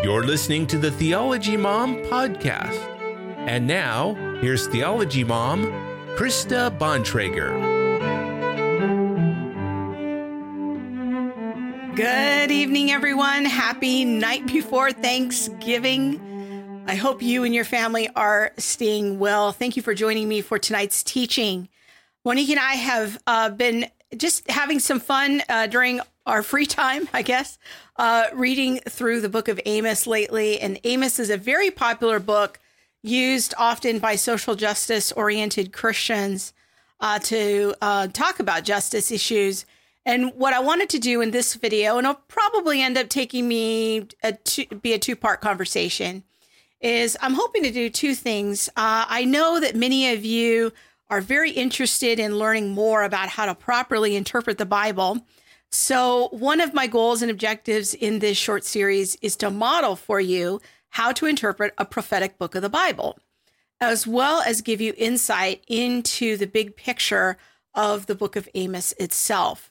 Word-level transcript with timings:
You're 0.00 0.22
listening 0.22 0.68
to 0.68 0.78
the 0.78 0.92
Theology 0.92 1.56
Mom 1.56 1.96
podcast. 2.04 2.78
And 3.48 3.66
now, 3.66 4.14
here's 4.40 4.68
Theology 4.68 5.24
Mom, 5.24 5.64
Krista 6.16 6.70
Bontrager. 6.78 7.50
Good 11.96 12.52
evening, 12.52 12.92
everyone. 12.92 13.44
Happy 13.44 14.04
night 14.04 14.46
before 14.46 14.92
Thanksgiving. 14.92 16.84
I 16.86 16.94
hope 16.94 17.20
you 17.20 17.42
and 17.42 17.52
your 17.52 17.64
family 17.64 18.08
are 18.14 18.52
staying 18.56 19.18
well. 19.18 19.50
Thank 19.50 19.76
you 19.76 19.82
for 19.82 19.94
joining 19.94 20.28
me 20.28 20.42
for 20.42 20.60
tonight's 20.60 21.02
teaching. 21.02 21.68
Monique 22.24 22.50
and 22.50 22.60
I 22.60 22.74
have 22.74 23.18
uh, 23.26 23.50
been 23.50 23.86
just 24.16 24.48
having 24.48 24.78
some 24.78 25.00
fun 25.00 25.42
uh, 25.48 25.66
during 25.66 26.00
our 26.28 26.42
free 26.42 26.66
time, 26.66 27.08
I 27.12 27.22
guess, 27.22 27.58
uh, 27.96 28.24
reading 28.34 28.80
through 28.88 29.20
the 29.22 29.28
book 29.28 29.48
of 29.48 29.58
Amos 29.64 30.06
lately. 30.06 30.60
And 30.60 30.78
Amos 30.84 31.18
is 31.18 31.30
a 31.30 31.36
very 31.36 31.70
popular 31.70 32.20
book 32.20 32.60
used 33.02 33.54
often 33.56 33.98
by 33.98 34.14
social 34.14 34.54
justice 34.54 35.10
oriented 35.12 35.72
Christians 35.72 36.52
uh, 37.00 37.18
to 37.20 37.74
uh, 37.80 38.08
talk 38.08 38.40
about 38.40 38.64
justice 38.64 39.10
issues. 39.10 39.64
And 40.04 40.32
what 40.34 40.54
I 40.54 40.60
wanted 40.60 40.90
to 40.90 40.98
do 40.98 41.20
in 41.20 41.30
this 41.30 41.54
video, 41.54 41.96
and 41.96 42.06
it'll 42.06 42.22
probably 42.28 42.82
end 42.82 42.98
up 42.98 43.08
taking 43.08 43.48
me 43.48 44.06
a 44.22 44.32
two, 44.32 44.66
be 44.66 44.92
a 44.92 44.98
two 44.98 45.16
part 45.16 45.40
conversation, 45.40 46.24
is 46.80 47.16
I'm 47.20 47.34
hoping 47.34 47.62
to 47.64 47.70
do 47.70 47.88
two 47.90 48.14
things. 48.14 48.68
Uh, 48.70 49.04
I 49.08 49.24
know 49.24 49.60
that 49.60 49.74
many 49.74 50.12
of 50.12 50.24
you 50.24 50.72
are 51.10 51.20
very 51.20 51.50
interested 51.50 52.18
in 52.18 52.38
learning 52.38 52.70
more 52.70 53.02
about 53.02 53.30
how 53.30 53.46
to 53.46 53.54
properly 53.54 54.14
interpret 54.14 54.58
the 54.58 54.66
Bible. 54.66 55.24
So, 55.70 56.28
one 56.32 56.60
of 56.60 56.72
my 56.72 56.86
goals 56.86 57.20
and 57.20 57.30
objectives 57.30 57.92
in 57.92 58.20
this 58.20 58.38
short 58.38 58.64
series 58.64 59.16
is 59.20 59.36
to 59.36 59.50
model 59.50 59.96
for 59.96 60.18
you 60.20 60.60
how 60.90 61.12
to 61.12 61.26
interpret 61.26 61.74
a 61.76 61.84
prophetic 61.84 62.38
book 62.38 62.54
of 62.54 62.62
the 62.62 62.70
Bible, 62.70 63.18
as 63.80 64.06
well 64.06 64.40
as 64.40 64.62
give 64.62 64.80
you 64.80 64.94
insight 64.96 65.62
into 65.68 66.36
the 66.36 66.46
big 66.46 66.74
picture 66.74 67.36
of 67.74 68.06
the 68.06 68.14
book 68.14 68.34
of 68.34 68.48
Amos 68.54 68.92
itself. 68.98 69.70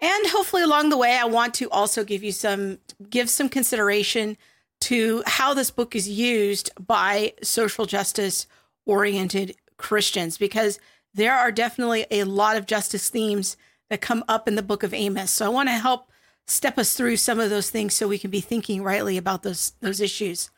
And 0.00 0.26
hopefully 0.28 0.62
along 0.62 0.90
the 0.90 0.96
way 0.96 1.16
I 1.16 1.24
want 1.24 1.54
to 1.54 1.70
also 1.70 2.04
give 2.04 2.22
you 2.22 2.32
some 2.32 2.78
give 3.10 3.28
some 3.28 3.48
consideration 3.48 4.36
to 4.82 5.22
how 5.26 5.54
this 5.54 5.70
book 5.70 5.96
is 5.96 6.08
used 6.08 6.70
by 6.78 7.32
social 7.42 7.86
justice 7.86 8.46
oriented 8.84 9.56
Christians 9.78 10.38
because 10.38 10.78
there 11.14 11.34
are 11.34 11.50
definitely 11.50 12.06
a 12.10 12.24
lot 12.24 12.56
of 12.56 12.66
justice 12.66 13.08
themes 13.08 13.56
that 13.90 14.00
come 14.00 14.24
up 14.28 14.48
in 14.48 14.54
the 14.54 14.62
book 14.62 14.82
of 14.82 14.92
Amos. 14.92 15.30
So 15.30 15.46
I 15.46 15.48
want 15.48 15.68
to 15.68 15.74
help 15.74 16.10
step 16.46 16.78
us 16.78 16.94
through 16.94 17.16
some 17.16 17.40
of 17.40 17.50
those 17.50 17.70
things 17.70 17.94
so 17.94 18.08
we 18.08 18.18
can 18.18 18.30
be 18.30 18.40
thinking 18.40 18.82
rightly 18.82 19.16
about 19.16 19.42
those 19.42 19.72
those 19.80 20.00
issues. 20.00 20.50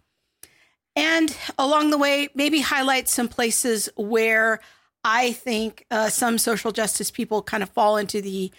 And 0.97 1.37
along 1.59 1.91
the 1.91 1.99
way, 1.99 2.29
maybe 2.35 2.61
highlight 2.61 3.09
some 3.09 3.29
places 3.29 3.89
where 3.97 4.61
I 5.05 5.33
think 5.33 5.87
uh, 5.91 6.09
some 6.09 6.39
social 6.39 6.73
justice 6.73 7.11
people 7.11 7.41
kind 7.43 7.63
of 7.63 7.69
fall 7.71 7.97
into 7.97 8.21
the 8.21 8.51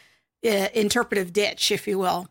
uh, 0.45 0.67
interpretive 0.73 1.33
ditch, 1.33 1.72
if 1.72 1.86
you 1.88 2.00
will. 2.00 2.30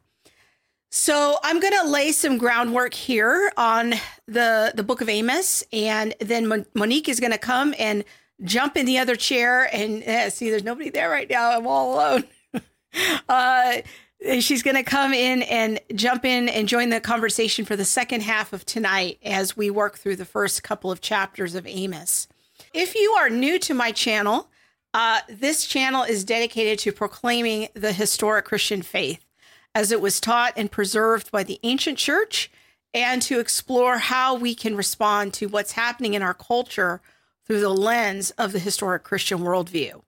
So 0.90 1.36
I'm 1.42 1.60
going 1.60 1.74
to 1.74 1.90
lay 1.90 2.12
some 2.12 2.38
groundwork 2.38 2.94
here 2.94 3.52
on 3.58 3.94
the 4.26 4.72
the 4.74 4.82
book 4.82 5.02
of 5.02 5.08
Amos, 5.10 5.62
and 5.72 6.14
then 6.20 6.64
Monique 6.74 7.10
is 7.10 7.20
going 7.20 7.32
to 7.32 7.38
come 7.38 7.74
and 7.78 8.04
jump 8.42 8.76
in 8.76 8.86
the 8.86 8.98
other 8.98 9.16
chair. 9.16 9.68
And 9.74 10.02
uh, 10.02 10.30
see, 10.30 10.50
there's 10.50 10.64
nobody 10.64 10.90
there 10.90 11.10
right 11.10 11.28
now. 11.28 11.50
I'm 11.50 11.66
all 11.66 11.94
alone. 11.94 12.24
uh, 13.28 13.76
she's 14.40 14.62
going 14.62 14.76
to 14.76 14.82
come 14.82 15.12
in 15.12 15.42
and 15.42 15.80
jump 15.94 16.24
in 16.24 16.48
and 16.48 16.68
join 16.68 16.90
the 16.90 17.00
conversation 17.00 17.64
for 17.64 17.76
the 17.76 17.84
second 17.84 18.22
half 18.22 18.52
of 18.52 18.64
tonight 18.64 19.18
as 19.24 19.56
we 19.56 19.70
work 19.70 19.98
through 19.98 20.16
the 20.16 20.24
first 20.24 20.62
couple 20.62 20.90
of 20.90 21.00
chapters 21.00 21.54
of 21.54 21.66
Amos. 21.66 22.28
If 22.74 22.94
you 22.94 23.12
are 23.18 23.30
new 23.30 23.58
to 23.60 23.74
my 23.74 23.92
channel, 23.92 24.50
uh, 24.94 25.20
this 25.28 25.66
channel 25.66 26.02
is 26.02 26.24
dedicated 26.24 26.78
to 26.80 26.92
proclaiming 26.92 27.68
the 27.74 27.92
historic 27.92 28.44
Christian 28.44 28.82
faith 28.82 29.24
as 29.74 29.92
it 29.92 30.00
was 30.00 30.20
taught 30.20 30.54
and 30.56 30.70
preserved 30.70 31.30
by 31.30 31.42
the 31.42 31.60
ancient 31.62 31.98
church 31.98 32.50
and 32.94 33.20
to 33.22 33.38
explore 33.38 33.98
how 33.98 34.34
we 34.34 34.54
can 34.54 34.76
respond 34.76 35.34
to 35.34 35.46
what's 35.46 35.72
happening 35.72 36.14
in 36.14 36.22
our 36.22 36.34
culture 36.34 37.00
through 37.48 37.60
the 37.60 37.70
lens 37.70 38.30
of 38.32 38.52
the 38.52 38.58
historic 38.58 39.02
Christian 39.02 39.38
worldview. 39.38 40.02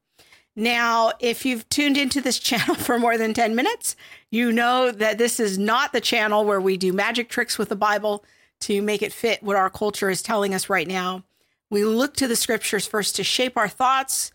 Now, 0.55 1.13
if 1.21 1.47
you've 1.47 1.69
tuned 1.69 1.97
into 1.97 2.21
this 2.21 2.39
channel 2.39 2.75
for 2.75 2.99
more 2.99 3.17
than 3.17 3.35
10 3.35 3.55
minutes, 3.55 3.97
you 4.31 4.53
know 4.53 4.91
that 4.93 5.19
this 5.19 5.41
is 5.41 5.59
not 5.59 5.93
the 5.93 6.01
channel 6.01 6.45
where 6.45 6.61
we 6.61 6.77
do 6.77 6.93
magic 6.93 7.29
tricks 7.29 7.59
with 7.59 7.71
the 7.71 7.77
Bible 7.77 8.25
to 8.61 8.83
make 8.83 9.03
it 9.03 9.13
fit 9.13 9.43
what 9.43 9.57
our 9.57 9.71
culture 9.71 10.11
is 10.11 10.23
telling 10.23 10.55
us 10.55 10.69
right 10.69 10.87
now. 10.87 11.25
We 11.71 11.85
look 11.85 12.15
to 12.17 12.29
the 12.29 12.37
scriptures 12.37 12.87
first 12.87 13.17
to 13.17 13.25
shape 13.25 13.57
our 13.57 13.69
thoughts, 13.69 14.33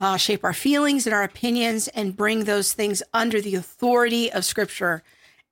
uh, 0.00 0.16
shape 0.16 0.44
our 0.44 0.52
feelings 0.52 1.06
and 1.06 1.14
our 1.14 1.22
opinions, 1.22 1.88
and 1.88 2.16
bring 2.16 2.44
those 2.44 2.72
things 2.72 3.02
under 3.12 3.40
the 3.40 3.56
authority 3.56 4.30
of 4.30 4.44
scripture. 4.44 5.02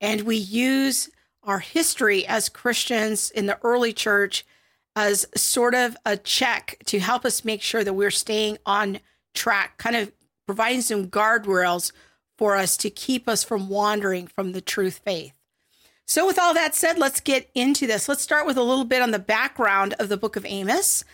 And 0.01 0.23
we 0.23 0.37
use 0.37 1.09
our 1.43 1.59
history 1.59 2.25
as 2.27 2.49
Christians 2.49 3.31
in 3.31 3.47
the 3.47 3.59
early 3.63 3.93
church 3.93 4.45
as 4.95 5.27
sort 5.35 5.75
of 5.75 5.97
a 6.05 6.17
check 6.17 6.77
to 6.87 7.01
help 7.01 7.25
us 7.25 7.45
make 7.45 7.63
sure 7.63 7.85
that 7.85 7.95
we're 7.95 8.11
staying 8.11 8.59
on 8.67 9.01
track, 9.35 9.79
kind 9.79 9.97
of 9.97 10.13
providing 10.47 10.83
some 10.83 11.09
guardrails 11.09 11.93
for 12.37 12.57
us 12.57 12.77
to 12.77 12.91
keep 12.91 13.29
us 13.29 13.45
from 13.45 13.69
wandering 13.69 14.27
from 14.27 14.53
the 14.53 14.61
truth 14.61 15.01
faith. 15.05 15.33
So, 16.07 16.27
with 16.27 16.39
all 16.39 16.53
that 16.55 16.75
said, 16.75 16.99
let's 16.99 17.21
get 17.21 17.49
into 17.55 17.87
this. 17.87 18.09
Let's 18.09 18.23
start 18.23 18.47
with 18.47 18.57
a 18.57 18.63
little 18.63 18.85
bit 18.85 19.03
on 19.03 19.13
the 19.13 19.19
background 19.19 19.95
of 19.99 20.09
the 20.09 20.17
book 20.17 20.37
of 20.37 20.45
Amos. 20.45 21.05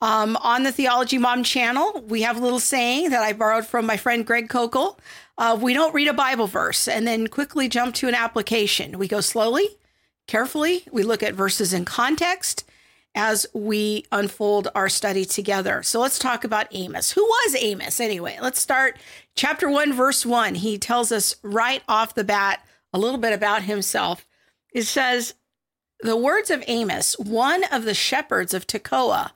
Um, 0.00 0.36
on 0.36 0.62
the 0.62 0.72
Theology 0.72 1.18
Mom 1.18 1.42
channel, 1.42 2.04
we 2.06 2.22
have 2.22 2.36
a 2.36 2.40
little 2.40 2.60
saying 2.60 3.10
that 3.10 3.22
I 3.22 3.32
borrowed 3.32 3.66
from 3.66 3.84
my 3.84 3.96
friend 3.96 4.24
Greg 4.24 4.48
Koukl. 4.48 4.96
Uh, 5.36 5.58
we 5.60 5.74
don't 5.74 5.94
read 5.94 6.08
a 6.08 6.12
Bible 6.12 6.46
verse 6.46 6.86
and 6.86 7.06
then 7.06 7.26
quickly 7.26 7.68
jump 7.68 7.94
to 7.96 8.08
an 8.08 8.14
application. 8.14 8.98
We 8.98 9.08
go 9.08 9.20
slowly, 9.20 9.68
carefully. 10.28 10.84
We 10.90 11.02
look 11.02 11.22
at 11.22 11.34
verses 11.34 11.72
in 11.72 11.84
context 11.84 12.64
as 13.18 13.48
we 13.52 14.04
unfold 14.12 14.68
our 14.76 14.88
study 14.88 15.24
together. 15.24 15.82
So 15.82 15.98
let's 15.98 16.20
talk 16.20 16.44
about 16.44 16.68
Amos. 16.70 17.10
Who 17.10 17.24
was 17.24 17.56
Amos 17.58 17.98
anyway? 17.98 18.38
Let's 18.40 18.60
start 18.60 18.96
chapter 19.34 19.68
1, 19.68 19.92
verse 19.92 20.24
1. 20.24 20.54
He 20.54 20.78
tells 20.78 21.10
us 21.10 21.34
right 21.42 21.82
off 21.88 22.14
the 22.14 22.22
bat 22.22 22.64
a 22.92 22.98
little 22.98 23.18
bit 23.18 23.32
about 23.32 23.62
himself. 23.62 24.24
It 24.72 24.84
says, 24.84 25.34
The 25.98 26.16
words 26.16 26.48
of 26.48 26.62
Amos, 26.68 27.18
one 27.18 27.64
of 27.72 27.84
the 27.84 27.92
shepherds 27.92 28.54
of 28.54 28.68
Tekoa, 28.68 29.32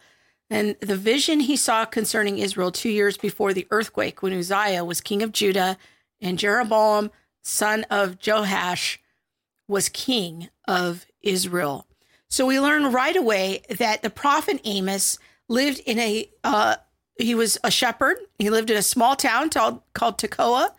and 0.49 0.77
the 0.81 0.97
vision 0.97 1.41
he 1.41 1.57
saw 1.57 1.85
concerning 1.85 2.39
Israel 2.39 2.71
two 2.71 2.89
years 2.89 3.17
before 3.17 3.53
the 3.53 3.67
earthquake 3.73 4.23
when 4.23 4.33
Uzziah 4.33 4.85
was 4.85 5.01
king 5.01 5.25
of 5.25 5.33
Judah 5.33 5.77
and 6.21 6.39
Jeroboam, 6.39 7.11
son 7.43 7.85
of 7.91 8.17
Joash, 8.25 9.01
was 9.67 9.89
king 9.89 10.51
of 10.69 11.05
Israel. 11.21 11.89
So 12.33 12.47
we 12.47 12.59
learn 12.59 12.91
right 12.93 13.15
away 13.15 13.61
that 13.69 14.01
the 14.01 14.09
prophet 14.09 14.59
Amos 14.65 15.19
lived 15.49 15.81
in 15.81 15.99
a, 15.99 16.31
uh, 16.43 16.77
he 17.19 17.35
was 17.35 17.59
a 17.63 17.71
shepherd. 17.71 18.17
He 18.39 18.49
lived 18.49 18.71
in 18.71 18.79
a 18.79 18.83
small 18.83 19.17
town 19.17 19.51
called, 19.51 19.83
called 19.93 20.17
Tekoa. 20.17 20.71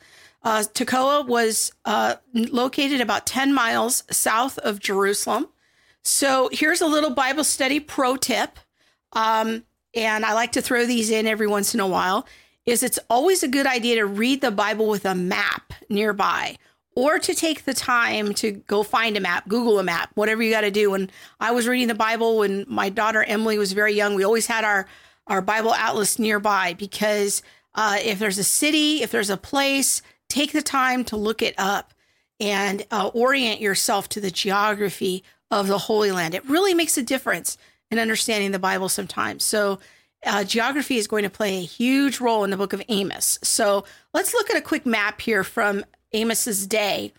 Uh, 0.42 0.64
Tekoa 0.74 1.28
was 1.28 1.72
uh, 1.86 2.16
located 2.34 3.02
about 3.02 3.28
10 3.28 3.54
miles 3.54 4.04
south 4.10 4.58
of 4.58 4.80
Jerusalem. 4.80 5.48
So 6.02 6.50
here's 6.52 6.82
a 6.82 6.88
little 6.88 7.12
Bible 7.12 7.44
study 7.44 7.80
pro 7.80 8.18
tip. 8.18 8.58
Um, 9.12 9.64
and 9.94 10.26
I 10.26 10.34
like 10.34 10.54
to 10.54 10.62
throw 10.64 10.88
these 10.88 11.12
in 11.12 11.28
every 11.28 11.46
once 11.46 11.76
in 11.76 11.80
a 11.80 11.88
while 11.88 12.26
is 12.66 12.82
it's 12.82 13.00
always 13.12 13.44
a 13.44 13.48
good 13.48 13.68
idea 13.68 13.98
to 13.98 14.08
read 14.08 14.42
the 14.42 14.50
Bible 14.50 14.88
with 14.88 15.06
a 15.06 15.14
map 15.14 15.72
nearby 15.88 16.58
or 16.96 17.20
to 17.20 17.34
take 17.34 17.66
the 17.66 17.74
time 17.74 18.34
to 18.36 18.52
go 18.52 18.84
find 18.84 19.18
a 19.18 19.20
map, 19.20 19.48
Google 19.48 19.80
a 19.80 19.84
map, 19.84 20.12
whatever 20.16 20.44
you 20.44 20.52
got 20.52 20.62
to 20.62 20.72
do. 20.72 20.92
When 20.92 21.10
I 21.40 21.52
was 21.52 21.68
reading 21.68 21.88
the 21.88 21.96
Bible 21.96 22.38
when 22.38 22.66
my 22.68 22.90
daughter 22.90 23.24
Emily 23.24 23.58
was 23.58 23.74
very 23.74 23.94
young, 23.94 24.16
we 24.16 24.24
always 24.24 24.48
had 24.48 24.64
our 24.64 24.86
our 25.28 25.42
Bible 25.42 25.74
atlas 25.74 26.20
nearby 26.20 26.74
because 26.74 27.42
uh, 27.76 27.98
if 28.04 28.20
there's 28.20 28.38
a 28.38 28.44
city, 28.44 29.02
if 29.02 29.12
there's 29.12 29.30
a 29.30 29.38
place, 29.38 30.02
take 30.28 30.52
the 30.52 30.62
time 30.62 31.06
to 31.06 31.16
look 31.16 31.42
it 31.42 31.56
up 31.58 31.94
and 32.42 32.86
uh, 32.92 33.10
orient 33.14 33.62
yourself 33.62 34.10
to 34.10 34.20
the 34.20 34.32
geography 34.32 35.24
of 35.50 35.68
the 35.68 35.78
Holy 35.78 36.12
Land. 36.12 36.36
It 36.36 36.48
really 36.50 36.74
makes 36.74 36.98
a 36.98 37.04
difference 37.04 37.58
in 37.90 38.00
understanding 38.00 38.52
the 38.52 38.60
Bible 38.60 38.90
sometimes. 38.90 39.44
So. 39.44 39.80
Uh, 40.26 40.42
geography 40.42 40.96
is 40.96 41.06
going 41.06 41.24
to 41.24 41.30
play 41.30 41.58
a 41.58 41.66
huge 41.66 42.22
role 42.22 42.46
in 42.46 42.50
the 42.50 42.56
book 42.56 42.72
of 42.72 42.82
Amos. 42.88 43.38
So 43.44 43.84
let's 44.14 44.34
look 44.34 44.50
at 44.50 44.56
a 44.56 44.62
quick 44.62 44.86
map 44.86 45.20
here 45.20 45.44
from 45.44 45.84
Amos's 46.14 46.68
day, 46.68 47.14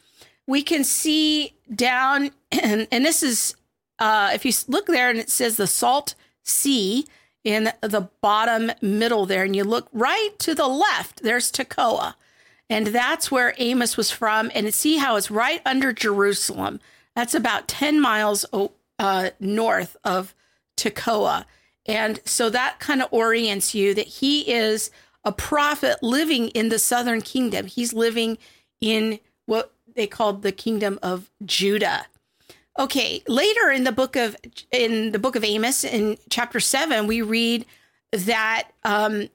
we 0.46 0.62
can 0.62 0.84
see 0.84 1.54
down, 1.74 2.30
and, 2.52 2.86
and 2.90 3.04
this 3.04 3.22
is, 3.22 3.56
uh, 3.98 4.30
if 4.34 4.44
you 4.44 4.52
look 4.68 4.86
there 4.86 5.10
and 5.10 5.18
it 5.18 5.30
says 5.30 5.56
the 5.56 5.66
Salt 5.66 6.14
Sea 6.42 7.06
in 7.42 7.72
the 7.80 8.08
bottom 8.20 8.72
middle 8.80 9.26
there, 9.26 9.44
and 9.44 9.54
you 9.54 9.64
look 9.64 9.88
right 9.92 10.30
to 10.38 10.54
the 10.54 10.66
left, 10.66 11.22
there's 11.22 11.52
Tekoa. 11.52 12.14
And 12.70 12.88
that's 12.88 13.30
where 13.30 13.54
Amos 13.58 13.96
was 13.96 14.10
from. 14.10 14.50
And 14.54 14.72
see 14.72 14.96
how 14.96 15.16
it's 15.16 15.30
right 15.30 15.60
under 15.66 15.92
Jerusalem. 15.92 16.80
That's 17.14 17.34
about 17.34 17.68
10 17.68 18.00
miles 18.00 18.46
uh, 18.98 19.30
north 19.38 19.96
of 20.04 20.34
Tekoa. 20.76 21.44
And 21.86 22.20
so 22.24 22.48
that 22.50 22.80
kind 22.80 23.02
of 23.02 23.12
orients 23.12 23.74
you 23.74 23.94
that 23.94 24.06
he 24.06 24.50
is 24.50 24.90
a 25.24 25.32
prophet 25.32 26.02
living 26.02 26.48
in 26.48 26.68
the 26.68 26.78
southern 26.78 27.20
kingdom. 27.20 27.66
He's 27.66 27.92
living 27.92 28.38
in 28.80 29.18
what 29.46 29.72
they 29.94 30.06
called 30.06 30.42
the 30.42 30.52
kingdom 30.52 30.98
of 31.02 31.30
Judah. 31.44 32.06
Okay, 32.78 33.22
later 33.28 33.70
in 33.70 33.84
the 33.84 33.92
book 33.92 34.16
of 34.16 34.36
in 34.72 35.12
the 35.12 35.18
book 35.18 35.36
of 35.36 35.44
Amos 35.44 35.84
in 35.84 36.18
chapter 36.28 36.58
7 36.58 37.06
we 37.06 37.22
read 37.22 37.66
that 38.12 38.70
um, 38.84 39.28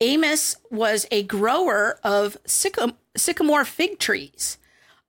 Amos 0.00 0.56
was 0.70 1.06
a 1.10 1.22
grower 1.22 1.98
of 2.02 2.36
sycamore 2.46 3.64
fig 3.64 3.98
trees. 3.98 4.58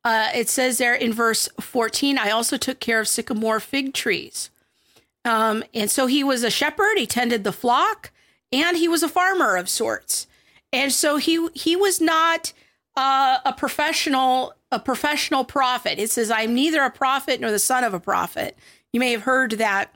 Uh, 0.04 0.30
it 0.34 0.50
says 0.50 0.78
there 0.78 0.96
in 0.96 1.14
verse 1.14 1.48
14, 1.60 2.18
I 2.18 2.32
also 2.32 2.58
took 2.58 2.80
care 2.80 3.00
of 3.00 3.08
sycamore 3.08 3.60
fig 3.60 3.94
trees. 3.94 4.50
Um, 5.24 5.64
and 5.74 5.90
so 5.92 6.08
he 6.08 6.24
was 6.24 6.44
a 6.44 6.50
shepherd, 6.50 6.98
he 6.98 7.06
tended 7.06 7.44
the 7.44 7.52
flock, 7.52 8.12
and 8.52 8.76
he 8.76 8.88
was 8.88 9.04
a 9.04 9.10
farmer 9.10 9.56
of 9.56 9.70
sorts. 9.70 10.28
And 10.74 10.92
so 10.92 11.18
he 11.18 11.48
he 11.54 11.76
was 11.76 12.02
not 12.02 12.54
uh, 12.96 13.40
a 13.46 13.54
professional 13.54 14.54
a 14.74 14.80
professional 14.80 15.44
prophet. 15.44 16.00
It 16.00 16.12
says, 16.12 16.32
"I'm 16.32 16.54
neither 16.54 16.82
a 16.84 16.92
prophet 16.92 17.40
nor 17.40 17.52
the 17.52 17.60
son 17.60 17.84
of 17.84 17.94
a 17.94 18.00
prophet." 18.00 18.58
You 18.94 19.00
may 19.00 19.12
have 19.12 19.24
heard 19.24 19.52
that 19.54 19.94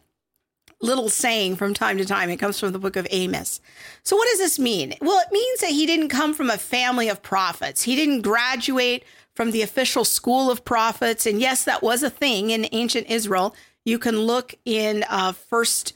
little 0.82 1.10
saying 1.10 1.56
from 1.56 1.74
time 1.74 1.98
to 1.98 2.06
time. 2.06 2.30
It 2.30 2.38
comes 2.38 2.60
from 2.60 2.72
the 2.72 2.80
book 2.80 2.96
of 2.96 3.08
Amos. 3.10 3.60
So, 4.04 4.16
what 4.16 4.28
does 4.30 4.40
this 4.40 4.60
mean? 4.60 4.96
Well, 5.02 5.20
it 5.20 5.32
means 5.32 5.62
that 5.62 5.72
he 5.72 5.86
didn't 5.86 6.10
come 6.10 6.34
from 6.34 6.50
a 6.50 6.58
family 6.58 7.10
of 7.10 7.22
prophets. 7.22 7.82
He 7.84 7.96
didn't 7.96 8.22
graduate 8.22 9.04
from 9.36 9.52
the 9.52 9.62
official 9.62 10.06
school 10.06 10.50
of 10.50 10.64
prophets. 10.64 11.26
And 11.26 11.42
yes, 11.42 11.64
that 11.66 11.84
was 11.84 12.04
a 12.04 12.10
thing 12.10 12.52
in 12.52 12.68
ancient 12.72 13.08
Israel. 13.08 13.56
You 13.84 14.00
can 14.00 14.20
look 14.20 14.56
in 14.64 15.04
uh, 15.10 15.34
First 15.34 15.94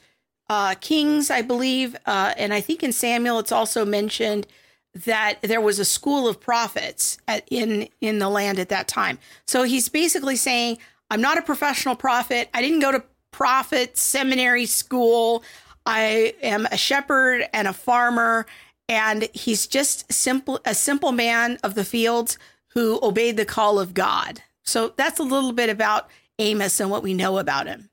uh, 0.48 0.74
Kings, 0.80 1.30
I 1.30 1.42
believe, 1.42 1.96
uh, 2.06 2.34
and 2.36 2.52
I 2.52 2.60
think 2.60 2.82
in 2.82 2.92
Samuel, 2.92 3.38
it's 3.38 3.52
also 3.52 3.84
mentioned 3.84 4.46
that 4.94 5.40
there 5.42 5.60
was 5.60 5.78
a 5.78 5.84
school 5.84 6.26
of 6.26 6.40
prophets 6.40 7.18
at, 7.28 7.46
in 7.50 7.88
in 8.00 8.18
the 8.18 8.28
land 8.28 8.58
at 8.58 8.68
that 8.70 8.88
time. 8.88 9.18
So 9.46 9.62
he's 9.62 9.88
basically 9.88 10.36
saying, 10.36 10.78
"I'm 11.10 11.20
not 11.20 11.38
a 11.38 11.42
professional 11.42 11.96
prophet. 11.96 12.48
I 12.54 12.60
didn't 12.60 12.80
go 12.80 12.92
to 12.92 13.04
prophet 13.30 13.96
seminary 13.96 14.66
school. 14.66 15.44
I 15.86 16.34
am 16.42 16.66
a 16.66 16.76
shepherd 16.76 17.48
and 17.52 17.68
a 17.68 17.72
farmer." 17.72 18.46
And 18.88 19.28
he's 19.32 19.68
just 19.68 20.12
simple 20.12 20.60
a 20.64 20.74
simple 20.74 21.12
man 21.12 21.58
of 21.62 21.76
the 21.76 21.84
fields 21.84 22.38
who 22.74 22.98
obeyed 23.02 23.36
the 23.36 23.44
call 23.44 23.78
of 23.78 23.94
God. 23.94 24.42
So 24.64 24.92
that's 24.96 25.20
a 25.20 25.24
little 25.24 25.52
bit 25.52 25.70
about 25.70 26.08
Amos 26.38 26.80
and 26.80 26.90
what 26.90 27.02
we 27.02 27.14
know 27.14 27.38
about 27.38 27.66
him. 27.66 27.90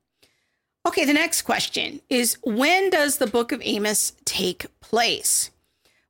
Okay, 0.88 1.06
the 1.06 1.14
next 1.14 1.42
question 1.44 2.02
is 2.10 2.38
when 2.44 2.90
does 2.90 3.18
the 3.18 3.28
book 3.28 3.52
of 3.52 3.62
Amos 3.64 4.14
take 4.26 4.66
place? 4.80 5.52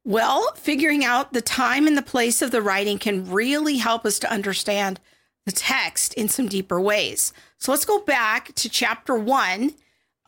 Well, 0.08 0.54
figuring 0.56 1.04
out 1.04 1.34
the 1.34 1.42
time 1.42 1.86
and 1.86 1.98
the 1.98 2.02
place 2.02 2.42
of 2.42 2.52
the 2.52 2.62
writing 2.62 2.98
can 2.98 3.30
really 3.30 3.76
help 3.76 4.06
us 4.06 4.20
to 4.20 4.32
understand 4.32 5.02
the 5.46 5.52
text 5.52 6.14
in 6.14 6.30
some 6.30 6.48
deeper 6.48 6.80
ways. 6.80 7.34
So 7.58 7.74
let's 7.74 7.84
go 7.84 8.00
back 8.00 8.56
to 8.56 8.70
chapter 8.70 9.16
1, 9.16 9.74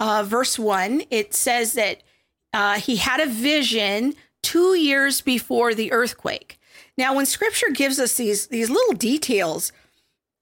uh, 0.02 0.24
verse 0.28 0.60
1. 0.60 1.04
It 1.10 1.34
says 1.34 1.76
that 1.76 2.04
uh, 2.52 2.82
he 2.82 2.98
had 2.98 3.22
a 3.22 3.26
vision 3.26 4.16
two 4.44 4.76
years 4.76 5.22
before 5.22 5.74
the 5.74 5.94
earthquake. 5.94 6.60
Now, 6.98 7.16
when 7.16 7.26
scripture 7.26 7.70
gives 7.74 8.00
us 8.00 8.18
these, 8.18 8.48
these 8.48 8.70
little 8.70 8.96
details 8.96 9.72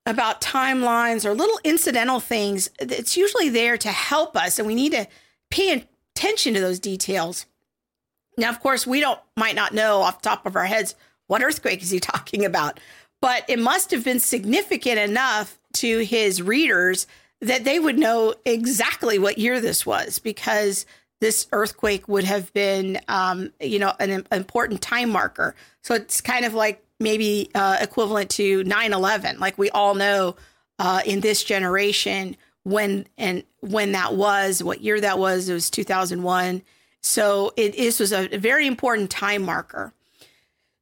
about 0.07 0.42
timelines 0.42 1.25
or 1.25 1.36
little 1.36 1.60
incidental 1.63 2.19
things, 2.19 2.72
it's 2.80 3.16
usually 3.16 3.50
there 3.50 3.78
to 3.78 3.90
help 3.90 4.36
us, 4.36 4.57
and 4.57 4.68
we 4.68 4.74
need 4.74 4.94
to 4.94 5.07
pay 5.51 5.86
attention 6.16 6.56
to 6.56 6.60
those 6.60 6.80
details. 6.80 7.45
Now, 8.38 8.50
of 8.50 8.60
course, 8.60 8.86
we 8.86 9.00
don't 9.00 9.19
might 9.36 9.56
not 9.56 9.74
know 9.74 10.01
off 10.01 10.22
the 10.22 10.30
top 10.30 10.45
of 10.45 10.56
our 10.56 10.66
heads 10.66 10.95
what 11.28 11.44
earthquake 11.44 11.81
is 11.81 11.89
he 11.89 12.00
talking 12.01 12.45
about, 12.45 12.80
but 13.22 13.44
it 13.48 13.60
must 13.60 13.92
have 13.92 14.04
been 14.04 14.19
significant 14.19 15.00
enough 15.00 15.57
to 15.74 16.00
his 16.00 16.42
readers 16.42 17.07
that 17.42 17.63
they 17.63 17.80
would 17.80 18.00
know 18.00 18.34
exactly 18.45 19.19
what 19.19 19.38
year 19.38 19.62
this 19.62 19.86
was 19.86 20.19
because 20.19 20.86
this 21.19 21.48
earthquake 21.51 22.07
would 22.07 22.24
have 22.24 22.51
been, 22.54 23.00
um, 23.07 23.51
you 23.60 23.80
know, 23.80 23.94
an, 24.00 24.12
an, 24.12 24.28
important 24.31 24.81
time 24.81 25.10
marker. 25.10 25.56
So 25.83 25.95
it's 25.95 26.22
kind 26.22 26.45
of 26.45 26.54
like 26.54 26.83
maybe 27.00 27.50
uh, 27.56 27.78
equivalent 27.80 28.30
to 28.31 28.63
9 28.63 28.94
11. 28.94 29.40
Like 29.40 29.57
we 29.57 29.69
all 29.72 29.95
know 29.95 30.36
uh, 30.80 31.01
in 31.06 31.22
this 31.22 31.44
generation 31.44 32.38
when 32.63 33.07
and 33.18 33.44
when 33.62 33.94
that 33.94 34.16
was, 34.16 34.63
what 34.63 34.81
year 34.81 35.00
that 35.01 35.18
was. 35.18 35.50
It 35.50 35.54
was 35.54 35.69
2001. 35.69 36.62
So 37.01 37.53
it, 37.55 37.75
this 37.75 37.99
was 37.99 38.11
a 38.11 38.27
very 38.38 38.67
important 38.67 39.09
time 39.09 39.44
marker. 39.44 39.94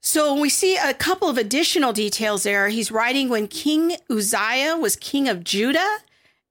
So 0.01 0.39
we 0.39 0.49
see 0.49 0.77
a 0.77 0.93
couple 0.93 1.29
of 1.29 1.37
additional 1.37 1.91
details 1.91 2.43
there. 2.43 2.67
He's 2.67 2.91
writing 2.91 3.27
when 3.27 3.47
King 3.47 3.97
Uzziah 4.09 4.77
was 4.77 4.95
king 4.95 5.27
of 5.27 5.43
Judah 5.43 5.97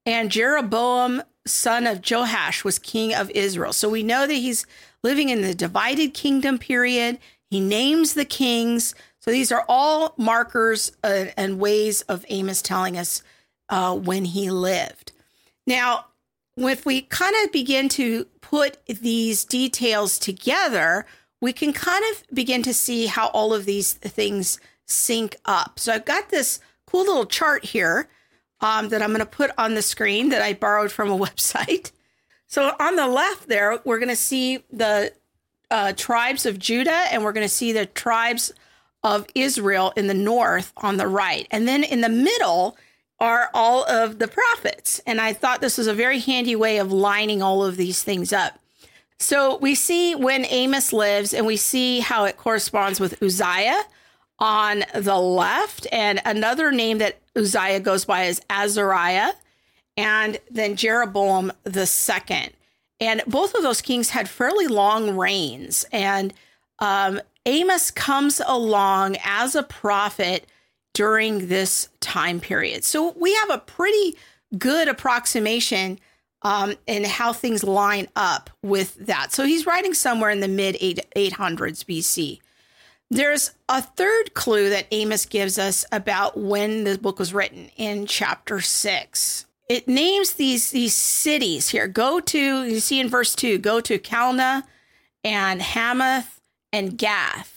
and 0.04 0.30
Jeroboam, 0.30 1.22
son 1.46 1.86
of 1.86 2.02
Joash, 2.08 2.64
was 2.64 2.78
king 2.78 3.14
of 3.14 3.30
Israel. 3.30 3.72
So 3.72 3.88
we 3.88 4.02
know 4.02 4.26
that 4.26 4.34
he's 4.34 4.66
living 5.04 5.28
in 5.28 5.42
the 5.42 5.54
divided 5.54 6.14
kingdom 6.14 6.58
period. 6.58 7.18
He 7.48 7.60
names 7.60 8.14
the 8.14 8.24
kings. 8.24 8.94
So 9.20 9.30
these 9.30 9.52
are 9.52 9.64
all 9.68 10.14
markers 10.16 10.90
uh, 11.04 11.26
and 11.36 11.60
ways 11.60 12.02
of 12.02 12.24
Amos 12.28 12.60
telling 12.60 12.98
us 12.98 13.22
uh, 13.68 13.94
when 13.96 14.24
he 14.24 14.50
lived. 14.50 15.12
Now, 15.66 16.06
if 16.56 16.86
we 16.86 17.02
kind 17.02 17.34
of 17.44 17.52
begin 17.52 17.88
to 17.90 18.26
put 18.40 18.78
these 18.86 19.44
details 19.44 20.18
together, 20.18 21.06
we 21.40 21.52
can 21.52 21.72
kind 21.72 22.04
of 22.12 22.24
begin 22.32 22.62
to 22.62 22.72
see 22.72 23.06
how 23.06 23.28
all 23.28 23.52
of 23.52 23.64
these 23.64 23.94
things 23.94 24.58
sync 24.86 25.36
up. 25.44 25.78
So 25.78 25.92
I've 25.92 26.04
got 26.04 26.30
this 26.30 26.60
cool 26.86 27.04
little 27.04 27.26
chart 27.26 27.64
here 27.64 28.08
um, 28.60 28.88
that 28.90 29.02
I'm 29.02 29.10
going 29.10 29.20
to 29.20 29.26
put 29.26 29.50
on 29.58 29.74
the 29.74 29.82
screen 29.82 30.28
that 30.30 30.42
I 30.42 30.52
borrowed 30.54 30.92
from 30.92 31.10
a 31.10 31.18
website. 31.26 31.90
So 32.46 32.74
on 32.78 32.96
the 32.96 33.08
left 33.08 33.48
there, 33.48 33.80
we're 33.84 33.98
going 33.98 34.08
to 34.08 34.16
see 34.16 34.60
the 34.72 35.12
uh, 35.70 35.92
tribes 35.94 36.46
of 36.46 36.58
Judah 36.58 37.04
and 37.10 37.24
we're 37.24 37.32
going 37.32 37.46
to 37.46 37.52
see 37.52 37.72
the 37.72 37.86
tribes 37.86 38.52
of 39.02 39.26
Israel 39.34 39.92
in 39.96 40.06
the 40.06 40.14
north 40.14 40.72
on 40.76 40.96
the 40.96 41.06
right. 41.06 41.46
And 41.50 41.66
then 41.66 41.82
in 41.82 42.00
the 42.00 42.08
middle, 42.08 42.76
are 43.24 43.48
all 43.54 43.84
of 43.84 44.18
the 44.18 44.28
prophets. 44.28 45.00
And 45.06 45.18
I 45.18 45.32
thought 45.32 45.62
this 45.62 45.78
was 45.78 45.86
a 45.86 45.94
very 45.94 46.18
handy 46.18 46.54
way 46.54 46.76
of 46.76 46.92
lining 46.92 47.42
all 47.42 47.64
of 47.64 47.78
these 47.78 48.02
things 48.02 48.34
up. 48.34 48.58
So 49.18 49.56
we 49.56 49.74
see 49.74 50.14
when 50.14 50.44
Amos 50.44 50.92
lives, 50.92 51.32
and 51.32 51.46
we 51.46 51.56
see 51.56 52.00
how 52.00 52.24
it 52.24 52.36
corresponds 52.36 53.00
with 53.00 53.22
Uzziah 53.22 53.82
on 54.38 54.84
the 54.94 55.16
left. 55.16 55.86
And 55.90 56.20
another 56.26 56.70
name 56.70 56.98
that 56.98 57.18
Uzziah 57.34 57.80
goes 57.80 58.04
by 58.04 58.24
is 58.24 58.42
Azariah, 58.50 59.32
and 59.96 60.38
then 60.50 60.76
Jeroboam 60.76 61.50
the 61.62 61.86
second. 61.86 62.50
And 63.00 63.22
both 63.26 63.54
of 63.54 63.62
those 63.62 63.80
kings 63.80 64.10
had 64.10 64.28
fairly 64.28 64.66
long 64.66 65.16
reigns. 65.16 65.86
And 65.92 66.34
um, 66.78 67.22
Amos 67.46 67.90
comes 67.90 68.42
along 68.46 69.16
as 69.24 69.54
a 69.54 69.62
prophet 69.62 70.46
during 70.94 71.48
this 71.48 71.88
time 72.00 72.40
period. 72.40 72.84
So 72.84 73.12
we 73.18 73.34
have 73.34 73.50
a 73.50 73.58
pretty 73.58 74.16
good 74.56 74.88
approximation 74.88 75.98
um, 76.42 76.74
in 76.86 77.04
how 77.04 77.32
things 77.32 77.64
line 77.64 78.08
up 78.16 78.50
with 78.62 78.94
that. 79.06 79.32
So 79.32 79.44
he's 79.44 79.66
writing 79.66 79.94
somewhere 79.94 80.30
in 80.30 80.40
the 80.40 80.48
mid 80.48 80.76
800s 80.76 81.84
BC. 81.84 82.38
There's 83.10 83.52
a 83.68 83.82
third 83.82 84.34
clue 84.34 84.70
that 84.70 84.86
Amos 84.90 85.26
gives 85.26 85.58
us 85.58 85.84
about 85.92 86.38
when 86.38 86.84
the 86.84 86.98
book 86.98 87.18
was 87.18 87.34
written 87.34 87.70
in 87.76 88.06
chapter 88.06 88.60
six. 88.60 89.46
It 89.68 89.88
names 89.88 90.34
these 90.34 90.70
these 90.70 90.94
cities 90.94 91.68
here. 91.70 91.86
Go 91.86 92.20
to 92.20 92.64
you 92.64 92.80
see 92.80 93.00
in 93.00 93.08
verse 93.08 93.34
two. 93.34 93.58
Go 93.58 93.80
to 93.80 93.98
Calneh 93.98 94.62
and 95.22 95.62
Hamath 95.62 96.40
and 96.72 96.98
Gath 96.98 97.53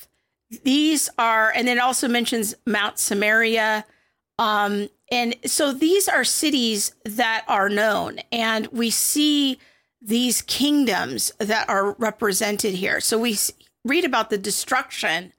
these 0.64 1.10
are, 1.18 1.52
and 1.56 1.68
it 1.68 1.78
also 1.78 2.08
mentions 2.08 2.56
Mount 2.66 3.00
Samaria. 3.00 3.86
Um, 4.40 4.90
and 5.12 5.36
so 5.46 5.74
these 5.74 6.08
are 6.08 6.24
cities 6.24 6.94
that 7.06 7.44
are 7.48 7.70
known, 7.70 8.20
and 8.32 8.68
we 8.68 8.90
see 8.90 9.60
these 10.02 10.42
kingdoms 10.44 11.32
that 11.40 11.68
are 11.70 11.94
represented 11.94 12.76
here. 12.76 13.00
So 13.02 13.18
we 13.18 13.38
read 13.84 14.06
about 14.06 14.30
the 14.30 14.38
destruction 14.38 15.34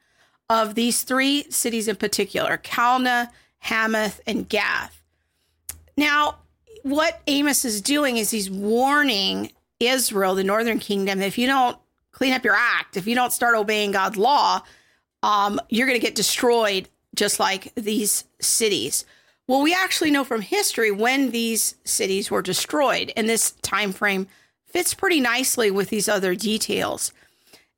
of 0.50 0.74
these 0.74 1.02
three 1.02 1.46
cities 1.50 1.88
in 1.88 1.96
particular 1.96 2.58
Calneh, 2.58 3.30
Hamath, 3.60 4.20
and 4.26 4.48
Gath. 4.48 5.02
Now, 5.96 6.38
what 6.82 7.20
Amos 7.26 7.64
is 7.64 7.80
doing 7.80 8.16
is 8.16 8.30
he's 8.30 8.50
warning 8.50 9.52
Israel, 9.80 10.34
the 10.34 10.44
northern 10.44 10.78
kingdom, 10.78 11.20
if 11.20 11.38
you 11.38 11.46
don't 11.46 11.76
clean 12.12 12.32
up 12.32 12.44
your 12.44 12.56
act, 12.56 12.96
if 12.96 13.06
you 13.06 13.14
don't 13.14 13.32
start 13.32 13.54
obeying 13.54 13.92
God's 13.92 14.16
law, 14.16 14.62
um, 15.22 15.60
you're 15.68 15.86
going 15.86 15.98
to 15.98 16.06
get 16.06 16.14
destroyed 16.14 16.88
just 17.14 17.40
like 17.40 17.72
these 17.74 18.24
cities. 18.40 19.04
Well, 19.46 19.62
we 19.62 19.74
actually 19.74 20.10
know 20.10 20.24
from 20.24 20.42
history 20.42 20.90
when 20.90 21.30
these 21.30 21.76
cities 21.84 22.30
were 22.30 22.42
destroyed, 22.42 23.12
and 23.16 23.28
this 23.28 23.52
time 23.62 23.92
frame 23.92 24.28
fits 24.66 24.94
pretty 24.94 25.20
nicely 25.20 25.70
with 25.70 25.88
these 25.88 26.08
other 26.08 26.34
details. 26.34 27.12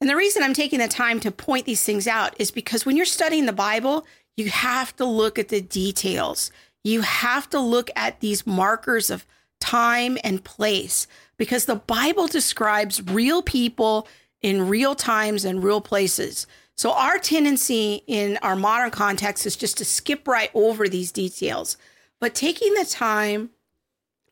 And 0.01 0.11
the 0.11 0.17
reason 0.17 0.43
I'm 0.43 0.55
taking 0.55 0.79
the 0.79 0.89
time 0.89 1.21
to 1.21 1.31
point 1.31 1.67
these 1.67 1.85
things 1.85 2.07
out 2.07 2.35
is 2.39 2.51
because 2.51 2.85
when 2.85 2.97
you're 2.97 3.07
studying 3.07 3.47
the 3.47 3.53
Bible, 3.53 4.07
you 4.37 4.49
have 4.49 4.97
to 4.97 5.05
look 5.05 5.39
at 5.39 5.49
the 5.49 5.61
details. 5.61 6.51
You 6.83 7.03
have 7.03 7.49
to 7.51 7.61
look 7.61 7.91
at 7.95 8.21
these 8.21 8.47
markers 8.47 9.11
of 9.11 9.27
time 9.61 10.17
and 10.25 10.43
place 10.43 11.07
because 11.37 11.67
the 11.67 11.77
Bible 11.77 12.27
describes 12.27 13.03
real 13.03 13.43
people 13.43 14.09
in 14.41 14.69
real 14.69 14.95
times 14.95 15.45
and 15.45 15.63
real 15.63 15.83
places. 15.83 16.47
So, 16.81 16.93
our 16.93 17.19
tendency 17.19 18.05
in 18.07 18.39
our 18.41 18.57
modern 18.57 18.91
context 18.91 19.45
is 19.45 19.55
just 19.55 19.77
to 19.77 19.85
skip 19.85 20.27
right 20.27 20.51
over 20.55 20.89
these 20.89 21.13
details. 21.13 21.77
But 22.21 22.35
taking 22.35 22.73
the 22.73 22.87
time 22.87 23.51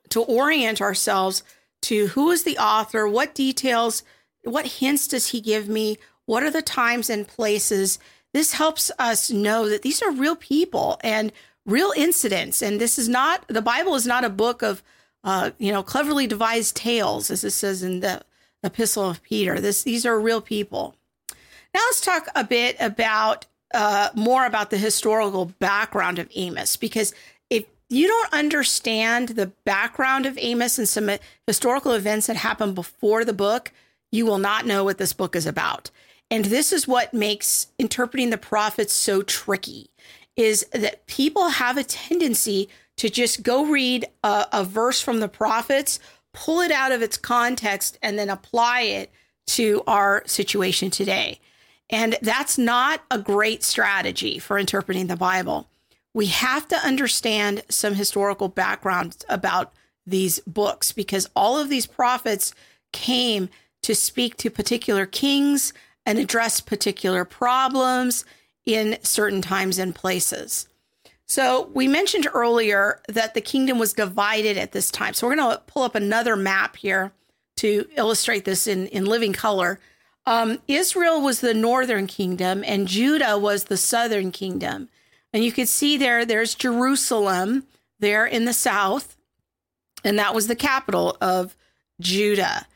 to 0.08 0.22
orient 0.22 0.80
ourselves 0.80 1.42
to 1.82 2.06
who 2.06 2.30
is 2.30 2.44
the 2.44 2.56
author, 2.56 3.06
what 3.06 3.34
details, 3.34 4.02
what 4.44 4.64
hints 4.64 5.06
does 5.08 5.26
he 5.26 5.42
give 5.42 5.68
me, 5.68 5.98
what 6.24 6.42
are 6.42 6.50
the 6.50 6.62
times 6.62 7.10
and 7.10 7.28
places, 7.28 7.98
this 8.32 8.54
helps 8.54 8.90
us 8.98 9.30
know 9.30 9.68
that 9.68 9.82
these 9.82 10.00
are 10.00 10.10
real 10.10 10.34
people 10.34 10.98
and 11.04 11.34
real 11.66 11.92
incidents. 11.98 12.62
And 12.62 12.80
this 12.80 12.98
is 12.98 13.10
not, 13.10 13.46
the 13.48 13.60
Bible 13.60 13.94
is 13.94 14.06
not 14.06 14.24
a 14.24 14.30
book 14.30 14.62
of, 14.62 14.82
uh, 15.22 15.50
you 15.58 15.70
know, 15.70 15.82
cleverly 15.82 16.26
devised 16.26 16.76
tales, 16.76 17.30
as 17.30 17.44
it 17.44 17.50
says 17.50 17.82
in 17.82 18.00
the 18.00 18.22
Epistle 18.64 19.10
of 19.10 19.22
Peter. 19.22 19.60
This, 19.60 19.82
these 19.82 20.06
are 20.06 20.18
real 20.18 20.40
people. 20.40 20.94
Now 21.75 21.80
let's 21.80 22.00
talk 22.00 22.28
a 22.34 22.44
bit 22.44 22.76
about 22.80 23.46
uh, 23.75 24.08
more 24.14 24.46
about 24.46 24.70
the 24.70 24.78
historical 24.78 25.46
background 25.58 26.18
of 26.18 26.28
Amos, 26.34 26.76
because 26.76 27.14
if 27.50 27.66
you 27.90 28.06
don't 28.08 28.32
understand 28.32 29.30
the 29.30 29.48
background 29.64 30.26
of 30.26 30.38
Amos 30.40 30.78
and 30.78 30.88
some 30.88 31.10
historical 31.46 31.92
events 31.92 32.26
that 32.26 32.37
happened 32.37 32.75
before 32.75 33.25
the 33.25 33.32
book, 33.32 33.72
you 34.10 34.25
will 34.25 34.38
not 34.38 34.66
know 34.66 34.84
what 34.84 34.98
this 34.98 35.12
book 35.12 35.37
is 35.37 35.46
about. 35.46 35.90
And 36.30 36.46
this 36.46 36.72
is 36.72 36.88
what 36.88 37.14
makes 37.14 37.68
interpreting 37.78 38.30
the 38.30 38.38
prophets 38.38 38.92
so 38.92 39.22
tricky 39.22 39.90
is 40.37 40.66
that 40.72 41.06
people 41.06 41.48
have 41.48 41.76
a 41.76 41.84
tendency 41.84 42.68
to 42.96 43.08
just 43.10 43.42
go 43.42 43.66
read 43.66 44.06
a, 44.22 44.46
a 44.52 44.64
verse 44.64 45.00
from 45.00 45.20
the 45.20 45.28
prophets, 45.28 45.98
pull 46.32 46.60
it 46.60 46.70
out 46.70 46.92
of 46.92 47.02
its 47.02 47.16
context, 47.16 47.98
and 48.02 48.18
then 48.18 48.30
apply 48.30 48.82
it 48.82 49.12
to 49.46 49.82
our 49.87 50.22
situation 50.26 50.90
today. 50.90 51.40
And 51.90 52.18
that's 52.21 52.59
not 52.59 53.02
a 53.11 53.18
great 53.18 53.62
strategy 53.62 54.38
for 54.38 54.59
interpreting 54.59 55.07
the 55.07 55.16
Bible. 55.16 55.68
We 56.12 56.26
have 56.26 56.68
to 56.68 56.76
understand 56.76 57.62
some 57.68 57.95
historical 57.95 58.49
background 58.49 59.25
about 59.28 59.73
these 60.07 60.40
books 60.40 60.92
because 60.92 61.28
all 61.35 61.59
of 61.59 61.68
these 61.68 61.87
prophets 61.87 62.54
came 62.92 63.49
to 63.83 63.95
speak 63.95 64.37
to 64.38 64.50
particular 64.50 65.07
kings 65.07 65.73
and 66.04 66.18
address 66.18 66.61
particular 66.61 67.25
problems 67.25 68.25
in 68.64 68.99
certain 69.02 69.42
times 69.42 69.78
and 69.78 69.95
places. 69.95 70.68
So, 71.26 71.71
we 71.75 71.87
mentioned 71.87 72.26
earlier 72.33 73.02
that 73.09 73.35
the 73.35 73.42
kingdom 73.42 73.78
was 73.78 73.92
divided 73.92 74.57
at 74.57 74.73
this 74.73 74.90
time. 74.90 75.12
So, 75.12 75.26
we're 75.26 75.37
going 75.37 75.50
to 75.50 75.62
pull 75.66 75.83
up 75.83 75.95
another 75.95 76.37
map 76.37 76.76
here 76.76 77.12
to 77.59 77.87
illustrate 77.97 78.47
this 78.47 78.66
in, 78.66 78.87
in 78.87 79.04
living 79.04 79.35
color. 79.35 79.78
Um, 80.28 80.58
Israel 80.68 81.23
was 81.23 81.40
the 81.40 81.54
northern 81.54 82.06
kingdom, 82.06 82.62
and 82.66 82.87
Judah 82.87 83.38
was 83.38 83.64
the 83.64 83.78
southern 83.78 84.30
kingdom. 84.30 84.90
And 85.32 85.42
you 85.42 85.50
can 85.50 85.66
see 85.66 85.97
there, 85.97 86.26
there's 86.26 86.54
Jerusalem 86.54 87.64
there 87.99 88.26
in 88.26 88.44
the 88.44 88.52
south, 88.52 89.16
and 90.04 90.18
that 90.18 90.35
was 90.35 90.47
the 90.47 90.54
capital 90.54 91.16
of 91.23 91.56
Judah. 91.99 92.66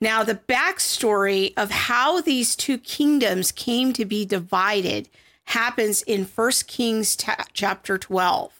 Now, 0.00 0.24
the 0.24 0.36
backstory 0.36 1.52
of 1.54 1.70
how 1.70 2.22
these 2.22 2.56
two 2.56 2.78
kingdoms 2.78 3.52
came 3.52 3.92
to 3.92 4.06
be 4.06 4.24
divided 4.24 5.10
happens 5.44 6.00
in 6.00 6.24
1 6.24 6.50
Kings 6.66 7.14
t- 7.14 7.30
chapter 7.52 7.98
12. 7.98 8.58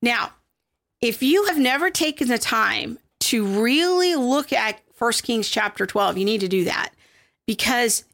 Now, 0.00 0.32
if 1.02 1.22
you 1.22 1.44
have 1.44 1.58
never 1.58 1.90
taken 1.90 2.28
the 2.28 2.38
time 2.38 2.98
to 3.20 3.44
really 3.44 4.14
look 4.14 4.50
at 4.50 4.80
1 4.96 5.12
Kings 5.22 5.50
chapter 5.50 5.84
12, 5.84 6.16
you 6.16 6.24
need 6.24 6.40
to 6.40 6.48
do 6.48 6.64
that 6.64 6.94
because 7.46 8.04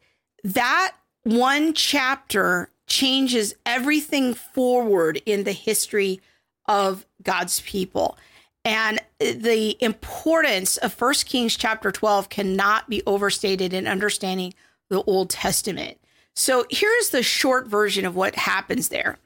that 0.45 0.95
one 1.25 1.75
chapter 1.75 2.71
changes 2.87 3.55
everything 3.67 4.35
forward 4.35 5.21
in 5.27 5.45
the 5.45 5.53
history 5.53 6.21
of 6.67 7.07
God's 7.23 7.61
people. 7.61 8.17
And 8.65 9.01
the 9.19 9.77
importance 9.81 10.77
of 10.77 10.93
First 10.93 11.27
Kings 11.27 11.57
chapter 11.57 11.91
12 11.91 12.29
cannot 12.29 12.89
be 12.89 13.03
overstated 13.07 13.73
in 13.73 13.87
understanding 13.87 14.55
the 14.91 15.03
Old 15.05 15.31
Testament. 15.31 15.99
So 16.35 16.67
here's 16.71 17.11
the 17.11 17.23
short 17.23 17.67
version 17.67 18.05
of 18.05 18.15
what 18.15 18.37
happens 18.37 18.89
there. 18.89 19.19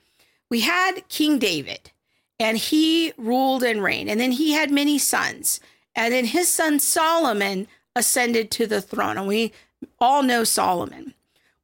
We 0.50 0.60
had 0.60 1.08
King 1.08 1.38
David, 1.38 1.90
and 2.38 2.56
he 2.58 3.12
ruled 3.16 3.62
and 3.62 3.82
reigned, 3.82 4.10
and 4.10 4.20
then 4.20 4.32
he 4.32 4.52
had 4.52 4.70
many 4.70 4.98
sons. 4.98 5.60
And 5.94 6.12
then 6.14 6.26
his 6.26 6.52
son 6.52 6.78
Solomon 6.80 7.68
ascended 7.94 8.50
to 8.52 8.66
the 8.66 8.80
throne, 8.80 9.18
and 9.18 9.26
we 9.26 9.52
all 9.98 10.22
know 10.22 10.44
Solomon. 10.44 11.14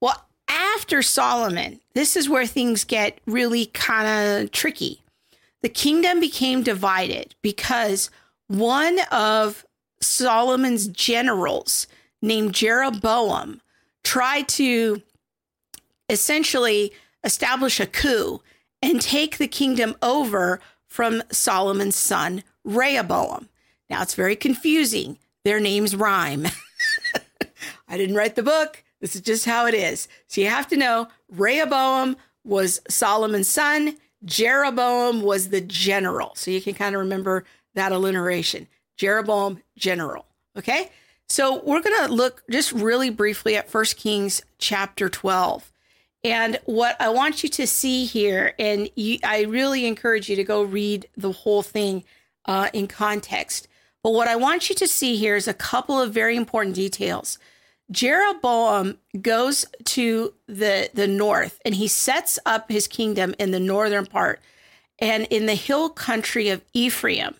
Well, 0.00 0.26
after 0.48 1.02
Solomon, 1.02 1.80
this 1.94 2.16
is 2.16 2.28
where 2.28 2.46
things 2.46 2.84
get 2.84 3.18
really 3.26 3.66
kind 3.66 4.44
of 4.44 4.52
tricky 4.52 5.02
the 5.62 5.68
kingdom 5.68 6.20
became 6.20 6.62
divided 6.62 7.34
because 7.42 8.10
one 8.46 9.00
of 9.10 9.64
Solomon's 10.00 10.86
generals 10.88 11.86
named 12.22 12.54
Jeroboam 12.54 13.60
tried 14.04 14.48
to 14.48 15.02
essentially 16.08 16.92
establish 17.24 17.80
a 17.80 17.86
coup 17.86 18.40
and 18.80 19.00
take 19.00 19.38
the 19.38 19.48
kingdom 19.48 19.96
over 20.00 20.60
from 20.86 21.22
Solomon's 21.30 21.96
son, 21.96 22.44
Rehoboam. 22.64 23.48
Now 23.90 24.02
it's 24.02 24.14
very 24.14 24.36
confusing. 24.36 25.18
Their 25.44 25.60
names 25.60 25.96
rhyme. 25.96 26.46
I 27.88 27.96
didn't 27.96 28.16
write 28.16 28.36
the 28.36 28.42
book. 28.42 28.84
This 29.00 29.14
is 29.14 29.22
just 29.22 29.44
how 29.44 29.66
it 29.66 29.74
is. 29.74 30.08
So 30.26 30.40
you 30.40 30.48
have 30.48 30.68
to 30.68 30.76
know 30.76 31.08
Rehoboam 31.30 32.16
was 32.44 32.80
Solomon's 32.88 33.48
son. 33.48 33.96
Jeroboam 34.24 35.22
was 35.22 35.50
the 35.50 35.60
general. 35.60 36.32
So 36.34 36.50
you 36.50 36.60
can 36.60 36.74
kind 36.74 36.94
of 36.94 37.00
remember 37.00 37.44
that 37.74 37.92
alliteration. 37.92 38.66
Jeroboam, 38.96 39.62
general. 39.76 40.26
Okay. 40.56 40.90
So 41.28 41.62
we're 41.62 41.82
going 41.82 42.06
to 42.06 42.12
look 42.12 42.42
just 42.50 42.72
really 42.72 43.10
briefly 43.10 43.56
at 43.56 43.70
First 43.70 43.96
Kings 43.96 44.42
chapter 44.58 45.08
12. 45.08 45.70
And 46.24 46.58
what 46.64 46.96
I 47.00 47.10
want 47.10 47.42
you 47.42 47.48
to 47.50 47.66
see 47.66 48.06
here, 48.06 48.54
and 48.58 48.90
you, 48.96 49.18
I 49.22 49.42
really 49.42 49.86
encourage 49.86 50.28
you 50.28 50.36
to 50.36 50.44
go 50.44 50.62
read 50.62 51.06
the 51.16 51.30
whole 51.30 51.62
thing 51.62 52.02
uh, 52.46 52.70
in 52.72 52.88
context. 52.88 53.68
But 54.02 54.14
what 54.14 54.26
I 54.26 54.36
want 54.36 54.68
you 54.68 54.74
to 54.76 54.88
see 54.88 55.16
here 55.16 55.36
is 55.36 55.46
a 55.46 55.54
couple 55.54 56.00
of 56.00 56.12
very 56.12 56.36
important 56.36 56.74
details. 56.74 57.38
Jeroboam 57.90 58.98
goes 59.20 59.64
to 59.84 60.34
the 60.46 60.90
the 60.92 61.06
north 61.06 61.58
and 61.64 61.74
he 61.74 61.88
sets 61.88 62.38
up 62.44 62.70
his 62.70 62.86
kingdom 62.86 63.34
in 63.38 63.50
the 63.50 63.60
northern 63.60 64.06
part 64.06 64.40
and 64.98 65.24
in 65.30 65.46
the 65.46 65.54
hill 65.54 65.88
country 65.88 66.48
of 66.48 66.64
Ephraim. 66.74 67.34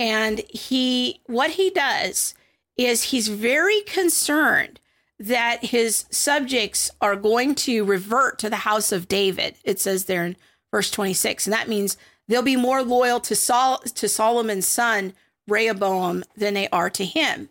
And 0.00 0.40
he 0.50 1.20
what 1.26 1.50
he 1.50 1.70
does 1.70 2.34
is 2.76 3.04
he's 3.04 3.28
very 3.28 3.80
concerned 3.82 4.80
that 5.18 5.66
his 5.66 6.04
subjects 6.10 6.90
are 7.00 7.16
going 7.16 7.54
to 7.54 7.84
revert 7.84 8.38
to 8.38 8.50
the 8.50 8.56
house 8.56 8.92
of 8.92 9.08
David. 9.08 9.56
It 9.64 9.80
says 9.80 10.04
there 10.04 10.24
in 10.24 10.36
verse 10.70 10.90
26. 10.90 11.46
And 11.46 11.52
that 11.52 11.68
means 11.68 11.96
they'll 12.28 12.42
be 12.42 12.56
more 12.56 12.82
loyal 12.82 13.18
to 13.20 13.34
Sol- 13.34 13.78
to 13.78 14.08
Solomon's 14.08 14.68
son 14.68 15.12
Rehoboam 15.48 16.24
than 16.36 16.54
they 16.54 16.68
are 16.68 16.90
to 16.90 17.04
him. 17.04 17.48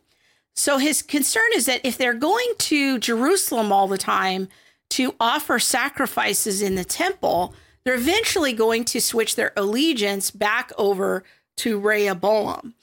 So 0.57 0.79
his 0.79 1.03
concern 1.03 1.45
is 1.53 1.67
that 1.67 1.81
if 1.83 1.99
they're 1.99 2.15
going 2.15 2.53
to 2.57 2.97
Jerusalem 2.97 3.71
all 3.71 3.87
the 3.87 3.97
time 3.97 4.49
to 4.89 5.13
offer 5.19 5.59
sacrifices 5.59 6.63
in 6.63 6.73
the 6.73 6.83
temple, 6.83 7.53
they're 7.83 7.93
eventually 7.93 8.53
going 8.53 8.83
to 8.85 8.99
switch 8.99 9.35
their 9.35 9.53
allegiance 9.55 10.31
back 10.31 10.71
over 10.75 11.23
to 11.57 11.79
Rehoboam. 11.79 12.73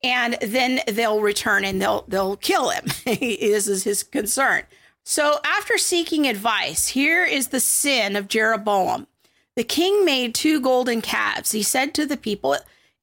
And 0.00 0.36
then 0.42 0.80
they'll 0.86 1.20
return 1.20 1.64
and 1.64 1.82
they'll 1.82 2.04
they'll 2.06 2.36
kill 2.36 2.70
him. 2.70 2.84
this 3.04 3.66
is 3.66 3.82
his 3.82 4.04
concern. 4.04 4.62
So 5.02 5.40
after 5.44 5.76
seeking 5.76 6.28
advice, 6.28 6.88
here 6.88 7.24
is 7.24 7.48
the 7.48 7.60
sin 7.60 8.14
of 8.14 8.28
Jeroboam. 8.28 9.08
The 9.56 9.64
king 9.64 10.04
made 10.04 10.36
two 10.36 10.60
golden 10.60 11.02
calves. 11.02 11.50
He 11.50 11.64
said 11.64 11.94
to 11.94 12.06
the 12.06 12.16
people, 12.16 12.56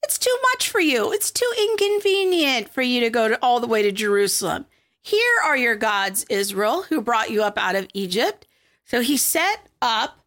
it's 0.03 0.17
too 0.17 0.35
much 0.53 0.69
for 0.69 0.79
you. 0.79 1.11
It's 1.11 1.31
too 1.31 1.51
inconvenient 1.57 2.69
for 2.69 2.81
you 2.81 2.99
to 3.01 3.09
go 3.09 3.27
to, 3.29 3.39
all 3.41 3.59
the 3.59 3.67
way 3.67 3.81
to 3.81 3.91
Jerusalem. 3.91 4.65
Here 5.01 5.37
are 5.45 5.57
your 5.57 5.75
gods, 5.75 6.25
Israel, 6.29 6.83
who 6.83 7.01
brought 7.01 7.31
you 7.31 7.43
up 7.43 7.57
out 7.57 7.75
of 7.75 7.87
Egypt. 7.93 8.47
So 8.85 9.01
he 9.01 9.17
set 9.17 9.67
up 9.81 10.21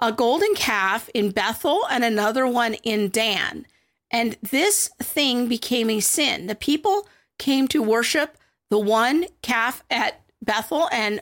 a 0.00 0.12
golden 0.12 0.54
calf 0.54 1.10
in 1.14 1.30
Bethel 1.30 1.82
and 1.90 2.04
another 2.04 2.46
one 2.46 2.74
in 2.74 3.10
Dan. 3.10 3.66
And 4.10 4.36
this 4.42 4.88
thing 5.00 5.48
became 5.48 5.90
a 5.90 6.00
sin. 6.00 6.46
The 6.46 6.54
people 6.54 7.08
came 7.38 7.68
to 7.68 7.82
worship 7.82 8.38
the 8.70 8.78
one 8.78 9.26
calf 9.42 9.82
at 9.90 10.22
Bethel 10.42 10.88
and 10.92 11.20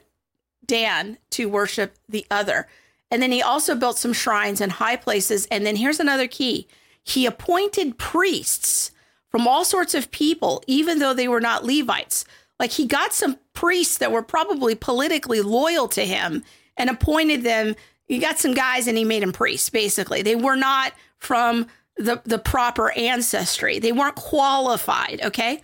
Dan 0.64 1.18
to 1.30 1.48
worship 1.48 1.96
the 2.08 2.26
other. 2.30 2.68
And 3.10 3.22
then 3.22 3.32
he 3.32 3.42
also 3.42 3.74
built 3.74 3.98
some 3.98 4.12
shrines 4.12 4.60
in 4.60 4.70
high 4.70 4.96
places. 4.96 5.46
And 5.50 5.64
then 5.64 5.76
here's 5.76 6.00
another 6.00 6.26
key 6.26 6.68
he 7.06 7.24
appointed 7.24 7.98
priests 7.98 8.90
from 9.30 9.46
all 9.46 9.64
sorts 9.64 9.94
of 9.94 10.10
people, 10.10 10.62
even 10.66 10.98
though 10.98 11.14
they 11.14 11.28
were 11.28 11.40
not 11.40 11.64
Levites. 11.64 12.24
Like 12.58 12.72
he 12.72 12.86
got 12.86 13.12
some 13.12 13.38
priests 13.52 13.98
that 13.98 14.10
were 14.10 14.22
probably 14.22 14.74
politically 14.74 15.40
loyal 15.40 15.88
to 15.88 16.04
him 16.04 16.42
and 16.76 16.90
appointed 16.90 17.42
them. 17.42 17.76
He 18.06 18.18
got 18.18 18.38
some 18.38 18.54
guys 18.54 18.88
and 18.88 18.98
he 18.98 19.04
made 19.04 19.22
them 19.22 19.32
priests, 19.32 19.70
basically. 19.70 20.22
They 20.22 20.34
were 20.34 20.56
not 20.56 20.92
from 21.18 21.66
the, 21.96 22.20
the 22.24 22.38
proper 22.38 22.90
ancestry, 22.92 23.78
they 23.78 23.92
weren't 23.92 24.16
qualified. 24.16 25.20
Okay. 25.24 25.62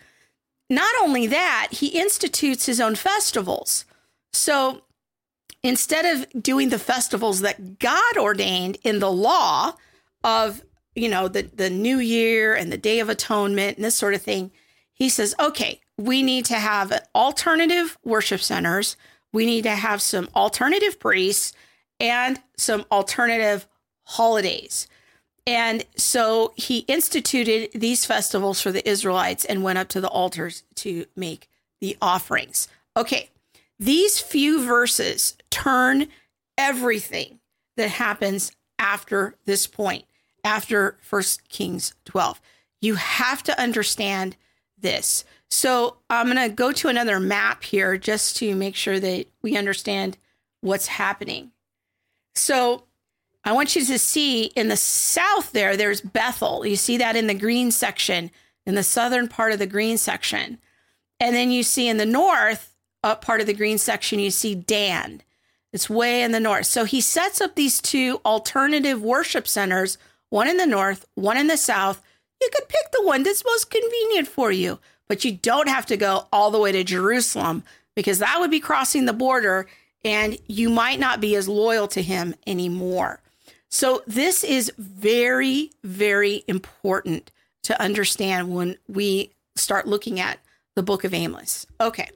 Not 0.70 0.94
only 1.02 1.26
that, 1.26 1.68
he 1.72 1.88
institutes 1.88 2.64
his 2.64 2.80
own 2.80 2.94
festivals. 2.94 3.84
So 4.32 4.82
instead 5.62 6.06
of 6.06 6.42
doing 6.42 6.70
the 6.70 6.78
festivals 6.78 7.40
that 7.40 7.78
God 7.78 8.16
ordained 8.16 8.78
in 8.82 9.00
the 9.00 9.12
law 9.12 9.74
of, 10.24 10.62
you 10.94 11.08
know, 11.08 11.28
the, 11.28 11.42
the 11.42 11.70
new 11.70 11.98
year 11.98 12.54
and 12.54 12.72
the 12.72 12.78
day 12.78 13.00
of 13.00 13.08
atonement 13.08 13.76
and 13.76 13.84
this 13.84 13.96
sort 13.96 14.14
of 14.14 14.22
thing, 14.22 14.50
he 14.92 15.08
says, 15.08 15.34
okay, 15.40 15.80
we 15.98 16.22
need 16.22 16.44
to 16.46 16.54
have 16.54 17.06
alternative 17.14 17.98
worship 18.04 18.40
centers. 18.40 18.96
We 19.32 19.46
need 19.46 19.62
to 19.62 19.70
have 19.70 20.02
some 20.02 20.28
alternative 20.34 21.00
priests 21.00 21.52
and 21.98 22.40
some 22.56 22.84
alternative 22.90 23.66
holidays. 24.04 24.88
And 25.46 25.84
so 25.96 26.52
he 26.56 26.80
instituted 26.80 27.70
these 27.74 28.04
festivals 28.04 28.60
for 28.60 28.70
the 28.70 28.88
Israelites 28.88 29.44
and 29.44 29.64
went 29.64 29.78
up 29.78 29.88
to 29.88 30.00
the 30.00 30.08
altars 30.08 30.62
to 30.76 31.06
make 31.16 31.48
the 31.80 31.96
offerings. 32.00 32.68
Okay, 32.96 33.30
these 33.78 34.20
few 34.20 34.64
verses 34.64 35.36
turn 35.50 36.06
everything 36.56 37.40
that 37.76 37.88
happens 37.88 38.52
after 38.78 39.34
this 39.46 39.66
point, 39.66 40.04
after 40.44 40.96
First 41.00 41.48
Kings 41.48 41.94
12. 42.04 42.40
You 42.80 42.94
have 42.96 43.42
to 43.44 43.60
understand 43.60 44.36
this. 44.78 45.24
So 45.50 45.98
I'm 46.10 46.26
going 46.26 46.48
to 46.48 46.54
go 46.54 46.72
to 46.72 46.88
another 46.88 47.20
map 47.20 47.62
here 47.62 47.96
just 47.96 48.36
to 48.38 48.54
make 48.54 48.74
sure 48.74 48.98
that 48.98 49.26
we 49.42 49.56
understand 49.56 50.18
what's 50.60 50.86
happening. 50.86 51.52
So 52.34 52.84
I 53.44 53.52
want 53.52 53.76
you 53.76 53.84
to 53.84 53.98
see 53.98 54.44
in 54.44 54.68
the 54.68 54.76
south 54.76 55.52
there, 55.52 55.76
there's 55.76 56.00
Bethel. 56.00 56.64
You 56.64 56.76
see 56.76 56.96
that 56.98 57.16
in 57.16 57.26
the 57.26 57.34
green 57.34 57.70
section, 57.70 58.30
in 58.64 58.74
the 58.74 58.82
southern 58.82 59.28
part 59.28 59.52
of 59.52 59.58
the 59.58 59.66
green 59.66 59.98
section. 59.98 60.58
And 61.20 61.34
then 61.34 61.50
you 61.50 61.62
see 61.62 61.88
in 61.88 61.98
the 61.98 62.06
north, 62.06 62.74
up 63.04 63.22
part 63.22 63.40
of 63.40 63.46
the 63.46 63.54
green 63.54 63.78
section, 63.78 64.20
you 64.20 64.30
see 64.30 64.54
Dan. 64.54 65.22
It's 65.72 65.90
way 65.90 66.22
in 66.22 66.32
the 66.32 66.40
north. 66.40 66.66
So 66.66 66.84
he 66.84 67.00
sets 67.00 67.40
up 67.40 67.54
these 67.54 67.80
two 67.80 68.20
alternative 68.24 69.02
worship 69.02 69.48
centers, 69.48 69.98
one 70.32 70.48
in 70.48 70.56
the 70.56 70.66
north, 70.66 71.04
one 71.14 71.36
in 71.36 71.46
the 71.46 71.58
south. 71.58 72.00
You 72.40 72.48
could 72.54 72.66
pick 72.66 72.90
the 72.90 73.04
one 73.04 73.22
that's 73.22 73.44
most 73.44 73.70
convenient 73.70 74.26
for 74.26 74.50
you, 74.50 74.78
but 75.06 75.26
you 75.26 75.32
don't 75.32 75.68
have 75.68 75.84
to 75.86 75.96
go 75.98 76.26
all 76.32 76.50
the 76.50 76.58
way 76.58 76.72
to 76.72 76.82
Jerusalem 76.82 77.64
because 77.94 78.18
that 78.18 78.40
would 78.40 78.50
be 78.50 78.58
crossing 78.58 79.04
the 79.04 79.12
border 79.12 79.66
and 80.02 80.38
you 80.46 80.70
might 80.70 80.98
not 80.98 81.20
be 81.20 81.36
as 81.36 81.50
loyal 81.50 81.86
to 81.88 82.00
him 82.00 82.34
anymore. 82.46 83.20
So, 83.68 84.02
this 84.06 84.42
is 84.42 84.72
very, 84.78 85.70
very 85.84 86.44
important 86.48 87.30
to 87.64 87.80
understand 87.80 88.54
when 88.54 88.76
we 88.88 89.32
start 89.54 89.86
looking 89.86 90.18
at 90.18 90.38
the 90.74 90.82
book 90.82 91.04
of 91.04 91.12
Amos. 91.12 91.66
Okay. 91.78 92.08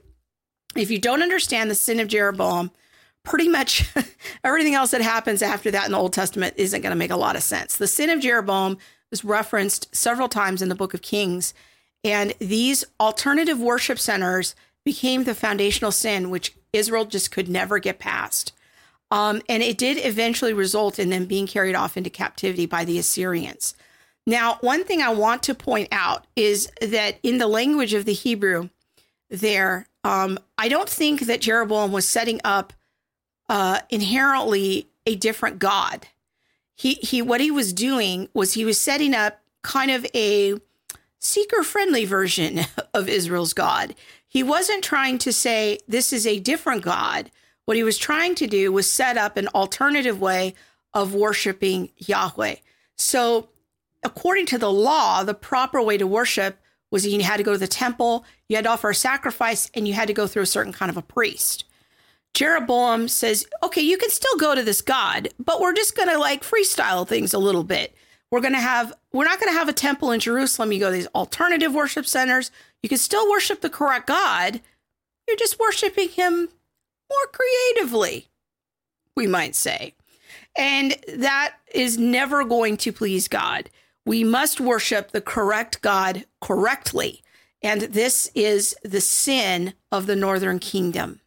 If 0.75 0.89
you 0.89 0.97
don't 0.99 1.21
understand 1.21 1.69
the 1.69 1.75
sin 1.75 1.99
of 1.99 2.07
Jeroboam, 2.07 2.71
pretty 3.27 3.49
much 3.49 3.89
everything 4.43 4.73
else 4.73 4.91
that 4.91 5.01
happens 5.01 5.41
after 5.41 5.69
that 5.71 5.85
in 5.85 5.91
the 5.91 5.97
Old 5.97 6.13
Testament 6.13 6.55
isn't 6.57 6.81
going 6.81 6.91
to 6.91 6.97
make 6.97 7.11
a 7.11 7.17
lot 7.17 7.35
of 7.35 7.43
sense. 7.43 7.77
The 7.77 7.87
sin 7.87 8.09
of 8.09 8.21
Jeroboam 8.21 8.77
is 9.11 9.23
referenced 9.23 9.95
several 9.95 10.29
times 10.29 10.61
in 10.61 10.69
the 10.69 10.75
book 10.75 10.93
of 10.93 11.01
Kings, 11.01 11.53
and 12.03 12.33
these 12.39 12.83
alternative 12.99 13.59
worship 13.59 13.99
centers 13.99 14.55
became 14.85 15.23
the 15.23 15.35
foundational 15.35 15.91
sin 15.91 16.29
which 16.29 16.55
Israel 16.71 17.05
just 17.05 17.31
could 17.31 17.49
never 17.49 17.79
get 17.79 17.99
past. 17.99 18.53
Um, 19.11 19.41
and 19.47 19.63
it 19.63 19.77
did 19.77 20.05
eventually 20.05 20.53
result 20.53 20.99
in 20.99 21.09
them 21.09 21.25
being 21.25 21.47
carried 21.47 21.75
off 21.75 21.97
into 21.97 22.09
captivity 22.09 22.65
by 22.65 22.85
the 22.85 22.99
Assyrians. 22.99 23.73
Now, 24.25 24.57
one 24.59 24.83
thing 24.83 25.01
I 25.01 25.13
want 25.13 25.43
to 25.43 25.55
point 25.55 25.87
out 25.91 26.27
is 26.35 26.69
that 26.81 27.17
in 27.23 27.37
the 27.37 27.47
language 27.47 27.93
of 27.93 28.03
the 28.03 28.13
Hebrew, 28.13 28.69
there, 29.29 29.87
um, 30.03 30.37
I 30.57 30.67
don't 30.67 30.89
think 30.89 31.21
that 31.21 31.41
Jeroboam 31.41 31.93
was 31.93 32.05
setting 32.05 32.41
up 32.43 32.73
uh, 33.49 33.79
inherently 33.89 34.89
a 35.05 35.15
different 35.15 35.59
God. 35.59 36.07
He 36.75 36.95
he, 36.95 37.21
what 37.21 37.41
he 37.41 37.51
was 37.51 37.73
doing 37.73 38.29
was 38.33 38.53
he 38.53 38.65
was 38.65 38.79
setting 38.79 39.13
up 39.13 39.39
kind 39.61 39.91
of 39.91 40.05
a 40.13 40.55
seeker 41.19 41.63
friendly 41.63 42.05
version 42.05 42.61
of 42.93 43.09
Israel's 43.09 43.53
God. 43.53 43.95
He 44.27 44.43
wasn't 44.43 44.83
trying 44.83 45.17
to 45.19 45.33
say 45.33 45.79
this 45.87 46.13
is 46.13 46.27
a 46.27 46.39
different 46.39 46.83
God. 46.83 47.31
What 47.65 47.77
he 47.77 47.83
was 47.83 47.97
trying 47.97 48.35
to 48.35 48.47
do 48.47 48.71
was 48.71 48.89
set 48.89 49.17
up 49.17 49.35
an 49.35 49.47
alternative 49.49 50.21
way 50.21 50.53
of 50.93 51.13
worshiping 51.13 51.89
Yahweh. 51.97 52.55
So, 52.95 53.49
according 54.03 54.45
to 54.47 54.57
the 54.57 54.71
law, 54.71 55.23
the 55.23 55.33
proper 55.33 55.81
way 55.81 55.97
to 55.97 56.07
worship 56.07 56.59
was 56.89 57.05
you 57.05 57.21
had 57.21 57.37
to 57.37 57.43
go 57.43 57.53
to 57.53 57.57
the 57.57 57.67
temple, 57.67 58.25
you 58.47 58.55
had 58.55 58.65
to 58.65 58.71
offer 58.71 58.89
a 58.89 58.95
sacrifice, 58.95 59.69
and 59.73 59.87
you 59.87 59.93
had 59.93 60.07
to 60.07 60.13
go 60.13 60.27
through 60.27 60.43
a 60.43 60.47
certain 60.47 60.71
kind 60.71 60.89
of 60.89 60.97
a 60.97 61.01
priest. 61.01 61.65
Jeroboam 62.37 63.07
says, 63.07 63.47
okay, 63.63 63.81
you 63.81 63.97
can 63.97 64.11
still 64.11 64.37
go 64.37 64.53
to 64.53 64.61
this 64.61 64.83
God, 64.83 65.29
but 65.43 65.59
we're 65.59 65.73
just 65.73 65.95
going 65.97 66.07
to 66.07 66.19
like 66.19 66.43
freestyle 66.43 67.07
things 67.07 67.33
a 67.33 67.39
little 67.39 67.63
bit. 67.63 67.95
We're 68.29 68.41
going 68.41 68.53
to 68.53 68.59
have, 68.59 68.93
we're 69.11 69.25
not 69.25 69.39
going 69.39 69.51
to 69.51 69.57
have 69.57 69.69
a 69.69 69.73
temple 69.73 70.11
in 70.11 70.19
Jerusalem. 70.19 70.71
You 70.71 70.79
go 70.79 70.91
to 70.91 70.95
these 70.95 71.07
alternative 71.15 71.73
worship 71.73 72.05
centers. 72.05 72.51
You 72.83 72.89
can 72.89 72.99
still 72.99 73.27
worship 73.27 73.61
the 73.61 73.71
correct 73.71 74.05
God. 74.05 74.61
You're 75.27 75.35
just 75.35 75.59
worshiping 75.59 76.09
him 76.09 76.49
more 77.09 77.27
creatively, 77.33 78.27
we 79.15 79.25
might 79.25 79.55
say. 79.55 79.95
And 80.55 80.95
that 81.15 81.55
is 81.73 81.97
never 81.97 82.43
going 82.43 82.77
to 82.77 82.91
please 82.91 83.27
God. 83.27 83.71
We 84.05 84.23
must 84.23 84.61
worship 84.61 85.09
the 85.09 85.21
correct 85.21 85.81
God 85.81 86.25
correctly. 86.41 87.23
And 87.63 87.81
this 87.81 88.29
is 88.35 88.75
the 88.83 89.01
sin 89.01 89.73
of 89.91 90.05
the 90.05 90.15
northern 90.15 90.59
kingdom. 90.59 91.21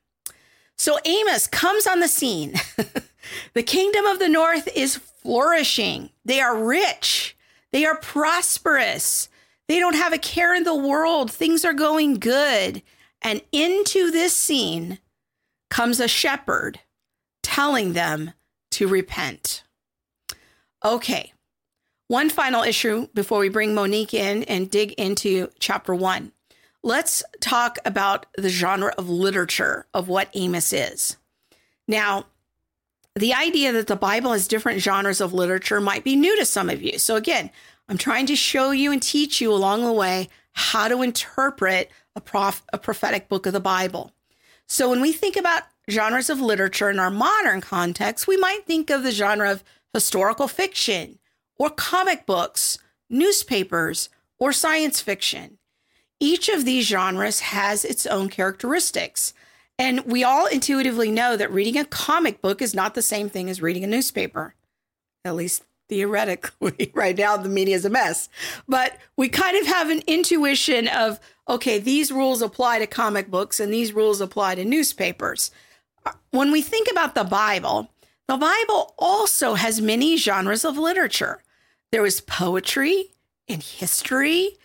So 0.80 0.98
Amos 1.04 1.46
comes 1.46 1.86
on 1.86 2.00
the 2.00 2.08
scene. 2.08 2.54
the 3.52 3.62
kingdom 3.62 4.06
of 4.06 4.18
the 4.18 4.30
north 4.30 4.66
is 4.74 4.96
flourishing. 4.96 6.08
They 6.24 6.40
are 6.40 6.56
rich. 6.56 7.36
They 7.70 7.84
are 7.84 7.98
prosperous. 7.98 9.28
They 9.68 9.78
don't 9.78 9.94
have 9.94 10.14
a 10.14 10.18
care 10.18 10.54
in 10.54 10.64
the 10.64 10.74
world. 10.74 11.30
Things 11.30 11.66
are 11.66 11.74
going 11.74 12.14
good. 12.14 12.82
And 13.20 13.42
into 13.52 14.10
this 14.10 14.34
scene 14.34 15.00
comes 15.68 16.00
a 16.00 16.08
shepherd 16.08 16.80
telling 17.42 17.92
them 17.92 18.32
to 18.70 18.88
repent. 18.88 19.64
Okay, 20.82 21.34
one 22.08 22.30
final 22.30 22.62
issue 22.62 23.08
before 23.12 23.40
we 23.40 23.50
bring 23.50 23.74
Monique 23.74 24.14
in 24.14 24.44
and 24.44 24.70
dig 24.70 24.92
into 24.92 25.50
chapter 25.58 25.94
one. 25.94 26.32
Let's 26.82 27.22
talk 27.40 27.78
about 27.84 28.26
the 28.36 28.48
genre 28.48 28.94
of 28.96 29.08
literature 29.08 29.86
of 29.92 30.08
what 30.08 30.30
Amos 30.34 30.72
is. 30.72 31.16
Now, 31.86 32.26
the 33.14 33.34
idea 33.34 33.72
that 33.72 33.86
the 33.86 33.96
Bible 33.96 34.32
has 34.32 34.48
different 34.48 34.80
genres 34.80 35.20
of 35.20 35.34
literature 35.34 35.80
might 35.80 36.04
be 36.04 36.16
new 36.16 36.38
to 36.38 36.46
some 36.46 36.70
of 36.70 36.82
you. 36.82 36.98
So, 36.98 37.16
again, 37.16 37.50
I'm 37.88 37.98
trying 37.98 38.26
to 38.26 38.36
show 38.36 38.70
you 38.70 38.92
and 38.92 39.02
teach 39.02 39.40
you 39.40 39.52
along 39.52 39.84
the 39.84 39.92
way 39.92 40.28
how 40.52 40.88
to 40.88 41.02
interpret 41.02 41.90
a, 42.16 42.20
prof- 42.20 42.62
a 42.72 42.78
prophetic 42.78 43.28
book 43.28 43.46
of 43.46 43.52
the 43.52 43.60
Bible. 43.60 44.12
So, 44.66 44.88
when 44.88 45.02
we 45.02 45.12
think 45.12 45.36
about 45.36 45.64
genres 45.90 46.30
of 46.30 46.40
literature 46.40 46.88
in 46.88 46.98
our 46.98 47.10
modern 47.10 47.60
context, 47.60 48.26
we 48.26 48.36
might 48.36 48.64
think 48.66 48.88
of 48.88 49.02
the 49.02 49.10
genre 49.10 49.50
of 49.50 49.64
historical 49.92 50.48
fiction, 50.48 51.18
or 51.58 51.68
comic 51.68 52.24
books, 52.24 52.78
newspapers, 53.10 54.08
or 54.38 54.52
science 54.52 55.00
fiction. 55.00 55.58
Each 56.20 56.48
of 56.48 56.64
these 56.64 56.87
genres 56.87 57.40
has 57.40 57.85
its 57.85 58.06
own 58.06 58.28
characteristics. 58.28 59.35
And 59.78 60.04
we 60.04 60.22
all 60.22 60.46
intuitively 60.46 61.11
know 61.11 61.37
that 61.37 61.50
reading 61.50 61.78
a 61.78 61.87
comic 61.87 62.42
book 62.42 62.61
is 62.61 62.74
not 62.74 62.94
the 62.94 63.00
same 63.02 63.30
thing 63.30 63.48
as 63.48 63.62
reading 63.62 63.83
a 63.83 63.87
newspaper, 63.87 64.54
at 65.24 65.35
least 65.35 65.64
theoretically. 65.88 66.92
right 66.94 67.16
now, 67.16 67.38
the 67.38 67.48
media 67.48 67.76
is 67.76 67.87
a 67.87 67.90
mess. 67.90 68.28
But 68.68 68.98
we 69.16 69.30
kind 69.30 69.56
of 69.56 69.66
have 69.66 69.88
an 69.88 70.02
intuition 70.06 70.87
of 70.87 71.18
okay, 71.48 71.78
these 71.80 72.12
rules 72.12 72.42
apply 72.42 72.78
to 72.78 72.87
comic 72.87 73.28
books 73.28 73.59
and 73.59 73.72
these 73.72 73.92
rules 73.92 74.20
apply 74.20 74.54
to 74.54 74.64
newspapers. 74.64 75.50
When 76.30 76.52
we 76.52 76.62
think 76.62 76.88
about 76.88 77.16
the 77.16 77.24
Bible, 77.24 77.90
The 78.30 78.37
Bible 78.37 78.94
also 78.96 79.54
has 79.54 79.80
many 79.80 80.16
genres 80.16 80.64
of 80.64 80.78
literature. 80.78 81.42
There 81.90 82.06
is 82.06 82.20
poetry 82.20 83.06
and 83.48 83.61
history, 83.61 84.56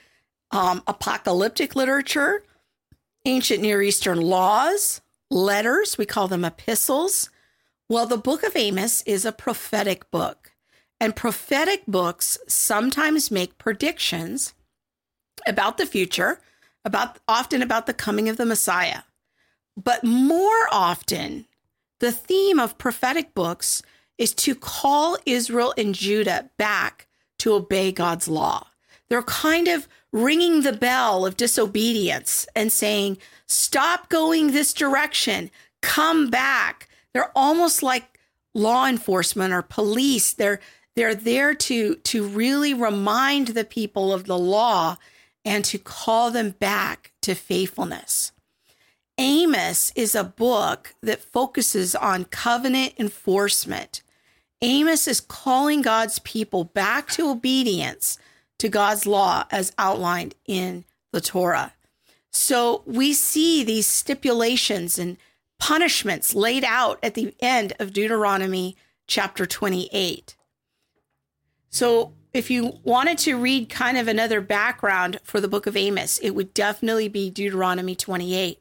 um, 0.52 0.84
apocalyptic 0.88 1.76
literature, 1.76 2.44
ancient 3.26 3.62
Near 3.62 3.82
Eastern 3.82 4.22
laws, 4.22 5.02
letters, 5.30 5.98
we 5.98 6.06
call 6.06 6.28
them 6.28 6.46
epistles. 6.46 7.30
Well, 7.90 8.06
the 8.06 8.18
book 8.18 8.44
of 8.44 8.56
Amos 8.56 9.02
is 9.04 9.26
a 9.26 9.32
prophetic 9.32 10.10
book, 10.12 10.52
and 11.00 11.16
prophetic 11.16 11.84
books 11.88 12.38
sometimes 12.48 13.32
make 13.32 13.58
predictions 13.58 14.54
about 15.48 15.78
the 15.78 15.86
future, 15.86 16.40
about 16.84 17.20
often 17.28 17.62
about 17.62 17.86
the 17.86 17.94
coming 17.94 18.30
of 18.30 18.38
the 18.38 18.46
Messiah. 18.46 19.02
But 19.76 20.04
more 20.04 20.68
often, 20.72 21.46
the 22.00 22.12
theme 22.12 22.60
of 22.60 22.78
prophetic 22.78 23.34
books 23.34 23.82
is 24.18 24.34
to 24.34 24.56
call 24.56 25.18
Israel 25.26 25.74
and 25.78 25.94
Judah 25.94 26.50
back 26.58 27.08
to 27.40 27.54
obey 27.54 27.92
God's 27.92 28.28
law. 28.28 28.68
They're 29.10 29.24
kind 29.24 29.68
of 29.68 29.88
ringing 30.16 30.62
the 30.62 30.72
bell 30.72 31.26
of 31.26 31.36
disobedience 31.36 32.48
and 32.56 32.72
saying, 32.72 33.18
Stop 33.48 34.10
going 34.10 34.52
this 34.52 34.74
direction, 34.74 35.52
come 35.82 36.30
back. 36.30 36.88
They're 37.14 37.32
almost 37.36 37.84
like 37.84 38.18
law 38.54 38.88
enforcement 38.88 39.54
or 39.54 39.62
police. 39.62 40.34
They're 40.34 40.62
they're 40.96 41.14
there 41.14 41.54
to 41.54 41.96
to 41.96 42.26
really 42.26 42.74
remind 42.74 43.50
the 43.50 43.66
people 43.66 44.14
of 44.14 44.26
the 44.26 44.38
law 44.38 44.96
and 45.44 45.66
to 45.66 45.78
call 45.78 46.32
them 46.32 46.52
back 46.52 47.12
to 47.22 47.36
faithfulness. 47.36 48.32
Amos 49.18 49.92
is 49.96 50.16
a 50.16 50.24
book 50.24 50.96
that 51.02 51.22
focuses 51.22 51.94
on 51.94 52.26
covenant 52.26 52.94
enforcement. 52.98 54.02
Amos 54.62 55.08
is 55.08 55.20
calling 55.20 55.82
God's 55.82 56.20
people 56.20 56.64
back 56.64 57.10
to 57.10 57.30
obedience 57.30 58.18
to 58.66 58.70
God's 58.70 59.06
law 59.06 59.46
as 59.52 59.72
outlined 59.78 60.36
in 60.46 60.86
the 61.12 61.22
Torah. 61.22 61.74
So 62.32 62.84
we 62.86 63.14
see 63.14 63.64
these 63.64 63.88
stipulations 63.88 65.00
and 65.00 65.18
punishments 65.60 66.36
laid 66.36 66.64
out 66.66 67.00
at 67.02 67.14
the 67.14 67.34
end 67.40 67.74
of 67.80 67.94
Deuteronomy 67.94 68.76
chapter 69.08 69.46
28. 69.46 70.36
So 71.70 72.14
if 72.34 72.50
you 72.50 72.80
wanted 72.84 73.18
to 73.20 73.38
read 73.38 73.70
kind 73.70 73.98
of 73.98 74.08
another 74.08 74.42
background 74.42 75.20
for 75.24 75.40
the 75.40 75.48
book 75.48 75.68
of 75.68 75.78
Amos, 75.78 76.18
it 76.18 76.32
would 76.32 76.54
definitely 76.54 77.08
be 77.08 77.30
Deuteronomy 77.30 77.96
28. 77.96 78.60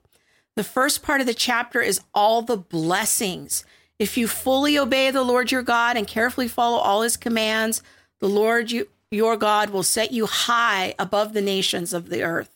The 0.55 0.65
first 0.65 1.03
part 1.03 1.21
of 1.21 1.27
the 1.27 1.35
chapter 1.35 1.81
is 1.81 2.01
all 2.15 2.43
the 2.43 2.57
blessings. 2.57 3.65
If 3.99 4.17
you 4.17 4.29
fully 4.29 4.79
obey 4.79 5.11
the 5.11 5.25
Lord 5.25 5.51
your 5.51 5.63
God 5.63 5.97
and 5.97 6.07
carefully 6.07 6.47
follow 6.47 6.79
all 6.79 7.03
his 7.03 7.17
commands, 7.17 7.83
the 8.21 8.29
Lord 8.29 8.71
you, 8.71 8.87
your 9.15 9.37
God 9.37 9.71
will 9.71 9.83
set 9.83 10.13
you 10.13 10.27
high 10.27 10.95
above 10.99 11.33
the 11.33 11.41
nations 11.41 11.93
of 11.93 12.09
the 12.09 12.23
earth. 12.23 12.51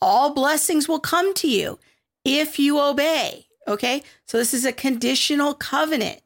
All 0.00 0.34
blessings 0.34 0.88
will 0.88 1.00
come 1.00 1.34
to 1.34 1.48
you 1.48 1.78
if 2.24 2.58
you 2.58 2.80
obey. 2.80 3.46
Okay. 3.66 4.02
So 4.26 4.38
this 4.38 4.54
is 4.54 4.64
a 4.64 4.72
conditional 4.72 5.54
covenant. 5.54 6.20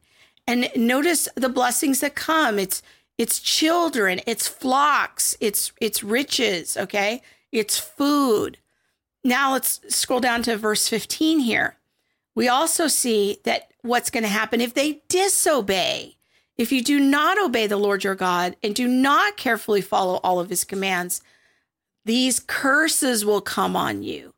And 0.47 0.71
notice 0.77 1.29
the 1.35 1.49
blessings 1.49 2.01
that 2.01 2.15
come. 2.15 2.59
It's 2.59 2.83
it's 3.19 3.41
children, 3.41 4.21
it's 4.27 4.47
flocks, 4.47 5.37
it's 5.41 5.73
it's 5.81 6.05
riches, 6.05 6.77
okay? 6.77 7.23
It's 7.51 7.79
food. 7.79 8.59
Now 9.25 9.55
let's 9.55 9.81
scroll 9.89 10.21
down 10.21 10.43
to 10.43 10.57
verse 10.57 10.89
15 10.89 11.41
here. 11.41 11.77
We 12.35 12.49
also 12.49 12.87
see 12.87 13.39
that 13.45 13.71
what's 13.83 14.11
going 14.11 14.23
to 14.23 14.29
happen 14.29 14.61
if 14.61 14.75
they 14.75 15.01
disobey. 15.09 16.16
If 16.59 16.73
you 16.73 16.83
do 16.83 16.99
not 16.99 17.39
obey 17.39 17.67
the 17.67 17.77
Lord 17.77 18.05
your 18.05 18.15
God 18.15 18.57
and 18.63 18.75
do 18.75 18.89
not 18.89 19.37
carefully 19.37 19.83
follow 19.83 20.21
all 20.23 20.41
of 20.41 20.49
his 20.49 20.65
commands, 20.65 21.21
these 22.05 22.41
curses 22.41 23.25
will 23.25 23.41
come 23.41 23.77
on 23.77 24.03
you. 24.03 24.33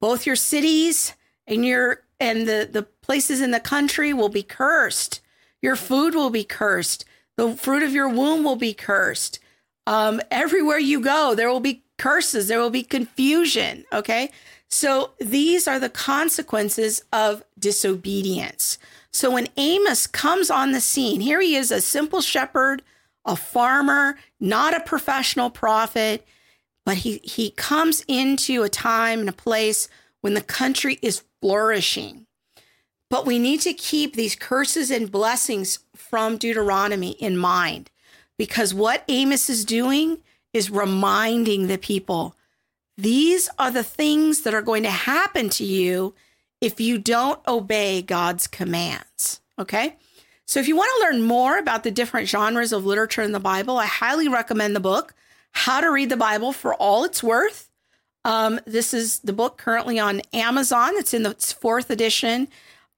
Both 0.00 0.26
your 0.26 0.36
cities 0.36 1.14
and 1.46 1.64
your 1.64 2.02
and 2.20 2.48
the, 2.48 2.68
the 2.70 2.82
places 2.82 3.40
in 3.40 3.52
the 3.52 3.60
country 3.60 4.12
will 4.12 4.28
be 4.28 4.42
cursed. 4.42 5.20
Your 5.62 5.76
food 5.76 6.14
will 6.14 6.30
be 6.30 6.44
cursed. 6.44 7.04
The 7.36 7.54
fruit 7.54 7.82
of 7.82 7.92
your 7.92 8.08
womb 8.08 8.42
will 8.42 8.56
be 8.56 8.74
cursed. 8.74 9.38
Um, 9.86 10.20
everywhere 10.30 10.78
you 10.78 11.00
go, 11.00 11.34
there 11.34 11.48
will 11.48 11.60
be 11.60 11.84
curses, 11.96 12.48
there 12.48 12.60
will 12.60 12.70
be 12.70 12.82
confusion. 12.82 13.84
Okay. 13.92 14.30
So 14.68 15.12
these 15.18 15.66
are 15.66 15.78
the 15.78 15.88
consequences 15.88 17.02
of 17.12 17.42
disobedience. 17.58 18.78
So 19.12 19.30
when 19.30 19.48
Amos 19.56 20.06
comes 20.06 20.50
on 20.50 20.72
the 20.72 20.80
scene, 20.80 21.20
here 21.20 21.40
he 21.40 21.56
is 21.56 21.70
a 21.70 21.80
simple 21.80 22.20
shepherd, 22.20 22.82
a 23.24 23.36
farmer, 23.36 24.16
not 24.38 24.74
a 24.74 24.80
professional 24.80 25.50
prophet, 25.50 26.26
but 26.84 26.98
he, 26.98 27.18
he 27.22 27.50
comes 27.50 28.04
into 28.08 28.62
a 28.62 28.68
time 28.68 29.20
and 29.20 29.28
a 29.28 29.32
place 29.32 29.88
when 30.20 30.34
the 30.34 30.40
country 30.40 30.98
is 31.02 31.22
flourishing. 31.40 32.26
But 33.10 33.26
we 33.26 33.38
need 33.38 33.60
to 33.62 33.72
keep 33.72 34.14
these 34.14 34.34
curses 34.34 34.90
and 34.90 35.10
blessings 35.10 35.80
from 35.94 36.36
Deuteronomy 36.36 37.12
in 37.12 37.36
mind 37.36 37.90
because 38.36 38.74
what 38.74 39.04
Amos 39.08 39.48
is 39.48 39.64
doing 39.64 40.18
is 40.52 40.70
reminding 40.70 41.66
the 41.66 41.78
people 41.78 42.34
these 42.98 43.48
are 43.60 43.70
the 43.70 43.84
things 43.84 44.42
that 44.42 44.54
are 44.54 44.62
going 44.62 44.82
to 44.82 44.90
happen 44.90 45.48
to 45.50 45.64
you 45.64 46.14
if 46.60 46.80
you 46.80 46.98
don't 46.98 47.40
obey 47.46 48.02
God's 48.02 48.46
commands. 48.46 49.40
Okay. 49.58 49.96
So 50.46 50.60
if 50.60 50.68
you 50.68 50.76
want 50.76 50.90
to 50.96 51.04
learn 51.04 51.22
more 51.26 51.58
about 51.58 51.82
the 51.82 51.90
different 51.90 52.28
genres 52.28 52.72
of 52.72 52.86
literature 52.86 53.22
in 53.22 53.32
the 53.32 53.40
Bible, 53.40 53.76
I 53.76 53.86
highly 53.86 54.28
recommend 54.28 54.74
the 54.74 54.80
book, 54.80 55.14
How 55.52 55.80
to 55.80 55.90
Read 55.90 56.08
the 56.08 56.16
Bible 56.16 56.52
for 56.52 56.74
All 56.74 57.04
It's 57.04 57.22
Worth. 57.22 57.70
Um, 58.24 58.58
this 58.66 58.94
is 58.94 59.20
the 59.20 59.32
book 59.32 59.58
currently 59.58 59.98
on 59.98 60.22
Amazon. 60.32 60.92
It's 60.94 61.12
in 61.12 61.22
the 61.22 61.34
fourth 61.34 61.90
edition. 61.90 62.48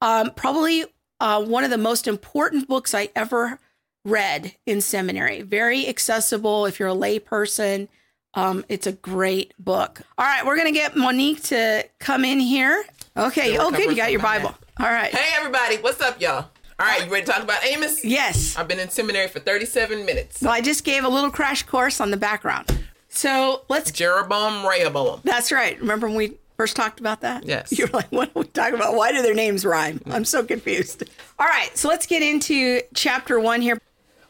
Um, 0.01 0.31
probably 0.35 0.85
uh, 1.19 1.45
one 1.45 1.65
of 1.65 1.71
the 1.71 1.79
most 1.79 2.07
important 2.07 2.69
books 2.69 2.95
I 2.95 3.11
ever 3.15 3.59
read 4.05 4.55
in 4.65 4.81
seminary. 4.81 5.43
Very 5.43 5.89
accessible 5.89 6.67
if 6.67 6.79
you're 6.79 6.89
a 6.89 6.95
layperson. 6.95 7.89
Um, 8.35 8.65
it's 8.69 8.87
a 8.87 8.93
great 8.93 9.55
book. 9.59 10.01
All 10.17 10.25
right, 10.25 10.47
we're 10.47 10.57
gonna 10.57 10.73
get 10.73 10.97
Monique 10.97 11.43
to 11.45 11.85
come 11.99 12.25
in 12.25 12.39
here. 12.41 12.85
Okay, 13.17 13.59
we're 13.59 13.67
okay, 13.67 13.85
you 13.85 13.97
got 13.97 14.13
your 14.13 14.21
Bible. 14.23 14.55
All 14.79 14.87
right. 14.87 15.13
Hey 15.13 15.33
everybody, 15.37 15.77
what's 15.79 16.01
up, 16.01 16.21
y'all? 16.21 16.47
All 16.79 16.87
right, 16.87 17.05
you 17.05 17.13
ready 17.13 17.27
to 17.27 17.33
talk 17.33 17.43
about 17.43 17.65
Amos? 17.65 18.05
Yes. 18.05 18.57
I've 18.57 18.69
been 18.69 18.79
in 18.79 18.89
seminary 18.89 19.29
for 19.29 19.41
37 19.41 20.07
minutes. 20.07 20.41
Well, 20.41 20.53
I 20.53 20.61
just 20.61 20.85
gave 20.85 21.05
a 21.05 21.09
little 21.09 21.31
crash 21.31 21.65
course 21.65 22.01
on 22.01 22.11
the 22.11 22.17
background. 22.17 22.85
So 23.09 23.63
let's. 23.69 23.91
Jeroboam, 23.91 24.67
Rehoboam. 24.67 25.21
That's 25.25 25.51
right. 25.53 25.79
Remember 25.81 26.07
when 26.07 26.17
we 26.17 26.39
first 26.57 26.77
talked 26.77 27.01
about 27.01 27.21
that? 27.23 27.45
Yes. 27.45 27.71
You're 27.79 27.89
like, 27.89 28.11
what 28.11 28.29
are 28.35 28.41
we 28.43 28.47
talking 28.47 28.77
about? 28.77 28.95
Why 28.95 29.13
do 29.13 29.21
their 29.23 29.35
names 29.35 29.65
rhyme? 29.67 29.99
Mm-hmm. 29.99 30.13
I'm 30.13 30.25
so 30.25 30.45
confused. 30.45 31.03
All 31.39 31.47
right, 31.49 31.77
so 31.77 31.89
let's 31.89 32.07
get 32.07 32.23
into 32.23 32.81
chapter 32.95 33.39
one 33.41 33.61
here. 33.61 33.79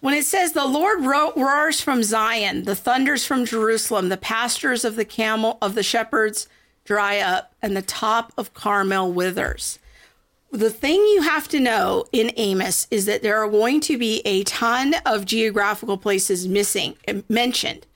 When 0.01 0.15
it 0.15 0.25
says, 0.25 0.53
The 0.53 0.65
Lord 0.65 1.05
ro- 1.05 1.35
roars 1.37 1.83
from 1.83 2.03
Zion, 2.03 2.65
the 2.65 2.75
thunders 2.75 3.27
from 3.27 3.45
Jerusalem, 3.45 4.09
the 4.09 4.17
pastures 4.17 4.85
of 4.87 4.97
the 4.97 5.05
camel 5.05 5.59
of 5.61 5.75
the 5.75 5.83
shepherds 5.83 6.49
dry 6.91 7.21
up, 7.21 7.55
and 7.63 7.77
the 7.77 7.83
top 7.83 8.33
of 8.37 8.53
Carmel 8.53 9.13
withers. 9.13 9.79
The 10.51 10.71
thing 10.71 10.97
you 10.97 11.23
have 11.23 11.47
to 11.51 11.61
know 11.61 12.05
in 12.11 12.33
Amos 12.37 12.89
is 12.91 13.07
that 13.07 13.23
there 13.23 13.39
are 13.41 13.49
going 13.49 13.81
to 13.83 13.97
be 13.97 14.23
a 14.25 14.43
ton 14.43 14.97
of 15.07 15.25
geographical 15.25 15.97
places 15.97 16.49
missing 16.49 16.97
eh, 17.07 17.21
mentioned, 17.29 17.87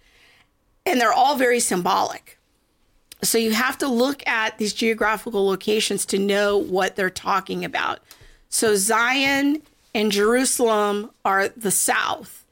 and 0.87 1.01
they're 1.01 1.13
all 1.13 1.35
very 1.35 1.59
symbolic. 1.59 2.39
So 3.21 3.37
you 3.37 3.51
have 3.51 3.77
to 3.79 3.89
look 3.89 4.25
at 4.29 4.59
these 4.59 4.73
geographical 4.73 5.45
locations 5.45 6.07
to 6.07 6.19
know 6.21 6.57
what 6.57 6.95
they're 6.95 7.11
talking 7.11 7.65
about. 7.65 7.99
So 8.51 8.77
Zion 8.77 9.61
and 9.93 10.13
Jerusalem 10.13 11.11
are 11.25 11.49
the 11.49 11.73
south, 11.73 12.45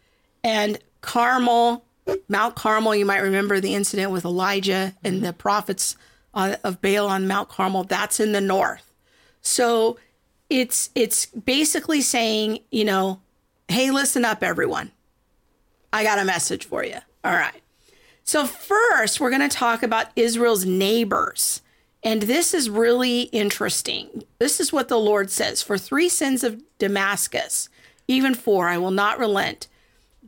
and 0.43 0.81
Carmel, 1.03 1.85
Mount 2.29 2.57
Carmel, 2.57 2.97
you 2.97 3.07
might 3.07 3.19
remember 3.19 3.61
the 3.61 3.77
incident 3.77 4.11
with 4.11 4.25
Elijah 4.25 4.97
and 5.05 5.25
the 5.25 5.33
prophets 5.33 5.95
of 6.35 6.81
Baal 6.81 7.09
on 7.09 7.27
Mount 7.27 7.49
Carmel, 7.49 7.85
that's 7.85 8.21
in 8.21 8.33
the 8.33 8.41
north. 8.41 8.93
So 9.43 9.99
it's 10.49 10.91
it's 10.95 11.27
basically 11.27 12.01
saying, 12.01 12.61
you 12.71 12.85
know, 12.85 13.21
hey, 13.69 13.91
listen 13.91 14.25
up 14.25 14.43
everyone. 14.43 14.93
I 15.93 16.05
got 16.05 16.19
a 16.19 16.25
message 16.25 16.65
for 16.65 16.85
you. 16.85 16.99
All 17.25 17.33
right. 17.33 17.63
So, 18.25 18.47
first, 18.47 19.21
we're 19.21 19.31
going 19.31 19.49
to 19.49 19.57
talk 19.57 19.83
about 19.83 20.09
Israel's 20.17 20.65
neighbors. 20.65 21.61
And 22.05 22.23
this 22.23 22.53
is 22.53 22.69
really 22.69 23.23
interesting. 23.23 24.25
This 24.39 24.59
is 24.59 24.73
what 24.73 24.89
the 24.89 24.99
Lord 24.99 25.31
says 25.31 25.63
For 25.63 25.79
three 25.79 26.09
sins 26.09 26.45
of 26.45 26.63
Damascus, 26.79 27.69
even 28.09 28.35
four, 28.35 28.69
I 28.69 28.79
will 28.79 28.91
not 28.91 29.19
relent. 29.19 29.69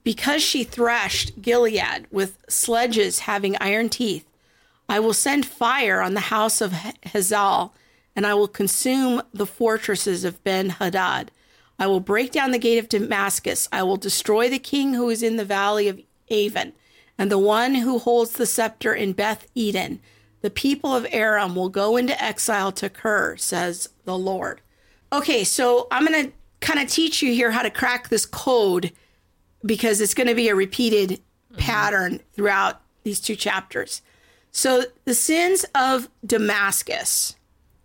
Because 0.03 0.43
she 0.43 0.64
threshed 0.64 1.40
Gilead 1.40 2.07
with 2.11 2.38
sledges 2.49 3.21
having 3.21 3.57
iron 3.59 3.88
teeth, 3.88 4.27
I 4.88 5.01
will 5.01 5.14
send 5.14 5.47
fire 5.47 6.01
on 6.01 6.14
the 6.14 6.20
house 6.20 6.61
of 6.61 6.73
Hazael, 6.73 7.75
and 8.14 8.27
I 8.27 8.35
will 8.35 8.49
consume 8.49 9.23
the 9.33 9.47
fortresses 9.47 10.25
of 10.25 10.42
Ben 10.44 10.70
Hadad. 10.70 11.31
I 11.79 11.87
will 11.87 12.01
break 12.01 12.31
down 12.31 12.53
the 12.53 12.59
gate 12.59 12.79
of 12.79 12.88
Damascus. 12.88 13.68
I 13.73 13.83
will 13.83 13.97
destroy 13.97 14.49
the 14.49 14.59
king 14.59 14.94
who 14.94 15.09
is 15.09 15.23
in 15.23 15.37
the 15.37 15.44
valley 15.44 15.88
of 15.88 16.01
Aven, 16.31 16.73
and 17.18 17.31
the 17.31 17.38
one 17.38 17.77
who 17.77 17.99
holds 17.99 18.33
the 18.33 18.47
scepter 18.47 18.94
in 18.94 19.12
Beth 19.12 19.47
Eden. 19.55 20.01
The 20.42 20.51
people 20.51 20.94
of 20.94 21.07
Aram 21.11 21.57
will 21.57 21.70
go 21.70 21.97
into 21.97 22.23
exile 22.23 22.70
to 22.73 22.90
Kir, 22.90 23.37
says 23.37 23.88
the 24.05 24.18
Lord. 24.18 24.61
Okay, 25.12 25.44
so 25.44 25.87
I'm 25.90 26.07
going 26.07 26.27
to 26.27 26.33
kind 26.61 26.81
of 26.81 26.88
teach 26.88 27.23
you 27.23 27.33
here 27.33 27.51
how 27.51 27.62
to 27.62 27.70
crack 27.70 28.09
this 28.09 28.27
code 28.27 28.92
because 29.64 30.01
it's 30.01 30.14
going 30.14 30.27
to 30.27 30.35
be 30.35 30.49
a 30.49 30.55
repeated 30.55 31.11
mm-hmm. 31.11 31.57
pattern 31.57 32.20
throughout 32.33 32.83
these 33.05 33.20
two 33.20 33.37
chapters. 33.37 34.03
So, 34.57 34.85
the 35.05 35.14
sins 35.14 35.67
of 35.75 36.09
Damascus, 36.25 37.35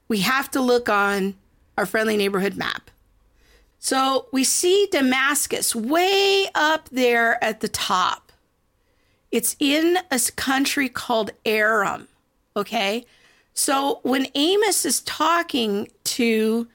we 0.08 0.20
have 0.20 0.52
to 0.52 0.62
look 0.62 0.88
on 0.88 1.34
our 1.76 1.88
friendly 1.88 2.16
neighborhood 2.16 2.56
map. 2.56 2.92
So, 3.80 4.28
we 4.32 4.44
see 4.44 4.88
Damascus 4.92 5.76
way 5.76 6.48
up 6.54 6.88
there 6.90 7.44
at 7.44 7.62
the 7.62 7.70
top. 7.70 8.32
It's 9.32 9.56
in 9.60 9.98
a 10.12 10.20
country 10.36 10.90
called 10.90 11.32
Aram. 11.44 12.08
Okay. 12.56 13.04
So, 13.56 14.00
when 14.04 14.28
Amos 14.36 14.86
is 14.86 15.02
talking 15.02 15.90
to 16.04 16.68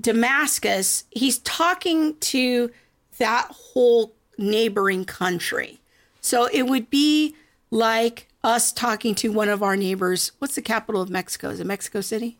Damascus, 0.00 1.04
he's 1.10 1.38
talking 1.38 2.16
to 2.18 2.70
that 3.18 3.48
whole 3.50 4.14
neighboring 4.38 5.04
country. 5.04 5.80
So 6.20 6.46
it 6.52 6.62
would 6.62 6.88
be 6.88 7.34
like 7.70 8.29
us 8.42 8.72
talking 8.72 9.14
to 9.16 9.30
one 9.30 9.48
of 9.48 9.62
our 9.62 9.76
neighbors. 9.76 10.32
What's 10.38 10.54
the 10.54 10.62
capital 10.62 11.02
of 11.02 11.10
Mexico? 11.10 11.50
Is 11.50 11.60
it 11.60 11.66
Mexico 11.66 12.00
City? 12.00 12.38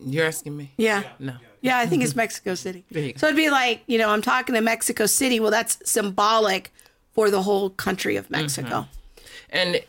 You're 0.00 0.26
asking 0.26 0.56
me? 0.56 0.72
Yeah. 0.76 1.02
No. 1.18 1.34
Yeah, 1.60 1.78
I 1.78 1.86
think 1.86 2.04
it's 2.04 2.14
Mexico 2.14 2.54
City. 2.54 2.84
There 2.90 3.02
you 3.02 3.12
go. 3.14 3.18
So 3.18 3.26
it'd 3.26 3.36
be 3.36 3.50
like, 3.50 3.82
you 3.86 3.98
know, 3.98 4.10
I'm 4.10 4.22
talking 4.22 4.54
to 4.54 4.60
Mexico 4.60 5.06
City. 5.06 5.40
Well, 5.40 5.50
that's 5.50 5.78
symbolic 5.84 6.72
for 7.12 7.30
the 7.30 7.42
whole 7.42 7.70
country 7.70 8.14
of 8.14 8.30
Mexico. 8.30 8.68
Mm-hmm. 8.68 9.20
And 9.50 9.80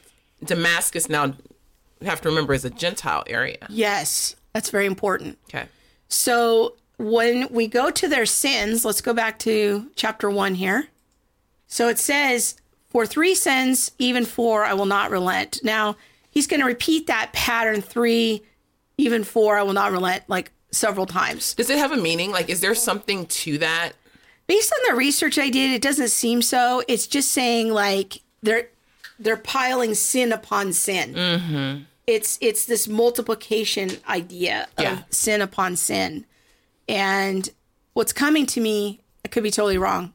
Damascus 0.43 1.09
now, 1.09 1.25
you 1.25 1.35
have 2.05 2.21
to 2.21 2.29
remember, 2.29 2.55
is 2.55 2.65
a 2.65 2.71
Gentile 2.71 3.23
area. 3.27 3.67
Yes, 3.69 4.35
that's 4.53 4.71
very 4.71 4.87
important. 4.87 5.37
Okay. 5.49 5.67
So 6.07 6.75
when 6.97 7.47
we 7.51 7.67
go 7.67 7.91
to 7.91 8.07
their 8.07 8.25
sins, 8.25 8.83
let's 8.83 9.01
go 9.01 9.13
back 9.13 9.37
to 9.39 9.91
chapter 9.95 10.27
one 10.29 10.55
here. 10.55 10.87
So 11.67 11.87
it 11.87 11.99
says, 11.99 12.55
For 12.89 13.05
three 13.05 13.35
sins, 13.35 13.91
even 13.99 14.25
four, 14.25 14.63
I 14.65 14.73
will 14.73 14.85
not 14.87 15.11
relent. 15.11 15.59
Now, 15.63 15.95
he's 16.31 16.47
going 16.47 16.59
to 16.59 16.65
repeat 16.65 17.07
that 17.07 17.31
pattern 17.33 17.81
three, 17.81 18.41
even 18.97 19.23
four, 19.23 19.57
I 19.57 19.63
will 19.63 19.73
not 19.73 19.91
relent, 19.91 20.23
like 20.27 20.51
several 20.71 21.05
times. 21.05 21.53
Does 21.53 21.69
it 21.69 21.77
have 21.77 21.91
a 21.91 21.97
meaning? 21.97 22.31
Like, 22.31 22.49
is 22.49 22.61
there 22.61 22.73
something 22.75 23.25
to 23.27 23.57
that? 23.59 23.91
Based 24.47 24.71
on 24.73 24.79
the 24.91 24.97
research 24.97 25.37
I 25.37 25.49
did, 25.49 25.71
it 25.71 25.81
doesn't 25.83 26.09
seem 26.09 26.41
so. 26.41 26.81
It's 26.87 27.05
just 27.05 27.29
saying 27.31 27.71
like 27.71 28.21
they're 28.41 28.69
they're 29.19 29.37
piling 29.37 29.93
sin 29.93 30.31
upon 30.31 30.73
sin. 30.73 31.85
It's 32.07 32.39
it's 32.41 32.65
this 32.65 32.87
multiplication 32.87 33.91
idea 34.09 34.67
of 34.77 34.83
Yeah. 34.83 34.99
sin 35.11 35.41
upon 35.41 35.75
sin. 35.75 36.25
And 36.87 37.47
what's 37.93 38.11
coming 38.13 38.47
to 38.47 38.59
me, 38.59 39.01
I 39.23 39.27
could 39.27 39.43
be 39.43 39.51
totally 39.51 39.77
wrong, 39.77 40.13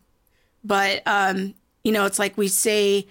but 0.64 1.02
um, 1.06 1.54
you 1.84 1.92
know, 1.92 2.06
it's 2.06 2.18
like 2.18 2.36
we 2.36 2.48
say 2.48 3.06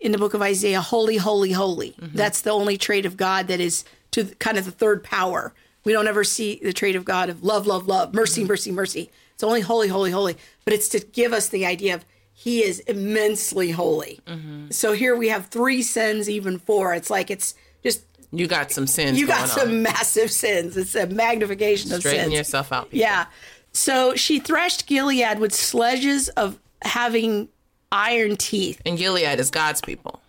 in 0.00 0.12
the 0.12 0.18
book 0.18 0.34
of 0.34 0.42
Isaiah, 0.42 0.80
"Holy, 0.80 1.16
holy, 1.16 1.52
holy." 1.52 1.92
Mm-hmm. 1.92 2.16
That's 2.16 2.42
the 2.42 2.50
only 2.50 2.76
trait 2.76 3.06
of 3.06 3.16
God 3.16 3.46
that 3.48 3.60
is 3.60 3.84
to 4.10 4.24
kind 4.38 4.58
of 4.58 4.64
the 4.66 4.70
third 4.70 5.02
power. 5.02 5.54
We 5.84 5.92
don't 5.92 6.08
ever 6.08 6.24
see 6.24 6.60
the 6.62 6.72
trait 6.72 6.96
of 6.96 7.04
God 7.04 7.28
of 7.30 7.44
love, 7.44 7.66
love, 7.66 7.86
love, 7.86 8.12
mercy, 8.12 8.42
mm-hmm. 8.42 8.48
mercy, 8.48 8.72
mercy. 8.72 9.10
It's 9.34 9.44
only 9.44 9.60
holy, 9.60 9.88
holy, 9.88 10.10
holy. 10.10 10.36
But 10.64 10.74
it's 10.74 10.88
to 10.88 11.00
give 11.00 11.32
us 11.32 11.48
the 11.48 11.64
idea 11.64 11.94
of 11.94 12.04
He 12.32 12.64
is 12.64 12.80
immensely 12.80 13.70
holy. 13.70 14.20
Mm-hmm. 14.26 14.70
So 14.70 14.92
here 14.92 15.14
we 15.14 15.28
have 15.28 15.46
three 15.46 15.82
sins, 15.82 16.28
even 16.28 16.58
four. 16.58 16.92
It's 16.94 17.10
like 17.10 17.30
it's 17.30 17.54
just 17.82 18.02
You 18.32 18.48
got 18.48 18.72
some 18.72 18.86
sins. 18.88 19.20
you 19.20 19.26
got 19.26 19.48
some 19.48 19.68
On. 19.68 19.82
massive 19.82 20.32
sins. 20.32 20.76
It's 20.76 20.94
a 20.96 21.06
magnification 21.06 21.92
of 21.92 22.02
sins. 22.02 22.14
Straighten 22.14 22.32
yourself 22.32 22.72
out. 22.72 22.90
people. 22.90 22.98
Yeah. 22.98 23.26
So 23.72 24.14
she 24.16 24.40
threshed 24.40 24.86
Gilead 24.86 25.38
with 25.38 25.54
sledges 25.54 26.28
of 26.30 26.58
having 26.82 27.48
iron 27.92 28.36
teeth. 28.36 28.80
And 28.84 28.98
Gilead 28.98 29.38
is 29.40 29.50
God's 29.50 29.80
people. 29.80 30.20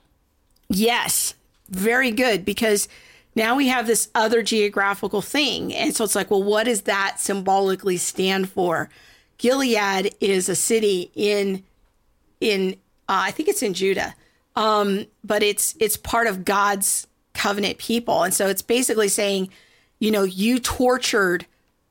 Yes. 0.70 1.34
Very 1.70 2.12
good 2.12 2.46
because 2.46 2.88
now 3.36 3.56
we 3.56 3.68
have 3.68 3.88
this 3.88 4.10
other 4.16 4.42
geographical 4.42 5.22
thing. 5.22 5.74
And 5.74 5.96
so 5.96 6.04
it's 6.04 6.16
like, 6.16 6.32
well, 6.32 6.44
what 6.44 6.64
does 6.64 6.84
that 6.84 7.20
symbolically 7.20 7.98
stand 7.98 8.50
for? 8.50 8.90
Gilead 9.38 10.16
is 10.20 10.50
a 10.50 10.56
city 10.56 11.12
in 11.14 11.64
in 12.40 12.74
uh, 13.10 13.24
I 13.26 13.32
think 13.32 13.50
it's 13.50 13.64
in 13.64 13.74
Judah. 13.74 14.16
Um, 14.56 15.06
but 15.24 15.44
it's 15.44 15.76
it's 15.80 15.98
part 15.98 16.28
of 16.28 16.46
God's 16.46 17.08
covenant 17.34 17.78
people. 17.78 18.24
And 18.24 18.34
so 18.34 18.48
it's 18.48 18.64
basically 18.64 19.08
saying, 19.08 19.50
you 20.00 20.10
know, 20.10 20.24
you 20.24 20.60
tortured 20.60 21.46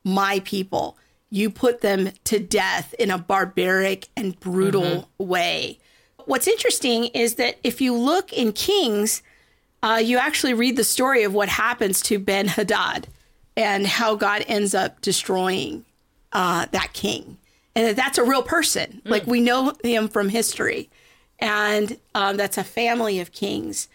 my 0.05 0.41
people. 0.45 0.99
You 1.31 1.51
put 1.51 1.81
them 1.81 2.11
to 2.25 2.39
death 2.39 2.95
in 2.99 3.11
a 3.11 3.19
barbaric 3.19 4.09
and 4.17 4.39
brutal 4.39 5.11
way. 5.19 5.79
What's 6.25 6.49
interesting 6.49 7.07
is 7.07 7.35
that 7.37 7.57
if 7.63 7.81
you 7.81 7.95
look 7.95 8.33
in 8.33 8.53
Kings, 8.53 9.23
uh, 9.83 10.01
you 10.03 10.19
actually 10.19 10.55
read 10.55 10.77
the 10.77 10.85
story 10.85 11.23
of 11.23 11.35
what 11.35 11.49
happens 11.49 12.01
to 12.03 12.19
Ben 12.19 12.49
Hadad 12.49 13.09
and 13.57 13.87
how 13.87 14.15
God 14.15 14.45
ends 14.49 14.75
up 14.75 15.01
destroying 15.01 15.85
uh, 16.33 16.67
that 16.73 16.93
king, 16.93 17.39
and 17.75 17.87
that 17.87 17.97
that's 17.97 18.19
a 18.19 18.25
real 18.25 18.43
person. 18.43 19.01
Like 19.05 19.27
we 19.27 19.41
know 19.41 19.73
him 19.83 20.09
from 20.09 20.29
history, 20.29 20.91
and 21.39 21.99
um, 22.15 22.37
that's 22.37 22.59
a 22.59 22.65
family 22.65 23.21
of 23.21 23.33
kings. 23.33 23.89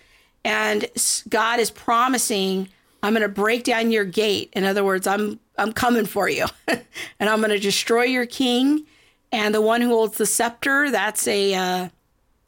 And 0.44 0.86
God 1.30 1.60
is 1.60 1.70
promising, 1.70 2.70
"I'm 3.04 3.14
going 3.14 3.22
to 3.22 3.30
break 3.30 3.64
down 3.64 3.92
your 3.92 4.06
gate." 4.06 4.50
In 4.54 4.64
other 4.64 4.84
words, 4.84 5.08
I'm 5.08 5.40
I'm 5.58 5.74
coming 5.74 6.06
for 6.06 6.30
you, 6.30 6.46
and 6.68 7.30
I'm 7.30 7.40
going 7.40 7.52
to 7.52 7.60
destroy 7.60 8.04
your 8.04 8.26
king. 8.26 8.86
And 9.32 9.56
the 9.56 9.62
one 9.62 9.82
who 9.82 9.90
holds 9.90 10.18
the 10.18 10.26
scepter, 10.26 10.92
that's 10.92 11.28
a 11.28 11.54
uh, 11.54 11.90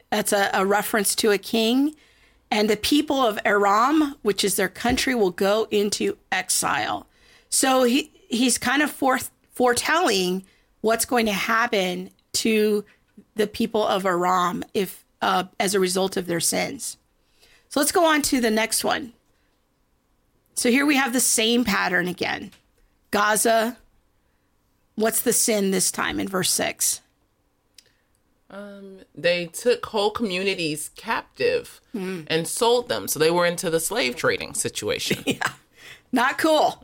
that's 0.09 0.33
a, 0.33 0.49
a 0.53 0.65
reference 0.65 1.15
to 1.15 1.31
a 1.31 1.37
king. 1.37 1.95
And 2.51 2.69
the 2.69 2.77
people 2.77 3.17
of 3.19 3.39
Aram, 3.45 4.15
which 4.21 4.43
is 4.43 4.57
their 4.57 4.69
country, 4.69 5.15
will 5.15 5.31
go 5.31 5.67
into 5.71 6.17
exile. 6.31 7.07
So 7.49 7.83
he 7.83 8.11
he's 8.29 8.57
kind 8.57 8.81
of 8.81 8.91
forth, 8.91 9.31
foretelling 9.53 10.43
what's 10.81 11.05
going 11.05 11.25
to 11.25 11.33
happen 11.33 12.11
to 12.33 12.83
the 13.35 13.47
people 13.47 13.85
of 13.85 14.05
Aram 14.05 14.63
if 14.73 15.03
uh, 15.21 15.45
as 15.59 15.73
a 15.73 15.79
result 15.79 16.17
of 16.17 16.27
their 16.27 16.39
sins. 16.39 16.97
So 17.69 17.79
let's 17.79 17.91
go 17.91 18.05
on 18.05 18.21
to 18.23 18.41
the 18.41 18.51
next 18.51 18.83
one. 18.83 19.13
So 20.55 20.69
here 20.69 20.85
we 20.85 20.95
have 20.97 21.13
the 21.13 21.19
same 21.19 21.63
pattern 21.65 22.07
again. 22.07 22.51
Gaza. 23.11 23.77
What's 24.95 25.21
the 25.21 25.33
sin 25.33 25.71
this 25.71 25.91
time 25.91 26.19
in 26.19 26.27
verse 26.27 26.51
six? 26.51 27.01
They 29.15 29.47
took 29.47 29.87
whole 29.87 30.11
communities 30.11 30.91
captive 30.95 31.81
Hmm. 31.91 32.21
and 32.27 32.47
sold 32.47 32.87
them. 32.87 33.07
So 33.07 33.17
they 33.17 33.31
were 33.31 33.45
into 33.47 33.69
the 33.71 33.79
slave 33.79 34.15
trading 34.15 34.53
situation. 34.53 35.23
yeah. 35.25 35.53
Not 36.11 36.37
cool. 36.37 36.83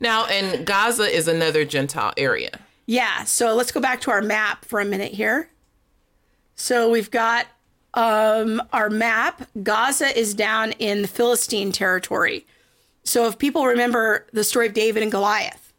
now, 0.00 0.26
and 0.26 0.66
Gaza 0.66 1.04
is 1.04 1.28
another 1.28 1.64
Gentile 1.64 2.12
area. 2.16 2.50
Yeah. 2.86 3.22
So 3.24 3.54
let's 3.54 3.70
go 3.70 3.80
back 3.80 4.00
to 4.02 4.10
our 4.10 4.22
map 4.22 4.64
for 4.64 4.80
a 4.80 4.84
minute 4.84 5.12
here. 5.12 5.48
So 6.56 6.90
we've 6.90 7.10
got 7.10 7.46
um, 7.94 8.62
our 8.72 8.90
map. 8.90 9.48
Gaza 9.62 10.16
is 10.18 10.34
down 10.34 10.72
in 10.72 11.02
the 11.02 11.08
Philistine 11.08 11.72
territory. 11.72 12.46
So 13.04 13.26
if 13.26 13.38
people 13.38 13.64
remember 13.66 14.26
the 14.32 14.44
story 14.44 14.66
of 14.66 14.74
David 14.74 15.02
and 15.02 15.10
Goliath, 15.10 15.72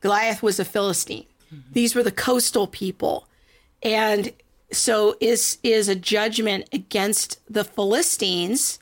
Goliath 0.00 0.42
was 0.42 0.60
a 0.60 0.64
Philistine. 0.64 1.26
These 1.72 1.94
were 1.94 2.02
the 2.02 2.12
coastal 2.12 2.66
people. 2.66 3.28
And 3.82 4.32
so 4.72 5.16
is 5.20 5.58
is 5.62 5.88
a 5.88 5.94
judgment 5.94 6.68
against 6.72 7.40
the 7.52 7.64
Philistines 7.64 8.78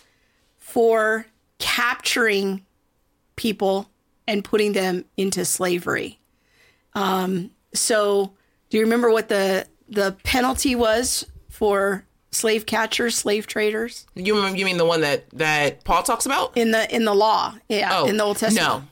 for 0.59 1.27
capturing 1.59 2.65
people 3.37 3.91
and 4.27 4.45
putting 4.45 4.73
them 4.73 5.05
into 5.17 5.45
slavery. 5.45 6.19
Um, 6.95 7.51
So, 7.75 8.33
do 8.71 8.79
you 8.79 8.85
remember 8.85 9.11
what 9.11 9.29
the 9.29 9.67
the 9.89 10.17
penalty 10.25 10.75
was 10.75 11.27
for 11.51 12.07
slave 12.35 12.67
catchers, 12.67 13.15
slave 13.17 13.47
traders 13.47 14.07
You 14.15 14.47
you 14.49 14.65
mean 14.65 14.77
the 14.77 14.85
one 14.85 15.01
that 15.03 15.29
that 15.31 15.85
Paul 15.85 16.03
talks 16.03 16.27
about? 16.27 16.57
in 16.57 16.71
the 16.73 16.93
in 16.95 17.05
the 17.05 17.15
law? 17.15 17.55
Yeah, 17.69 17.91
Oh, 18.01 18.07
in 18.07 18.17
the 18.17 18.25
Old 18.25 18.37
Testament. 18.39 18.69
no. 18.69 18.79
Do 18.81 18.87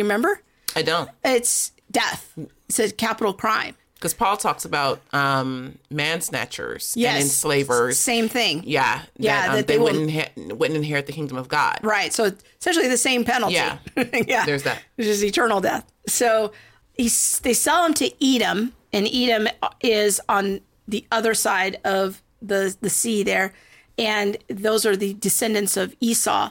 you 0.00 0.02
remember? 0.04 0.40
I 0.74 0.82
don't, 0.82 1.08
It's 1.24 1.72
death. 1.90 2.36
It's 2.68 2.78
a 2.78 2.90
capital 2.90 3.32
crime. 3.32 3.76
because 3.94 4.12
Paul 4.12 4.36
talks 4.36 4.64
about 4.66 5.00
um, 5.14 5.78
mansnatchers 5.92 6.92
Yes. 6.96 7.14
and 7.14 7.22
enslavers. 7.22 7.98
Same 7.98 8.28
thing. 8.28 8.62
Yeah, 8.66 9.02
Yeah, 9.16 9.40
that, 9.42 9.48
um, 9.50 9.56
that 9.56 9.66
they, 9.66 9.74
they 9.76 9.82
wouldn't 9.82 10.58
wouldn't 10.58 10.76
inherit 10.76 11.06
the 11.06 11.12
kingdom 11.12 11.36
of 11.38 11.48
God. 11.48 11.78
Right. 11.82 12.12
So 12.12 12.32
essentially 12.60 12.88
the 12.88 12.96
same 12.98 13.24
penalty. 13.24 13.54
Yeah. 13.54 13.78
yeah. 14.26 14.44
There's 14.44 14.64
that. 14.64 14.82
Which 14.96 15.06
is 15.06 15.24
eternal 15.24 15.60
death. 15.60 15.90
So 16.08 16.52
he's, 16.94 17.38
they 17.40 17.54
sell 17.54 17.86
him 17.86 17.94
to 17.94 18.10
Edom, 18.24 18.72
and 18.92 19.06
Edom 19.12 19.48
is 19.80 20.20
on 20.28 20.60
the 20.88 21.06
other 21.10 21.34
side 21.34 21.78
of 21.84 22.22
the 22.40 22.76
the 22.80 22.90
sea 22.90 23.22
there, 23.22 23.52
and 23.98 24.36
those 24.48 24.84
are 24.86 24.96
the 24.96 25.14
descendants 25.14 25.76
of 25.76 25.94
Esau, 26.00 26.50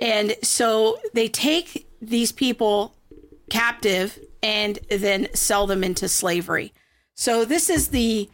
and 0.00 0.36
so 0.42 0.98
they 1.12 1.28
take 1.28 1.88
these 2.00 2.32
people 2.32 2.94
captive 3.50 4.18
and 4.42 4.78
then 4.90 5.28
sell 5.34 5.66
them 5.66 5.82
into 5.82 6.08
slavery. 6.08 6.72
So 7.14 7.44
this 7.44 7.70
is 7.70 7.88
the 7.88 8.28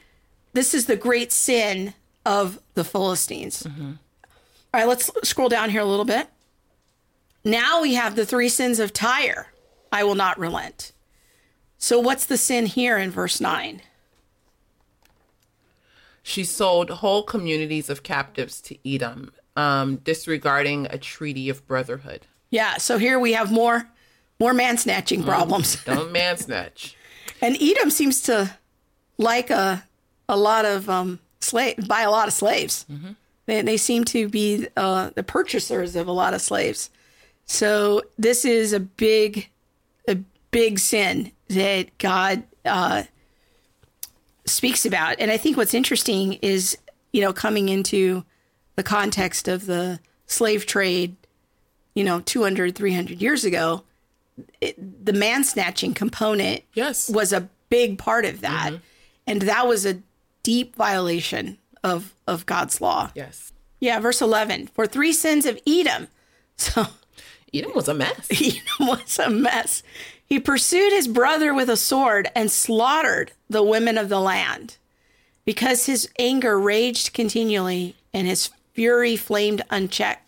this 0.53 0.75
is 0.75 0.87
the 0.87 0.97
great 0.97 1.33
sin 1.33 1.95
of 2.27 2.59
the 2.75 2.85
Philistines. 2.85 3.63
Mm-hmm. 3.63 3.93
All 4.75 4.81
right, 4.81 4.89
let's 4.89 5.11
scroll 5.29 5.49
down 5.49 5.71
here 5.71 5.81
a 5.81 5.87
little 5.87 6.05
bit. 6.05 6.29
Now 7.45 7.83
we 7.83 7.95
have 7.95 8.17
the 8.17 8.27
three 8.27 8.49
sins 8.49 8.79
of 8.79 8.93
Tyre. 8.93 9.49
I 9.91 10.05
will 10.05 10.15
not 10.15 10.39
relent. 10.39 10.93
So 11.79 11.99
what's 11.99 12.25
the 12.25 12.39
sin 12.39 12.67
here 12.67 12.97
in 12.97 13.11
verse 13.11 13.41
9? 13.41 13.83
She 16.23 16.45
sold 16.45 16.91
whole 16.91 17.23
communities 17.23 17.91
of 17.91 18.03
captives 18.03 18.61
to 18.63 18.77
Edom, 18.89 19.33
um, 19.57 19.97
disregarding 19.97 20.87
a 20.91 20.99
treaty 20.99 21.49
of 21.49 21.67
brotherhood. 21.67 22.27
Yeah, 22.51 22.77
so 22.77 22.99
here 22.99 23.19
we 23.19 23.33
have 23.33 23.51
more 23.51 23.89
more 24.39 24.53
man 24.53 24.77
snatching 24.77 25.23
problems. 25.23 25.83
Don't 25.85 26.13
man 26.13 26.37
snatch. 26.37 26.97
And 27.41 27.57
Edom 27.61 27.91
seems 27.91 28.23
to 28.23 28.57
like 29.19 29.51
a 29.51 29.85
a 30.29 30.37
lot 30.37 30.65
of 30.65 30.89
um 30.89 31.19
slave 31.41 31.89
buy 31.89 32.03
a 32.03 32.11
lot 32.11 32.29
of 32.29 32.35
slaves. 32.35 32.87
They 33.47 33.63
they 33.63 33.77
seem 33.77 34.05
to 34.07 34.29
be 34.29 34.69
uh, 34.77 35.11
the 35.15 35.23
purchasers 35.23 35.97
of 35.97 36.07
a 36.07 36.13
lot 36.13 36.35
of 36.35 36.41
slaves. 36.41 36.91
So 37.45 38.03
this 38.19 38.45
is 38.45 38.73
a 38.73 38.81
big 38.81 39.49
a 40.09 40.17
big 40.51 40.79
sin 40.79 41.33
that 41.49 41.97
God 41.99 42.45
uh, 42.65 43.05
speaks 44.47 44.85
about. 44.87 45.17
And 45.19 45.31
I 45.31 45.37
think 45.37 45.57
what's 45.57 45.75
interesting 45.75 46.35
is 46.35 46.77
you 47.13 47.21
know 47.21 47.33
coming 47.33 47.69
into 47.69 48.25
the 48.77 48.83
context 48.83 49.49
of 49.49 49.67
the 49.67 50.01
slave 50.27 50.65
trade, 50.67 51.15
you 51.95 52.05
know, 52.05 52.21
200 52.21 52.75
300 52.75 53.21
years 53.21 53.45
ago, 53.45 53.85
it, 54.61 55.05
the 55.05 55.13
man 55.13 55.45
snatching 55.45 55.93
component 55.95 56.63
Yes. 56.75 57.09
was 57.09 57.33
a 57.33 57.49
big 57.69 57.99
part 57.99 58.25
of 58.25 58.41
that. 58.41 58.69
Mm-hmm. 58.73 58.83
And 59.27 59.43
that 59.43 59.67
was 59.67 59.85
a 59.87 60.01
deep 60.43 60.75
violation 60.75 61.59
of 61.85 62.15
of 62.27 62.47
God's 62.47 62.81
law. 62.81 63.11
Yes. 63.15 63.53
Yeah, 63.81 63.99
verse 63.99 64.23
11. 64.23 64.69
For 64.69 64.87
three 64.87 65.13
sins 65.13 65.47
of 65.47 65.59
Edom. 65.67 66.09
So 66.57 66.87
Edom 67.53 67.73
was 67.75 67.89
a 67.89 67.95
mess. 67.95 68.29
Edom 68.31 68.87
was 68.87 69.19
a 69.19 69.29
mess. 69.31 69.83
He 70.27 70.41
pursued 70.41 70.93
his 70.93 71.09
brother 71.09 71.53
with 71.53 71.69
a 71.69 71.77
sword 71.77 72.31
and 72.35 72.51
slaughtered 72.51 73.33
the 73.51 73.63
women 73.63 73.99
of 73.99 74.09
the 74.09 74.21
land. 74.21 74.77
Because 75.45 75.87
his 75.87 76.09
anger 76.19 76.59
raged 76.59 77.13
continually 77.13 77.97
and 78.15 78.27
his 78.27 78.51
fury 78.73 79.17
flamed 79.17 79.63
unchecked, 79.71 80.27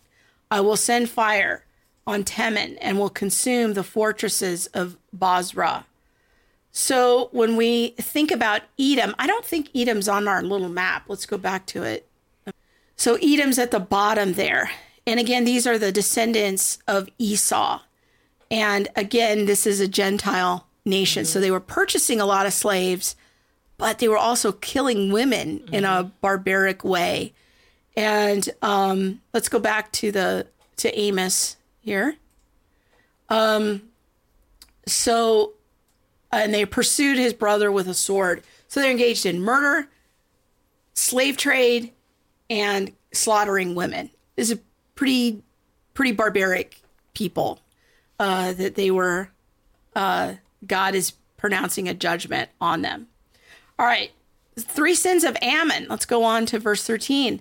I 0.51 0.61
will 0.61 0.77
send 0.77 1.09
fire 1.09 1.65
on 2.07 2.25
Teman 2.25 2.77
and 2.81 2.99
will 2.99 3.11
consume 3.11 3.75
the 3.75 3.85
fortresses 3.85 4.67
of 4.69 4.97
Bozrah. 5.13 5.87
So 6.73 7.29
when 7.31 7.57
we 7.57 7.91
think 7.91 8.31
about 8.31 8.63
Edom, 8.79 9.15
I 9.19 9.27
don't 9.27 9.45
think 9.45 9.71
Edom's 9.75 10.09
on 10.09 10.27
our 10.27 10.43
little 10.43 10.69
map. 10.69 11.05
Let's 11.09 11.25
go 11.25 11.39
back 11.39 11.67
to 11.67 11.85
it. 11.85 12.07
So 12.97 13.17
Edom's 13.23 13.59
at 13.59 13.71
the 13.71 13.81
bottom 13.81 14.35
there. 14.35 14.71
And 15.07 15.21
again, 15.21 15.45
these 15.45 15.67
are 15.67 15.79
the 15.79 15.93
descendants 15.93 16.79
of 16.89 17.09
Esau. 17.19 17.81
And 18.55 18.87
again, 18.95 19.47
this 19.47 19.67
is 19.67 19.81
a 19.81 19.89
Gentile 19.89 20.69
nation. 20.85 21.25
So 21.25 21.41
they 21.41 21.51
were 21.51 21.59
purchasing 21.59 22.21
a 22.21 22.25
lot 22.25 22.47
of 22.47 22.53
slaves, 22.53 23.17
but 23.79 23.99
they 23.99 24.07
were 24.07 24.17
also 24.17 24.53
killing 24.53 25.11
women 25.11 25.65
in 25.73 25.85
a 25.85 26.13
barbaric 26.21 26.85
way. 26.85 27.33
And 27.97 28.49
um, 28.63 29.21
let's 29.33 29.49
go 29.49 29.59
back 29.59 29.91
to 29.95 30.13
the 30.13 30.47
to 30.77 30.97
Amos 30.97 31.57
here. 31.81 32.15
Um, 33.29 33.83
so, 34.87 35.55
and 36.31 36.55
they 36.55 36.65
pursued 36.65 37.19
his 37.19 37.33
brother 37.33 37.73
with 37.73 37.89
a 37.89 37.95
sword. 37.95 38.45
So 38.69 38.81
they're 38.81 38.91
engaged 38.93 39.27
in 39.27 39.41
murder, 39.41 39.89
slave 40.93 41.37
trade, 41.37 41.91
and 42.49 42.93
slaughtering 43.13 43.75
women. 43.75 44.11
This 44.37 44.53
Is 44.53 44.59
a 44.59 44.63
pretty 44.95 45.43
pretty 45.93 46.13
barbaric 46.13 46.81
people 47.15 47.59
uh, 48.19 48.53
that 48.53 48.75
they 48.75 48.91
were. 48.91 49.31
Uh, 49.95 50.35
God 50.67 50.95
is 50.95 51.13
pronouncing 51.37 51.89
a 51.89 51.95
judgment 51.95 52.51
on 52.61 52.83
them. 52.83 53.09
All 53.79 53.87
right, 53.87 54.11
three 54.59 54.95
sins 54.95 55.25
of 55.25 55.37
Ammon. 55.43 55.87
Let's 55.89 56.07
go 56.07 56.25
on 56.25 56.47
to 56.47 56.59
verse 56.59 56.85
thirteen. 56.85 57.41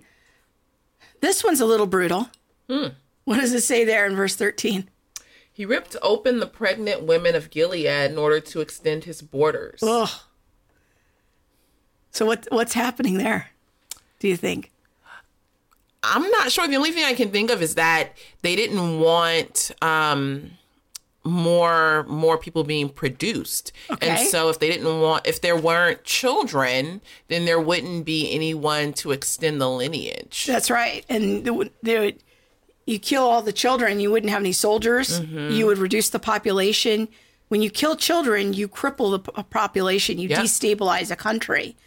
This 1.22 1.44
one's 1.44 1.62
a 1.62 1.66
little 1.66 1.88
brutal. 1.88 2.30
What 3.26 3.40
does 3.40 3.54
it 3.54 3.62
say 3.62 3.86
there 3.86 4.06
in 4.06 4.16
verse 4.16 4.36
thirteen? 4.36 4.90
He 5.52 5.66
ripped 5.66 5.96
open 6.02 6.40
the 6.40 6.48
pregnant 6.48 7.04
women 7.04 7.36
of 7.36 7.52
Gilead 7.52 8.12
in 8.12 8.18
order 8.18 8.40
to 8.40 8.60
extend 8.60 9.04
his 9.04 9.22
borders. 9.22 9.82
Ugh. 9.84 10.10
So 12.12 12.26
what 12.26 12.48
what's 12.50 12.74
happening 12.74 13.18
there? 13.18 13.52
Do 14.20 14.28
you 14.28 14.36
think? 14.36 14.72
I'm 16.02 16.30
not 16.30 16.52
sure. 16.52 16.68
The 16.68 16.76
only 16.76 16.92
thing 16.92 17.06
I 17.06 17.14
can 17.14 17.32
think 17.32 17.50
of 17.52 17.62
is 17.62 17.76
that 17.76 18.18
they 18.42 18.56
didn't 18.56 19.00
want 19.00 19.72
um, 19.82 20.52
more 21.24 22.04
more 22.10 22.38
people 22.38 22.64
being 22.64 22.90
produced, 22.90 23.72
Okay. 23.90 24.10
and 24.10 24.20
so 24.28 24.50
if 24.50 24.60
they 24.60 24.70
didn't 24.70 25.00
want, 25.02 25.26
if 25.26 25.40
there 25.42 25.56
weren't 25.56 26.04
children, 26.04 27.02
then 27.30 27.46
there 27.46 27.60
wouldn't 27.60 28.06
be 28.06 28.32
anyone 28.32 28.94
to 28.94 29.12
extend 29.12 29.62
the 29.62 29.70
lineage. 29.70 30.46
That's 30.46 30.70
right. 30.70 31.06
And 31.10 31.46
the, 31.46 31.72
the, 31.82 32.16
you 32.86 33.00
kill 33.00 33.24
all 33.24 33.42
the 33.42 33.54
children, 33.54 34.00
you 34.02 34.12
wouldn't 34.12 34.32
have 34.32 34.42
any 34.42 34.52
soldiers. 34.52 35.22
Mm-hmm. 35.22 35.52
You 35.52 35.66
would 35.68 35.78
reduce 35.78 36.10
the 36.10 36.20
population. 36.20 37.08
When 37.48 37.62
you 37.62 37.70
kill 37.70 37.96
children, 37.96 38.54
you 38.54 38.68
cripple 38.68 39.12
the 39.12 39.20
p- 39.20 39.32
uh, 39.36 39.44
population. 39.44 40.18
You 40.18 40.28
Yeah. 40.30 40.42
destabilize 40.42 41.10
a 41.12 41.16
country. 41.16 41.78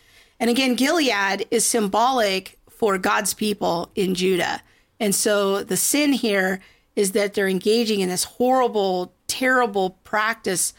And 0.40 0.49
again, 0.49 0.75
Gilead 0.77 1.46
is 1.51 1.66
symbolic 1.66 2.59
for 2.70 2.96
God's 2.99 3.35
people 3.35 3.90
in 3.94 4.14
Judah. 4.14 4.62
And 5.01 5.14
so 5.14 5.62
the 5.62 5.77
sin 5.77 6.12
here 6.14 6.61
is 6.96 7.12
that 7.12 7.35
they're 7.35 7.46
engaging 7.48 8.00
in 8.00 8.09
this 8.09 8.24
horrible, 8.24 9.12
terrible 9.28 9.90
practice 10.02 10.72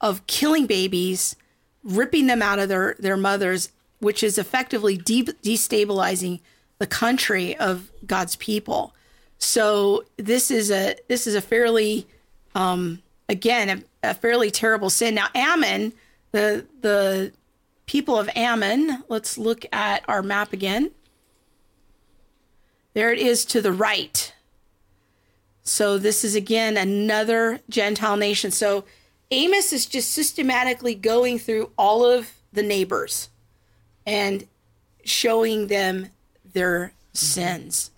of 0.00 0.26
killing 0.26 0.66
babies, 0.66 1.34
ripping 1.82 2.26
them 2.26 2.42
out 2.42 2.58
of 2.58 2.68
their, 2.68 2.94
their 2.98 3.16
mothers, 3.16 3.72
which 3.98 4.22
is 4.22 4.36
effectively 4.36 4.96
de- 4.96 5.24
destabilizing 5.24 6.40
the 6.78 6.86
country 6.86 7.56
of 7.56 7.90
God's 8.06 8.36
people. 8.36 8.94
So 9.38 10.04
this 10.18 10.50
is 10.50 10.70
a 10.70 10.96
this 11.08 11.26
is 11.26 11.34
a 11.34 11.40
fairly 11.40 12.06
um, 12.54 13.02
again 13.28 13.84
a, 14.02 14.10
a 14.10 14.14
fairly 14.14 14.50
terrible 14.50 14.90
sin. 14.90 15.16
Now 15.16 15.28
Ammon, 15.34 15.92
the 16.30 16.66
the 16.80 17.32
people 17.86 18.18
of 18.18 18.30
Ammon, 18.36 19.02
let's 19.08 19.38
look 19.38 19.64
at 19.72 20.04
our 20.08 20.22
map 20.22 20.52
again. 20.52 20.92
There 22.94 23.12
it 23.12 23.18
is 23.18 23.44
to 23.46 23.60
the 23.60 23.72
right. 23.72 24.32
So 25.62 25.98
this 25.98 26.24
is 26.24 26.34
again 26.34 26.76
another 26.76 27.60
Gentile 27.68 28.16
nation. 28.16 28.50
So 28.50 28.84
Amos 29.30 29.72
is 29.72 29.86
just 29.86 30.10
systematically 30.10 30.94
going 30.94 31.38
through 31.38 31.70
all 31.78 32.04
of 32.04 32.32
the 32.52 32.62
neighbors 32.62 33.30
and 34.04 34.46
showing 35.04 35.68
them 35.68 36.08
their 36.52 36.92
sins. 37.12 37.90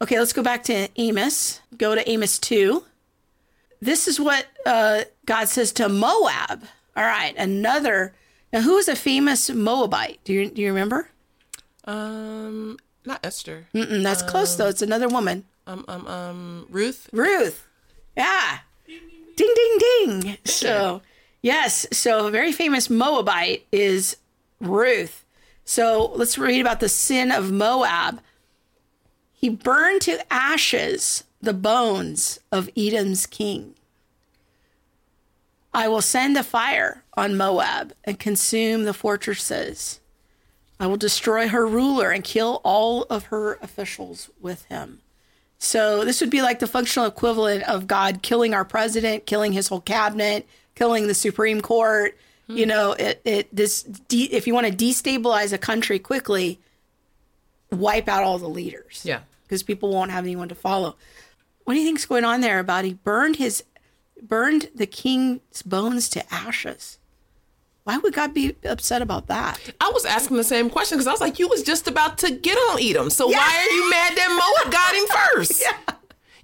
Okay, 0.00 0.18
let's 0.18 0.32
go 0.32 0.42
back 0.42 0.62
to 0.64 0.88
Amos. 0.96 1.60
Go 1.76 1.94
to 1.94 2.08
Amos 2.08 2.38
2. 2.38 2.84
This 3.80 4.08
is 4.08 4.20
what 4.20 4.46
uh, 4.64 5.02
God 5.26 5.48
says 5.48 5.72
to 5.72 5.88
Moab. 5.88 6.64
All 6.96 7.04
right, 7.04 7.34
another. 7.36 8.14
Now, 8.52 8.60
who 8.62 8.76
is 8.78 8.88
a 8.88 8.96
famous 8.96 9.50
Moabite? 9.50 10.20
Do 10.24 10.32
you, 10.32 10.50
do 10.50 10.62
you 10.62 10.68
remember? 10.68 11.10
Um, 11.84 12.78
not 13.04 13.20
Esther. 13.24 13.66
Mm-mm, 13.74 14.02
that's 14.02 14.22
close, 14.22 14.56
though. 14.56 14.68
It's 14.68 14.82
another 14.82 15.08
woman. 15.08 15.44
Um, 15.68 15.84
um, 15.86 16.06
um, 16.06 16.66
Ruth. 16.70 17.10
Ruth. 17.12 17.68
Yeah. 18.16 18.60
Ding, 18.86 19.54
ding, 19.54 19.78
ding. 19.78 20.38
So, 20.44 21.02
yes. 21.42 21.86
So, 21.92 22.26
a 22.26 22.30
very 22.30 22.52
famous 22.52 22.88
Moabite 22.88 23.66
is 23.70 24.16
Ruth. 24.60 25.26
So, 25.66 26.10
let's 26.16 26.38
read 26.38 26.62
about 26.62 26.80
the 26.80 26.88
sin 26.88 27.30
of 27.30 27.52
Moab. 27.52 28.20
He 29.34 29.50
burned 29.50 30.00
to 30.02 30.32
ashes 30.32 31.24
the 31.42 31.52
bones 31.52 32.40
of 32.50 32.70
Edom's 32.74 33.26
king. 33.26 33.74
I 35.74 35.86
will 35.86 36.02
send 36.02 36.38
a 36.38 36.42
fire 36.42 37.04
on 37.12 37.36
Moab 37.36 37.92
and 38.04 38.18
consume 38.18 38.84
the 38.84 38.94
fortresses. 38.94 40.00
I 40.80 40.86
will 40.86 40.96
destroy 40.96 41.48
her 41.48 41.66
ruler 41.66 42.10
and 42.10 42.24
kill 42.24 42.62
all 42.64 43.02
of 43.04 43.24
her 43.24 43.58
officials 43.60 44.30
with 44.40 44.64
him. 44.64 45.02
So 45.58 46.04
this 46.04 46.20
would 46.20 46.30
be 46.30 46.40
like 46.42 46.60
the 46.60 46.66
functional 46.66 47.06
equivalent 47.08 47.64
of 47.68 47.86
God 47.86 48.22
killing 48.22 48.54
our 48.54 48.64
president, 48.64 49.26
killing 49.26 49.52
his 49.52 49.68
whole 49.68 49.80
cabinet, 49.80 50.46
killing 50.74 51.06
the 51.08 51.14
Supreme 51.14 51.60
Court. 51.60 52.16
Hmm. 52.46 52.56
You 52.56 52.66
know, 52.66 52.92
it, 52.92 53.20
it 53.24 53.54
this 53.54 53.82
de- 53.82 54.32
if 54.32 54.46
you 54.46 54.54
want 54.54 54.66
to 54.66 54.72
destabilize 54.72 55.52
a 55.52 55.58
country 55.58 55.98
quickly, 55.98 56.60
wipe 57.72 58.08
out 58.08 58.22
all 58.22 58.38
the 58.38 58.48
leaders. 58.48 59.02
Yeah. 59.04 59.20
because 59.44 59.62
people 59.62 59.90
won't 59.90 60.10
have 60.10 60.24
anyone 60.24 60.48
to 60.48 60.54
follow. 60.54 60.96
What 61.64 61.74
do 61.74 61.80
you 61.80 61.86
think's 61.86 62.06
going 62.06 62.24
on 62.24 62.40
there? 62.40 62.60
About 62.60 62.84
he 62.84 62.94
burned 62.94 63.36
his 63.36 63.64
burned 64.22 64.68
the 64.74 64.86
king's 64.86 65.62
bones 65.64 66.08
to 66.10 66.32
ashes. 66.32 66.97
Why 67.88 67.96
would 67.96 68.12
God 68.12 68.34
be 68.34 68.54
upset 68.64 69.00
about 69.00 69.28
that? 69.28 69.58
I 69.80 69.90
was 69.94 70.04
asking 70.04 70.36
the 70.36 70.44
same 70.44 70.68
question 70.68 70.98
because 70.98 71.06
I 71.06 71.10
was 71.10 71.22
like, 71.22 71.38
you 71.38 71.48
was 71.48 71.62
just 71.62 71.88
about 71.88 72.18
to 72.18 72.30
get 72.30 72.54
on 72.54 72.82
Edom. 72.82 73.08
So 73.08 73.26
why 73.28 73.66
are 73.66 73.74
you 73.74 73.88
mad 73.88 74.14
that 74.14 74.28
Moab 74.62 74.70
got 74.70 74.94
him 74.94 75.06
first? 75.06 75.64
Yeah. 75.86 75.94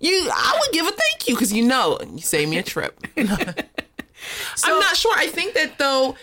You, 0.01 0.31
I 0.31 0.59
would 0.61 0.73
give 0.73 0.87
a 0.87 0.91
thank 0.91 1.29
you 1.29 1.35
because 1.35 1.53
you 1.53 1.65
know 1.65 1.99
you 2.11 2.21
saved 2.21 2.51
me 2.51 2.59
a 2.59 2.63
trip. 2.63 2.99
I'm 3.17 4.81
not 4.81 4.97
sure. 4.97 5.15
I 5.17 5.27
think 5.29 5.55
that 5.55 5.79
though, 5.79 6.17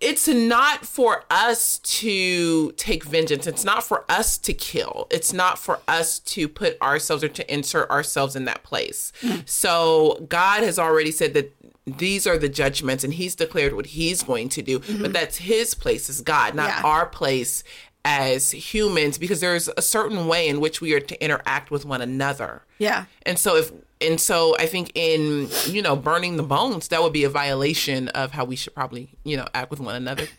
it's 0.00 0.28
not 0.28 0.84
for 0.84 1.24
us 1.30 1.78
to 1.78 2.72
take 2.72 3.04
vengeance. 3.04 3.46
It's 3.46 3.64
not 3.64 3.84
for 3.84 4.04
us 4.08 4.36
to 4.38 4.52
kill. 4.52 5.06
It's 5.10 5.32
not 5.32 5.58
for 5.58 5.80
us 5.88 6.18
to 6.20 6.48
put 6.48 6.80
ourselves 6.82 7.22
or 7.22 7.28
to 7.28 7.52
insert 7.52 7.88
ourselves 7.90 8.34
in 8.34 8.46
that 8.46 8.62
place. 8.62 9.12
Hmm. 9.20 9.36
So 9.46 10.26
God 10.28 10.62
has 10.62 10.78
already 10.78 11.10
said 11.10 11.34
that 11.34 11.54
these 11.86 12.26
are 12.26 12.38
the 12.38 12.48
judgments 12.48 13.04
and 13.04 13.14
he's 13.14 13.34
declared 13.34 13.74
what 13.74 13.86
he's 13.86 14.22
going 14.22 14.48
to 14.50 14.62
do. 14.62 14.78
But 15.00 15.12
that's 15.12 15.36
his 15.36 15.74
place 15.74 16.08
as 16.08 16.20
God, 16.22 16.54
not 16.54 16.68
Yeah. 16.68 16.82
our 16.82 17.06
place 17.06 17.62
as 18.06 18.50
humans 18.50 19.16
because 19.18 19.40
there's 19.40 19.68
a 19.76 19.82
certain 19.82 20.26
way 20.26 20.46
in 20.48 20.60
which 20.60 20.80
we 20.80 20.92
are 20.94 21.00
to 21.00 21.24
interact 21.24 21.70
with 21.70 21.84
one 21.86 22.00
another. 22.02 22.62
Yeah. 22.78 23.04
And 23.22 23.38
so 23.38 23.56
if 23.56 23.70
and 24.00 24.20
so 24.20 24.54
I 24.58 24.66
think 24.66 24.92
in 24.94 25.48
you 25.66 25.80
know 25.82 25.96
burning 25.96 26.36
the 26.36 26.42
bones 26.42 26.88
that 26.88 27.02
would 27.02 27.12
be 27.14 27.24
a 27.24 27.30
violation 27.30 28.08
of 28.08 28.32
how 28.32 28.44
we 28.44 28.56
should 28.56 28.74
probably 28.74 29.10
you 29.24 29.36
know 29.36 29.46
act 29.54 29.70
with 29.70 29.80
one 29.80 29.94
another. 29.94 30.26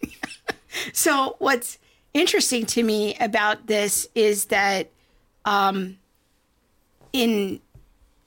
So 0.91 1.37
what's 1.39 1.77
interesting 2.13 2.65
to 2.65 2.83
me 2.83 3.15
about 3.21 3.67
this 3.67 4.09
is 4.13 4.45
that 4.45 4.89
um, 5.45 5.97
in 7.13 7.61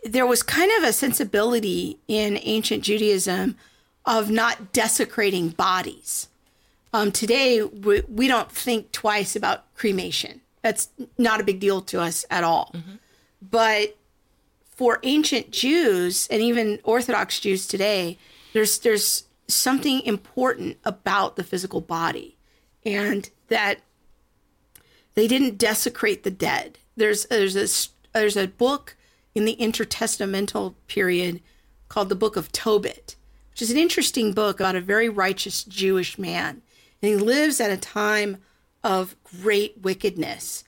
there 0.04 0.26
was 0.26 0.42
kind 0.42 0.70
of 0.78 0.84
a 0.84 0.92
sensibility 0.92 1.98
in 2.08 2.38
ancient 2.42 2.84
Judaism 2.84 3.56
of 4.06 4.30
not 4.30 4.72
desecrating 4.72 5.50
bodies. 5.50 6.28
Um, 6.92 7.12
today, 7.12 7.62
we, 7.62 8.02
we 8.08 8.28
don't 8.28 8.50
think 8.50 8.92
twice 8.92 9.36
about 9.36 9.72
cremation. 9.74 10.40
That's 10.62 10.88
not 11.18 11.40
a 11.40 11.44
big 11.44 11.60
deal 11.60 11.80
to 11.82 12.00
us 12.00 12.24
at 12.30 12.44
all. 12.44 12.74
But 13.42 13.96
for 14.70 14.98
ancient 15.02 15.50
Jews 15.50 16.28
and 16.30 16.40
even 16.40 16.80
Orthodox 16.84 17.40
Jews 17.40 17.66
today, 17.66 18.18
there's 18.52 18.78
there's 18.78 19.24
something 19.46 20.00
important 20.02 20.78
about 20.84 21.36
the 21.36 21.44
physical 21.44 21.80
body, 21.80 22.36
and 22.84 23.28
that 23.48 23.80
they 25.14 25.28
didn't 25.28 25.58
desecrate 25.58 26.22
the 26.22 26.30
dead. 26.30 26.78
There's 26.96 27.26
there's 27.26 27.56
a 27.56 27.68
there's 28.18 28.36
a 28.36 28.48
book 28.48 28.96
in 29.38 29.44
the 29.44 29.56
intertestamental 29.60 30.74
period 30.88 31.40
called 31.88 32.08
the 32.08 32.16
Book 32.16 32.34
of 32.34 32.50
Tobit, 32.50 33.14
which 33.52 33.62
is 33.62 33.70
an 33.70 33.76
interesting 33.76 34.32
book 34.32 34.58
about 34.58 34.74
a 34.74 34.80
very 34.80 35.08
righteous 35.08 35.62
Jewish 35.62 36.18
man, 36.18 36.60
and 37.00 37.08
he 37.08 37.14
lives 37.14 37.60
at 37.60 37.70
a 37.70 37.76
time 37.76 38.38
of 38.82 39.14
great 39.22 39.80
wickedness. 39.80 40.64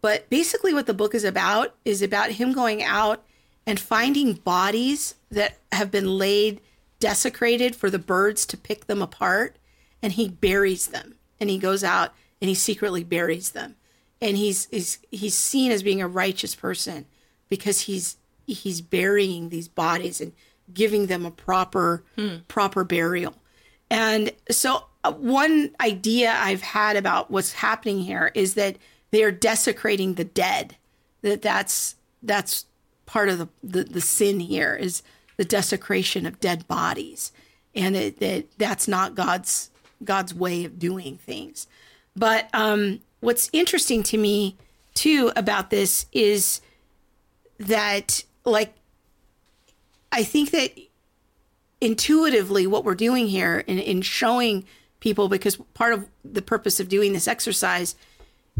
But 0.00 0.30
basically, 0.30 0.72
what 0.72 0.86
the 0.86 0.94
book 0.94 1.14
is 1.14 1.22
about 1.22 1.74
is 1.84 2.00
about 2.00 2.30
him 2.30 2.54
going 2.54 2.82
out 2.82 3.22
and 3.66 3.78
finding 3.78 4.32
bodies 4.32 5.16
that 5.30 5.58
have 5.70 5.90
been 5.90 6.16
laid 6.16 6.62
desecrated 7.00 7.76
for 7.76 7.90
the 7.90 7.98
birds 7.98 8.46
to 8.46 8.56
pick 8.56 8.86
them 8.86 9.02
apart, 9.02 9.56
and 10.02 10.14
he 10.14 10.30
buries 10.30 10.86
them. 10.86 11.16
And 11.38 11.50
he 11.50 11.58
goes 11.58 11.84
out 11.84 12.14
and 12.40 12.48
he 12.48 12.54
secretly 12.54 13.04
buries 13.04 13.50
them. 13.50 13.76
And 14.22 14.38
he's 14.38 14.64
he's 14.70 14.98
he's 15.10 15.36
seen 15.36 15.70
as 15.70 15.82
being 15.82 16.00
a 16.00 16.08
righteous 16.08 16.54
person 16.54 17.04
because 17.54 17.82
he's 17.82 18.16
he's 18.46 18.80
burying 18.80 19.48
these 19.48 19.68
bodies 19.68 20.20
and 20.20 20.32
giving 20.72 21.06
them 21.06 21.24
a 21.24 21.30
proper 21.30 22.02
proper 22.48 22.82
burial. 22.82 23.34
And 23.90 24.32
so, 24.50 24.86
uh, 25.04 25.12
one 25.12 25.70
idea 25.80 26.34
I've 26.36 26.62
had 26.62 26.96
about 26.96 27.30
what's 27.30 27.52
happening 27.52 28.00
here 28.00 28.32
is 28.34 28.54
that 28.54 28.76
they 29.12 29.22
are 29.22 29.30
desecrating 29.30 30.14
the 30.14 30.24
dead. 30.24 30.76
That 31.22 31.42
that's 31.42 31.94
that's 32.22 32.66
part 33.06 33.28
of 33.28 33.38
the 33.38 33.48
the, 33.62 33.84
the 33.84 34.00
sin 34.00 34.40
here 34.40 34.74
is 34.74 35.02
the 35.36 35.44
desecration 35.44 36.26
of 36.26 36.40
dead 36.40 36.66
bodies, 36.66 37.30
and 37.74 37.94
it, 37.94 38.18
that 38.18 38.46
that's 38.58 38.88
not 38.88 39.14
God's 39.14 39.70
God's 40.02 40.34
way 40.34 40.64
of 40.64 40.80
doing 40.80 41.18
things. 41.18 41.68
But 42.16 42.48
um, 42.52 43.00
what's 43.20 43.48
interesting 43.52 44.02
to 44.04 44.18
me 44.18 44.56
too 44.94 45.30
about 45.36 45.70
this 45.70 46.06
is 46.12 46.60
that 47.58 48.24
like 48.44 48.74
I 50.12 50.22
think 50.22 50.50
that 50.50 50.72
intuitively 51.80 52.66
what 52.66 52.84
we're 52.84 52.94
doing 52.94 53.26
here 53.26 53.58
in, 53.66 53.78
in 53.78 54.02
showing 54.02 54.64
people 55.00 55.28
because 55.28 55.56
part 55.74 55.92
of 55.92 56.08
the 56.24 56.42
purpose 56.42 56.80
of 56.80 56.88
doing 56.88 57.12
this 57.12 57.28
exercise 57.28 57.94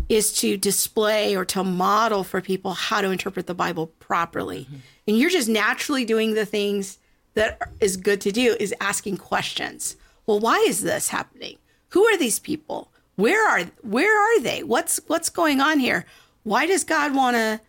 is 0.08 0.32
to 0.32 0.56
display 0.56 1.34
or 1.34 1.44
to 1.44 1.64
model 1.64 2.24
for 2.24 2.40
people 2.40 2.74
how 2.74 3.00
to 3.00 3.10
interpret 3.10 3.46
the 3.46 3.54
bible 3.54 3.86
properly. 3.98 4.64
Mm-hmm. 4.64 4.76
And 5.08 5.18
you're 5.18 5.30
just 5.30 5.48
naturally 5.48 6.04
doing 6.04 6.34
the 6.34 6.44
things 6.44 6.98
that 7.34 7.58
is 7.80 7.96
good 7.96 8.20
to 8.22 8.32
do 8.32 8.56
is 8.60 8.74
asking 8.80 9.16
questions. 9.18 9.96
Well 10.26 10.40
why 10.40 10.58
is 10.68 10.82
this 10.82 11.08
happening? 11.08 11.56
Who 11.90 12.04
are 12.04 12.18
these 12.18 12.38
people? 12.38 12.90
Where 13.16 13.48
are 13.48 13.70
where 13.82 14.18
are 14.20 14.40
they? 14.40 14.62
What's 14.62 15.00
what's 15.06 15.30
going 15.30 15.60
on 15.60 15.78
here? 15.78 16.04
Why 16.42 16.66
does 16.66 16.84
god 16.84 17.14
want 17.14 17.36
to 17.36 17.60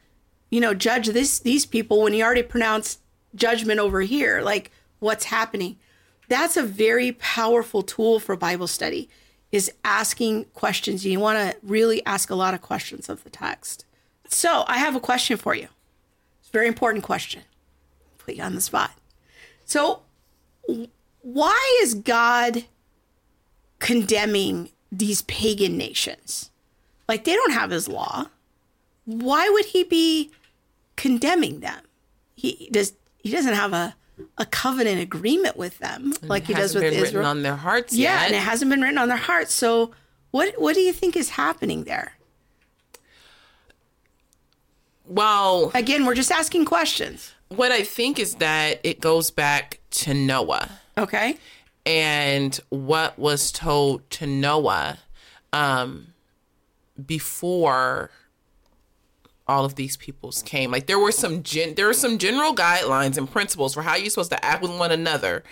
you 0.50 0.60
know 0.60 0.74
judge 0.74 1.08
this 1.08 1.40
these 1.40 1.66
people 1.66 2.02
when 2.02 2.14
he 2.14 2.24
already 2.24 2.44
pronounced 2.44 3.00
judgment 3.36 3.80
over 3.80 4.02
here 4.02 4.42
like 4.42 4.72
what's 5.00 5.26
happening? 5.26 5.78
That's 6.28 6.58
a 6.58 6.64
very 6.64 7.12
powerful 7.14 7.84
tool 7.84 8.20
for 8.20 8.36
bible 8.36 8.68
study 8.68 9.10
is 9.52 9.72
asking 9.84 10.46
questions. 10.54 11.06
You 11.06 11.20
want 11.20 11.38
to 11.38 11.58
really 11.64 12.06
ask 12.06 12.30
a 12.30 12.36
lot 12.36 12.54
of 12.54 12.62
questions 12.62 13.08
of 13.08 13.24
the 13.24 13.30
text. 13.30 13.86
So 14.28 14.66
i 14.68 14.80
have 14.80 14.96
a 14.96 15.00
question 15.00 15.38
for 15.38 15.56
you. 15.56 15.68
It's 16.40 16.50
a 16.50 16.52
very 16.52 16.68
important 16.68 17.04
question. 17.04 17.44
Put 18.18 18.36
you 18.36 18.44
on 18.44 18.56
the 18.56 18.62
spot. 18.62 18.92
So 19.66 20.02
why 21.22 21.80
is 21.84 21.94
god 21.94 22.66
condemning 23.80 24.72
these 24.92 25.22
pagan 25.24 25.78
nations? 25.78 26.50
Like 27.08 27.24
they 27.24 27.36
don't 27.36 27.54
have 27.54 27.70
his 27.70 27.88
law 27.88 28.28
why 29.06 29.50
would 29.50 29.66
he 29.66 29.84
be 29.84 30.32
condemning 30.96 31.62
them? 31.62 31.82
He 32.36 32.70
does. 32.72 32.94
He 33.20 33.32
doesn't 33.32 33.54
have 33.54 33.74
a 33.74 33.96
a 34.38 34.46
covenant 34.46 35.02
agreement 35.02 35.58
with 35.58 35.78
them 35.80 36.14
like 36.22 36.46
he 36.48 36.54
does 36.54 36.74
with 36.74 36.84
been 36.84 36.94
Israel. 36.94 37.06
written 37.06 37.26
on 37.26 37.42
their 37.44 37.56
hearts 37.58 37.94
yeah, 37.94 38.20
yet. 38.22 38.28
and 38.28 38.36
it 38.36 38.40
hasn't 38.40 38.70
been 38.72 38.82
written 38.82 38.98
on 38.98 39.08
their 39.10 39.18
hearts. 39.18 39.54
So 39.54 39.92
what 40.32 40.54
what 40.60 40.74
do 40.76 40.82
you 40.82 40.94
think 40.94 41.16
is 41.18 41.32
happening 41.32 41.84
there? 41.84 42.14
well, 45.08 45.72
Again, 45.76 46.06
we're 46.06 46.16
just 46.16 46.32
asking 46.32 46.66
questions. 46.66 47.34
what 47.50 47.72
I 47.72 47.84
think 47.84 48.20
is 48.20 48.36
that 48.36 48.80
it 48.84 49.00
goes 49.02 49.32
back 49.32 49.80
to 49.92 50.14
Noah. 50.14 50.70
Okay. 50.98 51.38
and 51.86 52.58
what 52.70 53.20
was 53.20 53.52
told 53.52 54.10
to 54.12 54.26
Noah 54.26 54.98
um, 55.54 56.08
before 57.06 58.10
all 59.48 59.66
of 59.66 59.76
these 59.76 59.96
peoples 59.98 60.42
came. 60.42 60.72
Like 60.72 60.88
there 60.88 61.00
were 61.00 61.12
some 61.12 61.44
gen- 61.44 61.76
there 61.76 61.88
were 61.88 61.94
some 61.94 62.18
general 62.18 62.56
guidelines 62.56 63.18
and 63.18 63.30
principles 63.30 63.74
for 63.74 63.84
how 63.84 63.96
you're 63.96 64.10
supposed 64.10 64.32
to 64.32 64.44
act 64.46 64.62
with 64.62 64.78
one 64.78 64.92
another 64.92 65.44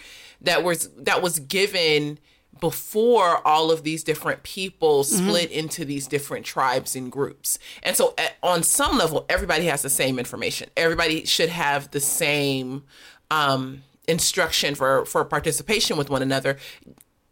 that 0.41 0.63
was 0.63 0.89
that 0.97 1.21
was 1.21 1.39
given 1.39 2.19
before 2.59 3.45
all 3.47 3.71
of 3.71 3.83
these 3.83 4.03
different 4.03 4.43
people 4.43 5.03
split 5.03 5.51
into 5.51 5.83
these 5.83 6.07
different 6.07 6.45
tribes 6.45 6.95
and 6.95 7.11
groups. 7.11 7.59
And 7.81 7.95
so 7.95 8.13
at, 8.17 8.35
on 8.41 8.63
some 8.63 8.97
level 8.97 9.25
everybody 9.29 9.65
has 9.65 9.81
the 9.81 9.89
same 9.89 10.17
information. 10.19 10.69
Everybody 10.77 11.25
should 11.25 11.49
have 11.49 11.91
the 11.91 11.99
same 11.99 12.83
um 13.31 13.83
instruction 14.07 14.75
for 14.75 15.05
for 15.05 15.23
participation 15.23 15.97
with 15.97 16.09
one 16.09 16.21
another 16.21 16.57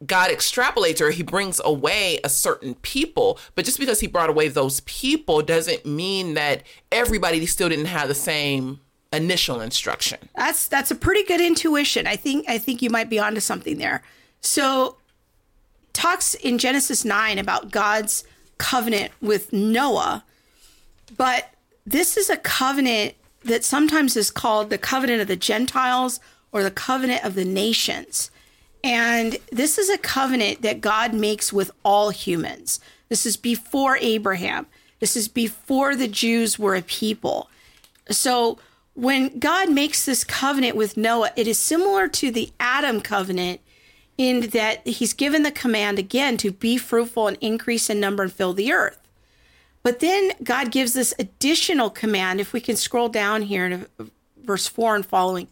God 0.06 0.32
extrapolates 0.32 1.02
or 1.02 1.12
he 1.12 1.24
brings 1.24 1.62
away 1.64 2.20
a 2.24 2.30
certain 2.30 2.76
people, 2.76 3.40
but 3.56 3.66
just 3.66 3.80
because 3.80 4.00
he 4.00 4.08
brought 4.08 4.30
away 4.30 4.48
those 4.48 4.80
people 4.82 5.42
doesn't 5.42 5.86
mean 5.86 6.34
that 6.34 6.64
everybody 6.92 7.46
still 7.46 7.70
didn't 7.70 7.86
have 7.86 8.08
the 8.08 8.16
same 8.16 8.80
initial 9.14 9.62
instruction. 9.62 10.18
That's 10.36 10.68
that's 10.68 10.92
a 10.92 10.96
pretty 10.96 11.24
good 11.24 11.42
intuition. 11.42 12.08
I 12.08 12.16
think 12.16 12.46
I 12.50 12.58
think 12.58 12.82
you 12.82 12.90
might 12.90 13.10
be 13.10 13.20
onto 13.20 13.42
something 13.42 13.78
there. 13.78 14.02
So 14.42 14.98
talks 15.94 16.34
in 16.34 16.58
Genesis 16.58 17.06
9 17.06 17.38
about 17.38 17.72
God's 17.72 18.24
covenant 18.58 19.12
with 19.22 19.52
Noah. 19.52 20.24
But 21.18 21.54
this 21.86 22.16
is 22.18 22.30
a 22.30 22.38
covenant 22.38 23.16
that 23.44 23.64
sometimes 23.64 24.16
is 24.16 24.32
called 24.32 24.70
the 24.70 24.78
covenant 24.78 25.22
of 25.22 25.28
the 25.28 25.36
Gentiles 25.36 26.20
or 26.52 26.64
the 26.64 26.72
covenant 26.72 27.26
of 27.26 27.36
the 27.36 27.46
nations. 27.46 28.32
And 28.84 29.38
this 29.52 29.78
is 29.78 29.90
a 29.90 29.98
covenant 29.98 30.62
that 30.64 30.82
God 30.82 31.14
makes 31.14 31.54
with 31.54 31.72
all 31.84 32.10
humans. 32.10 32.80
This 33.10 33.26
is 33.26 33.38
before 33.38 33.98
Abraham. 34.02 34.66
This 35.00 35.16
is 35.16 35.28
before 35.28 35.96
the 35.96 36.08
Jews 36.08 36.58
were 36.58 36.76
a 36.76 36.82
people. 36.82 37.50
So 38.10 38.58
when 38.94 39.40
God 39.40 39.70
makes 39.70 40.06
this 40.06 40.24
covenant 40.24 40.76
with 40.76 40.98
Noah, 40.98 41.32
it 41.36 41.48
is 41.48 41.60
similar 41.60 42.08
to 42.10 42.32
the 42.32 42.52
Adam 42.60 43.02
covenant 43.02 43.62
in 44.18 44.50
that 44.50 44.86
he's 44.88 45.14
given 45.14 45.44
the 45.44 45.52
command 45.52 45.98
again 45.98 46.38
to 46.38 46.52
be 46.52 46.78
fruitful 46.78 47.28
and 47.28 47.38
increase 47.42 47.90
in 47.90 48.00
number 48.00 48.24
and 48.24 48.32
fill 48.32 48.54
the 48.54 48.72
earth. 48.72 49.00
But 49.84 50.00
then 50.00 50.32
God 50.44 50.72
gives 50.72 50.94
this 50.94 51.14
additional 51.18 51.90
command. 51.90 52.40
If 52.40 52.54
we 52.54 52.62
can 52.62 52.76
scroll 52.76 53.10
down 53.10 53.44
here 53.44 53.70
to 53.70 53.88
verse 54.38 54.68
4 54.68 54.96
and 54.96 55.06
following, 55.06 55.48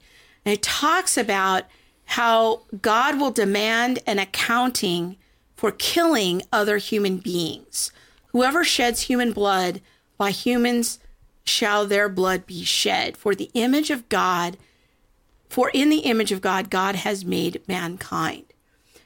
and 0.45 0.53
it 0.53 0.61
talks 0.61 1.17
about 1.17 1.63
how 2.09 2.61
God 2.81 3.19
will 3.19 3.29
demand 3.29 3.99
an 4.07 4.17
accounting 4.17 5.15
for 5.55 5.71
killing 5.71 6.41
other 6.51 6.77
human 6.77 7.17
beings. 7.17 7.91
Whoever 8.29 8.63
sheds 8.63 9.01
human 9.01 9.31
blood, 9.31 9.79
by 10.17 10.31
humans 10.31 10.97
shall 11.43 11.85
their 11.85 12.09
blood 12.09 12.47
be 12.47 12.63
shed. 12.63 13.15
For 13.15 13.35
the 13.35 13.51
image 13.53 13.91
of 13.91 14.09
God, 14.09 14.57
for 15.49 15.69
in 15.69 15.89
the 15.89 15.99
image 15.99 16.31
of 16.31 16.41
God, 16.41 16.71
God 16.71 16.95
has 16.95 17.23
made 17.23 17.61
mankind. 17.67 18.45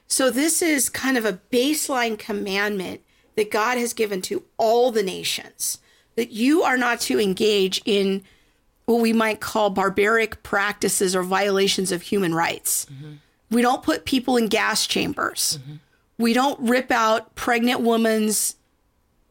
So 0.06 0.30
this 0.30 0.62
is 0.62 0.88
kind 0.88 1.18
of 1.18 1.26
a 1.26 1.40
baseline 1.52 2.18
commandment 2.18 3.02
that 3.36 3.50
God 3.50 3.76
has 3.76 3.92
given 3.92 4.22
to 4.22 4.44
all 4.56 4.90
the 4.90 5.02
nations 5.02 5.78
that 6.16 6.30
you 6.30 6.62
are 6.62 6.78
not 6.78 7.00
to 7.00 7.20
engage 7.20 7.82
in 7.84 8.22
what 8.86 9.00
we 9.00 9.12
might 9.12 9.40
call 9.40 9.70
barbaric 9.70 10.42
practices 10.42 11.16
or 11.16 11.22
violations 11.22 11.90
of 11.90 12.02
human 12.02 12.34
rights. 12.34 12.86
Mm-hmm. 12.86 13.12
We 13.50 13.62
don't 13.62 13.82
put 13.82 14.04
people 14.04 14.36
in 14.36 14.48
gas 14.48 14.86
chambers. 14.86 15.58
Mm-hmm. 15.62 15.74
We 16.18 16.32
don't 16.32 16.58
rip 16.60 16.90
out 16.90 17.34
pregnant 17.34 17.80
women's 17.80 18.56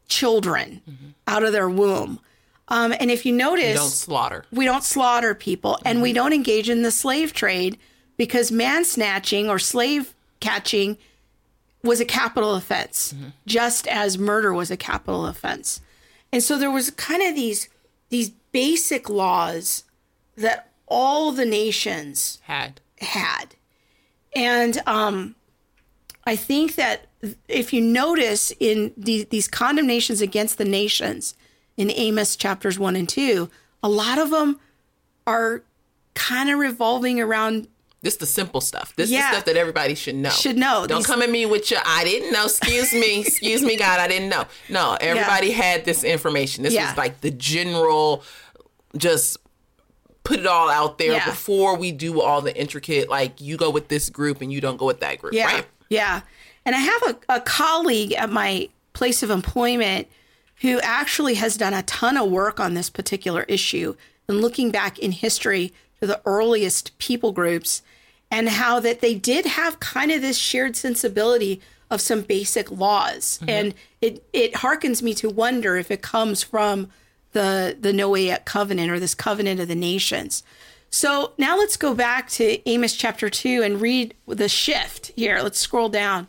children 0.08 0.82
mm-hmm. 0.88 1.06
out 1.26 1.44
of 1.44 1.52
their 1.52 1.68
womb. 1.68 2.20
Um, 2.68 2.94
and 2.98 3.10
if 3.10 3.26
you 3.26 3.32
notice, 3.32 3.66
we 3.66 3.74
don't 3.74 3.88
slaughter. 3.90 4.44
We 4.50 4.64
don't 4.64 4.84
slaughter 4.84 5.34
people, 5.34 5.78
and 5.84 6.00
we 6.00 6.12
don't 6.12 6.32
engage 6.32 6.70
in 6.70 6.82
the 6.82 6.90
slave 6.90 7.32
trade 7.34 7.78
because 8.16 8.50
man 8.50 8.84
snatching 8.84 9.50
or 9.50 9.58
slave 9.58 10.14
catching 10.40 10.96
was 11.82 12.00
a 12.00 12.06
capital 12.06 12.54
offense, 12.54 13.14
just 13.46 13.86
as 13.88 14.16
murder 14.16 14.54
was 14.54 14.70
a 14.70 14.76
capital 14.76 15.26
offense. 15.26 15.82
And 16.32 16.42
so 16.42 16.58
there 16.58 16.70
was 16.70 16.90
kind 16.90 17.22
of 17.22 17.34
these 17.34 17.68
these 18.14 18.30
basic 18.52 19.10
laws 19.10 19.82
that 20.36 20.70
all 20.86 21.32
the 21.32 21.44
nations 21.44 22.38
had 22.42 22.80
had. 23.00 23.56
And 24.36 24.80
um, 24.86 25.34
I 26.24 26.36
think 26.36 26.76
that 26.76 27.06
if 27.48 27.72
you 27.72 27.80
notice 27.80 28.52
in 28.60 28.92
the, 28.96 29.24
these 29.24 29.48
condemnations 29.48 30.20
against 30.20 30.58
the 30.58 30.64
nations 30.64 31.34
in 31.76 31.90
Amos 31.90 32.36
chapters 32.36 32.78
one 32.78 32.94
and 32.94 33.08
two, 33.08 33.50
a 33.82 33.88
lot 33.88 34.18
of 34.20 34.30
them 34.30 34.60
are 35.26 35.64
kind 36.14 36.50
of 36.50 36.60
revolving 36.60 37.20
around 37.20 37.66
this 38.04 38.14
is 38.14 38.18
the 38.18 38.26
simple 38.26 38.60
stuff. 38.60 38.94
This 38.96 39.10
yeah. 39.10 39.18
is 39.18 39.24
the 39.24 39.32
stuff 39.32 39.44
that 39.46 39.56
everybody 39.56 39.94
should 39.94 40.14
know. 40.14 40.28
Should 40.28 40.58
know. 40.58 40.86
Don't 40.86 40.98
These... 40.98 41.06
come 41.06 41.22
at 41.22 41.30
me 41.30 41.46
with 41.46 41.70
your 41.70 41.80
I 41.84 42.04
didn't 42.04 42.32
know. 42.32 42.44
Excuse 42.44 42.92
me. 42.92 43.20
Excuse 43.26 43.62
me, 43.62 43.76
God, 43.76 43.98
I 43.98 44.06
didn't 44.06 44.28
know. 44.28 44.44
No, 44.68 44.96
everybody 45.00 45.48
yeah. 45.48 45.54
had 45.54 45.84
this 45.86 46.04
information. 46.04 46.62
This 46.64 46.74
yeah. 46.74 46.90
was 46.90 46.98
like 46.98 47.22
the 47.22 47.30
general 47.30 48.22
just 48.96 49.38
put 50.22 50.38
it 50.38 50.46
all 50.46 50.70
out 50.70 50.98
there 50.98 51.12
yeah. 51.12 51.24
before 51.24 51.76
we 51.76 51.92
do 51.92 52.20
all 52.20 52.40
the 52.42 52.56
intricate 52.56 53.08
like 53.08 53.40
you 53.40 53.56
go 53.56 53.70
with 53.70 53.88
this 53.88 54.08
group 54.10 54.40
and 54.40 54.52
you 54.52 54.60
don't 54.60 54.76
go 54.76 54.86
with 54.86 55.00
that 55.00 55.18
group, 55.18 55.32
yeah. 55.32 55.46
right? 55.46 55.66
Yeah. 55.88 56.20
And 56.66 56.76
I 56.76 56.78
have 56.78 57.02
a, 57.02 57.36
a 57.36 57.40
colleague 57.40 58.12
at 58.12 58.30
my 58.30 58.68
place 58.92 59.22
of 59.22 59.30
employment 59.30 60.08
who 60.60 60.78
actually 60.80 61.34
has 61.34 61.56
done 61.56 61.72
a 61.72 61.82
ton 61.82 62.16
of 62.16 62.30
work 62.30 62.60
on 62.60 62.74
this 62.74 62.90
particular 62.90 63.42
issue 63.48 63.96
and 64.28 64.40
looking 64.40 64.70
back 64.70 64.98
in 64.98 65.12
history 65.12 65.72
to 66.00 66.06
the 66.06 66.20
earliest 66.26 66.96
people 66.98 67.32
groups 67.32 67.82
and 68.34 68.48
how 68.48 68.80
that 68.80 69.00
they 69.00 69.14
did 69.14 69.46
have 69.46 69.78
kind 69.78 70.10
of 70.10 70.20
this 70.20 70.36
shared 70.36 70.74
sensibility 70.74 71.60
of 71.88 72.00
some 72.00 72.20
basic 72.22 72.68
laws. 72.68 73.38
Mm-hmm. 73.38 73.50
And 73.50 73.74
it, 74.00 74.24
it 74.32 74.54
harkens 74.54 75.02
me 75.02 75.14
to 75.14 75.30
wonder 75.30 75.76
if 75.76 75.88
it 75.88 76.02
comes 76.02 76.42
from 76.42 76.88
the, 77.30 77.76
the 77.78 77.92
Noahic 77.92 78.44
covenant 78.44 78.90
or 78.90 78.98
this 78.98 79.14
covenant 79.14 79.60
of 79.60 79.68
the 79.68 79.76
nations. 79.76 80.42
So 80.90 81.32
now 81.38 81.56
let's 81.56 81.76
go 81.76 81.94
back 81.94 82.28
to 82.30 82.68
Amos 82.68 82.96
chapter 82.96 83.30
2 83.30 83.62
and 83.62 83.80
read 83.80 84.14
the 84.26 84.48
shift 84.48 85.12
here. 85.14 85.38
Let's 85.40 85.60
scroll 85.60 85.88
down 85.88 86.26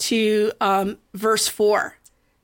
to 0.00 0.52
um, 0.60 0.98
verse 1.14 1.48
4. 1.48 1.96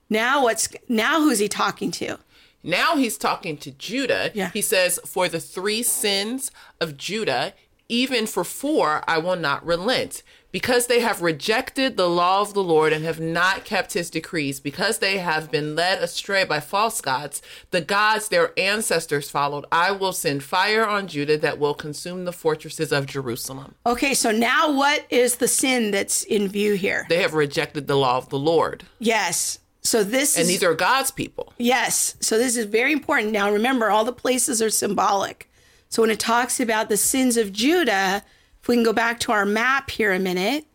Now 0.09 0.43
what's 0.43 0.67
now 0.89 1.21
who's 1.21 1.37
he 1.37 1.47
talking 1.47 1.91
to? 1.91 2.17
Now 2.63 2.95
he's 2.95 3.19
talking 3.19 3.57
to 3.57 3.69
Judah. 3.69 4.31
Yeah. 4.33 4.49
He 4.49 4.63
says, 4.63 4.99
For 5.05 5.29
the 5.29 5.39
three 5.39 5.83
sins 5.83 6.49
of 6.81 6.97
Judah, 6.97 7.53
even 7.89 8.25
for 8.27 8.43
four, 8.43 9.03
I 9.07 9.17
will 9.17 9.35
not 9.35 9.65
relent. 9.65 10.23
Because 10.51 10.87
they 10.87 11.01
have 11.01 11.21
rejected 11.21 11.97
the 11.97 12.07
law 12.07 12.39
of 12.39 12.53
the 12.53 12.63
Lord 12.63 12.93
and 12.93 13.03
have 13.03 13.19
not 13.19 13.65
kept 13.65 13.91
his 13.91 14.09
decrees, 14.09 14.61
because 14.61 14.99
they 14.99 15.17
have 15.17 15.51
been 15.51 15.75
led 15.75 16.01
astray 16.01 16.45
by 16.45 16.61
false 16.61 17.01
gods, 17.01 17.41
the 17.71 17.81
gods 17.81 18.29
their 18.29 18.57
ancestors 18.57 19.29
followed, 19.29 19.65
I 19.69 19.91
will 19.91 20.13
send 20.13 20.43
fire 20.43 20.87
on 20.87 21.09
Judah 21.09 21.37
that 21.39 21.59
will 21.59 21.73
consume 21.73 22.23
the 22.23 22.31
fortresses 22.31 22.93
of 22.93 23.05
Jerusalem. 23.05 23.75
Okay, 23.85 24.13
so 24.13 24.31
now 24.31 24.71
what 24.71 25.05
is 25.09 25.35
the 25.35 25.49
sin 25.49 25.91
that's 25.91 26.23
in 26.23 26.47
view 26.47 26.75
here? 26.75 27.05
They 27.09 27.21
have 27.21 27.33
rejected 27.33 27.87
the 27.87 27.97
law 27.97 28.15
of 28.15 28.29
the 28.29 28.39
Lord. 28.39 28.85
Yes. 28.99 29.59
So 29.81 30.05
this 30.05 30.37
And 30.37 30.43
is, 30.43 30.47
these 30.47 30.63
are 30.63 30.73
God's 30.73 31.11
people. 31.11 31.51
Yes. 31.57 32.15
So 32.21 32.37
this 32.37 32.55
is 32.55 32.65
very 32.65 32.93
important. 32.93 33.33
Now 33.33 33.51
remember 33.51 33.89
all 33.89 34.05
the 34.05 34.13
places 34.13 34.61
are 34.61 34.69
symbolic. 34.69 35.49
So 35.95 36.01
when 36.01 36.11
it 36.11 36.19
talks 36.19 36.59
about 36.59 36.89
the 36.89 36.97
sins 36.97 37.37
of 37.37 37.53
Judah, 37.53 38.21
if 38.61 38.67
we 38.67 38.75
can 38.75 38.83
go 38.83 38.91
back 38.91 39.17
to 39.21 39.31
our 39.31 39.45
map 39.45 39.89
here 39.89 40.11
a 40.11 40.19
minute, 40.19 40.65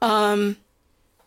um, 0.00 0.56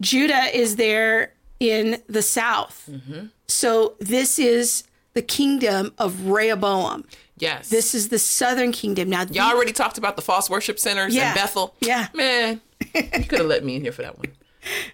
Judah 0.01 0.45
is 0.51 0.77
there 0.77 1.33
in 1.59 2.01
the 2.07 2.23
south. 2.23 2.89
Mm-hmm. 2.91 3.27
So 3.47 3.93
this 3.99 4.39
is 4.39 4.83
the 5.13 5.21
kingdom 5.21 5.93
of 5.99 6.25
Rehoboam. 6.25 7.05
Yes. 7.37 7.69
This 7.69 7.93
is 7.93 8.09
the 8.09 8.17
southern 8.17 8.71
kingdom. 8.71 9.11
Now, 9.11 9.25
y'all 9.29 9.53
already 9.53 9.73
talked 9.73 9.99
about 9.99 10.15
the 10.15 10.23
false 10.23 10.49
worship 10.49 10.79
centers 10.79 11.13
yeah, 11.13 11.29
in 11.29 11.35
Bethel. 11.35 11.75
Yeah. 11.81 12.07
Man, 12.15 12.61
you 12.95 13.25
could 13.25 13.37
have 13.37 13.47
let 13.47 13.63
me 13.63 13.75
in 13.75 13.83
here 13.83 13.91
for 13.91 14.01
that 14.01 14.17
one. 14.17 14.31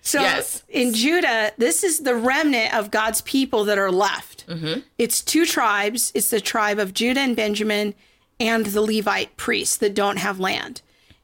So 0.01 0.21
yes. 0.21 0.63
in 0.69 0.93
Judah, 0.93 1.51
this 1.57 1.83
is 1.83 2.01
the 2.01 2.15
remnant 2.15 2.75
of 2.75 2.91
God's 2.91 3.21
people 3.21 3.63
that 3.63 3.79
are 3.79 3.91
left. 3.91 4.45
Mm-hmm. 4.45 4.81
It's 4.99 5.21
two 5.21 5.43
tribes. 5.45 6.11
It's 6.13 6.29
the 6.29 6.39
tribe 6.39 6.77
of 6.77 6.93
Judah 6.93 7.21
and 7.21 7.35
Benjamin 7.35 7.95
and 8.39 8.67
the 8.67 8.81
Levite 8.81 9.37
priests 9.37 9.77
that 9.77 9.93
don't 9.93 10.17
have 10.17 10.39
land. 10.39 10.81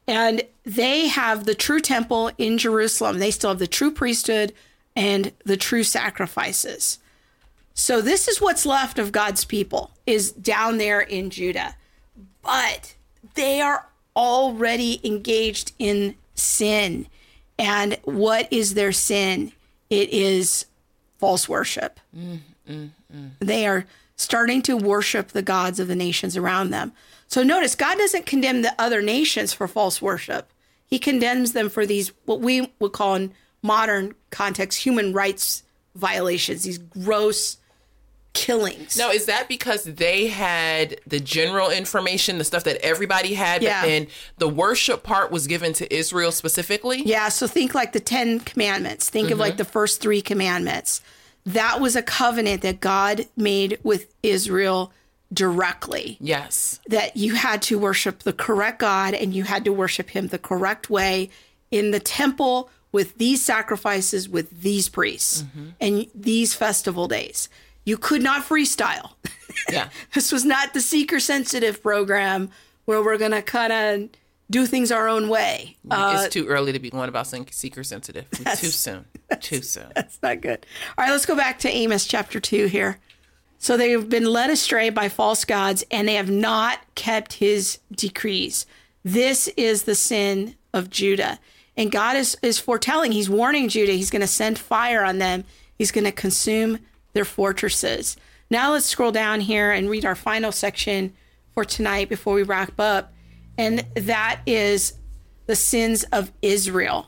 And 0.07 0.43
they 0.63 1.07
have 1.07 1.45
the 1.45 1.55
true 1.55 1.79
temple 1.79 2.31
in 2.37 2.57
Jerusalem. 2.57 3.19
They 3.19 3.31
still 3.31 3.51
have 3.51 3.59
the 3.59 3.67
true 3.67 3.91
priesthood 3.91 4.53
and 4.95 5.31
the 5.45 5.57
true 5.57 5.83
sacrifices. 5.83 6.99
So 7.73 8.01
this 8.01 8.27
is 8.27 8.41
what's 8.41 8.65
left 8.65 8.99
of 8.99 9.11
God's 9.11 9.45
people 9.45 9.91
is 10.05 10.31
down 10.31 10.77
there 10.77 10.99
in 10.99 11.29
Judah. 11.29 11.75
But 12.41 12.95
they 13.35 13.61
are 13.61 13.87
already 14.15 14.99
engaged 15.03 15.71
in 15.79 16.15
sin. 16.35 17.07
And 17.57 17.97
what 18.03 18.51
is 18.51 18.73
their 18.73 18.91
sin? 18.91 19.53
It 19.89 20.09
is 20.09 20.65
false 21.19 21.47
worship. 21.47 21.99
Mm, 22.15 22.39
mm, 22.69 22.89
mm. 23.15 23.29
They 23.39 23.67
are 23.67 23.85
starting 24.21 24.61
to 24.61 24.77
worship 24.77 25.29
the 25.29 25.41
gods 25.41 25.79
of 25.79 25.87
the 25.87 25.95
nations 25.95 26.37
around 26.37 26.69
them. 26.69 26.93
So 27.27 27.43
notice 27.43 27.75
God 27.75 27.97
doesn't 27.97 28.25
condemn 28.25 28.61
the 28.61 28.75
other 28.77 29.01
nations 29.01 29.51
for 29.51 29.67
false 29.67 30.01
worship. 30.01 30.51
He 30.85 30.99
condemns 30.99 31.53
them 31.53 31.69
for 31.69 31.85
these 31.85 32.11
what 32.25 32.39
we 32.39 32.71
would 32.79 32.91
call 32.91 33.15
in 33.15 33.33
modern 33.63 34.13
context 34.29 34.83
human 34.83 35.11
rights 35.11 35.63
violations, 35.95 36.63
these 36.63 36.77
gross 36.77 37.57
killings. 38.33 38.97
Now, 38.97 39.09
is 39.09 39.25
that 39.25 39.47
because 39.47 39.83
they 39.85 40.27
had 40.27 40.99
the 41.07 41.19
general 41.19 41.69
information, 41.69 42.37
the 42.37 42.43
stuff 42.43 42.63
that 42.65 42.77
everybody 42.85 43.33
had, 43.33 43.63
yeah. 43.63 43.81
but 43.81 43.87
then 43.87 44.07
the 44.37 44.47
worship 44.47 45.03
part 45.03 45.31
was 45.31 45.47
given 45.47 45.73
to 45.73 45.93
Israel 45.93 46.31
specifically? 46.31 47.01
Yeah, 47.03 47.29
so 47.29 47.47
think 47.47 47.73
like 47.73 47.93
the 47.93 47.99
10 47.99 48.41
commandments. 48.41 49.09
Think 49.09 49.27
mm-hmm. 49.27 49.33
of 49.33 49.39
like 49.39 49.53
mm-hmm. 49.53 49.57
the 49.57 49.65
first 49.65 50.01
3 50.01 50.21
commandments 50.21 51.01
that 51.45 51.81
was 51.81 51.95
a 51.95 52.03
covenant 52.03 52.61
that 52.61 52.79
God 52.79 53.25
made 53.35 53.79
with 53.83 54.13
Israel 54.23 54.93
directly. 55.33 56.17
Yes. 56.19 56.79
That 56.87 57.17
you 57.17 57.35
had 57.35 57.61
to 57.63 57.79
worship 57.79 58.19
the 58.19 58.33
correct 58.33 58.79
God 58.79 59.13
and 59.13 59.33
you 59.33 59.43
had 59.43 59.65
to 59.65 59.73
worship 59.73 60.09
him 60.09 60.27
the 60.27 60.37
correct 60.37 60.89
way 60.89 61.29
in 61.71 61.91
the 61.91 61.99
temple 61.99 62.69
with 62.91 63.17
these 63.17 63.43
sacrifices 63.43 64.27
with 64.27 64.61
these 64.61 64.89
priests 64.89 65.43
mm-hmm. 65.43 65.69
and 65.79 66.07
these 66.13 66.53
festival 66.53 67.07
days. 67.07 67.47
You 67.85 67.97
could 67.97 68.21
not 68.21 68.43
freestyle. 68.43 69.11
Yeah. 69.69 69.89
this 70.13 70.31
was 70.31 70.43
not 70.43 70.73
the 70.73 70.81
seeker 70.81 71.19
sensitive 71.19 71.83
program 71.83 72.49
where 72.85 73.03
we're 73.03 73.17
going 73.17 73.31
to 73.31 73.41
kind 73.41 73.71
of 73.71 74.09
do 74.51 74.65
things 74.67 74.91
our 74.91 75.07
own 75.07 75.29
way. 75.29 75.77
Uh, 75.89 76.21
it's 76.23 76.33
too 76.33 76.45
early 76.47 76.73
to 76.73 76.79
be 76.79 76.89
going 76.89 77.09
about 77.09 77.25
something 77.25 77.51
seeker 77.51 77.83
sensitive. 77.83 78.29
Too 78.31 78.67
soon. 78.67 79.05
Too 79.39 79.61
soon. 79.61 79.87
That's 79.95 80.21
not 80.21 80.41
good. 80.41 80.65
All 80.97 81.05
right, 81.05 81.11
let's 81.11 81.25
go 81.25 81.37
back 81.37 81.57
to 81.59 81.69
Amos 81.69 82.05
chapter 82.05 82.39
2 82.39 82.65
here. 82.65 82.99
So 83.57 83.77
they 83.77 83.91
have 83.91 84.09
been 84.09 84.25
led 84.25 84.49
astray 84.49 84.89
by 84.89 85.07
false 85.07 85.45
gods 85.45 85.85
and 85.89 86.07
they 86.07 86.15
have 86.15 86.29
not 86.29 86.79
kept 86.95 87.33
his 87.33 87.79
decrees. 87.91 88.65
This 89.05 89.47
is 89.55 89.83
the 89.83 89.95
sin 89.95 90.55
of 90.73 90.89
Judah. 90.89 91.39
And 91.77 91.91
God 91.91 92.17
is, 92.17 92.37
is 92.41 92.59
foretelling, 92.59 93.13
he's 93.13 93.29
warning 93.29 93.69
Judah, 93.69 93.93
he's 93.93 94.11
going 94.11 94.21
to 94.21 94.27
send 94.27 94.59
fire 94.59 95.03
on 95.03 95.19
them, 95.19 95.45
he's 95.77 95.91
going 95.91 96.03
to 96.03 96.11
consume 96.11 96.79
their 97.13 97.25
fortresses. 97.25 98.17
Now 98.49 98.73
let's 98.73 98.85
scroll 98.85 99.13
down 99.13 99.39
here 99.39 99.71
and 99.71 99.89
read 99.89 100.05
our 100.05 100.15
final 100.15 100.51
section 100.51 101.13
for 101.53 101.63
tonight 101.63 102.09
before 102.09 102.33
we 102.33 102.43
wrap 102.43 102.79
up. 102.79 103.10
And 103.57 103.85
that 103.95 104.41
is 104.45 104.93
the 105.45 105.55
sins 105.55 106.03
of 106.05 106.31
Israel. 106.41 107.07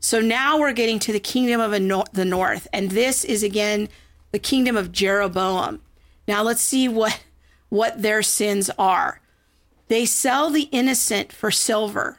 So 0.00 0.20
now 0.20 0.58
we're 0.58 0.72
getting 0.72 0.98
to 1.00 1.12
the 1.12 1.20
kingdom 1.20 1.60
of 1.60 1.70
the 2.12 2.24
north. 2.24 2.66
And 2.72 2.90
this 2.90 3.24
is 3.24 3.42
again 3.42 3.88
the 4.32 4.38
kingdom 4.38 4.76
of 4.76 4.92
Jeroboam. 4.92 5.80
Now 6.26 6.42
let's 6.42 6.62
see 6.62 6.88
what, 6.88 7.22
what 7.68 8.02
their 8.02 8.22
sins 8.22 8.70
are. 8.78 9.20
They 9.88 10.06
sell 10.06 10.50
the 10.50 10.68
innocent 10.72 11.32
for 11.32 11.50
silver 11.50 12.18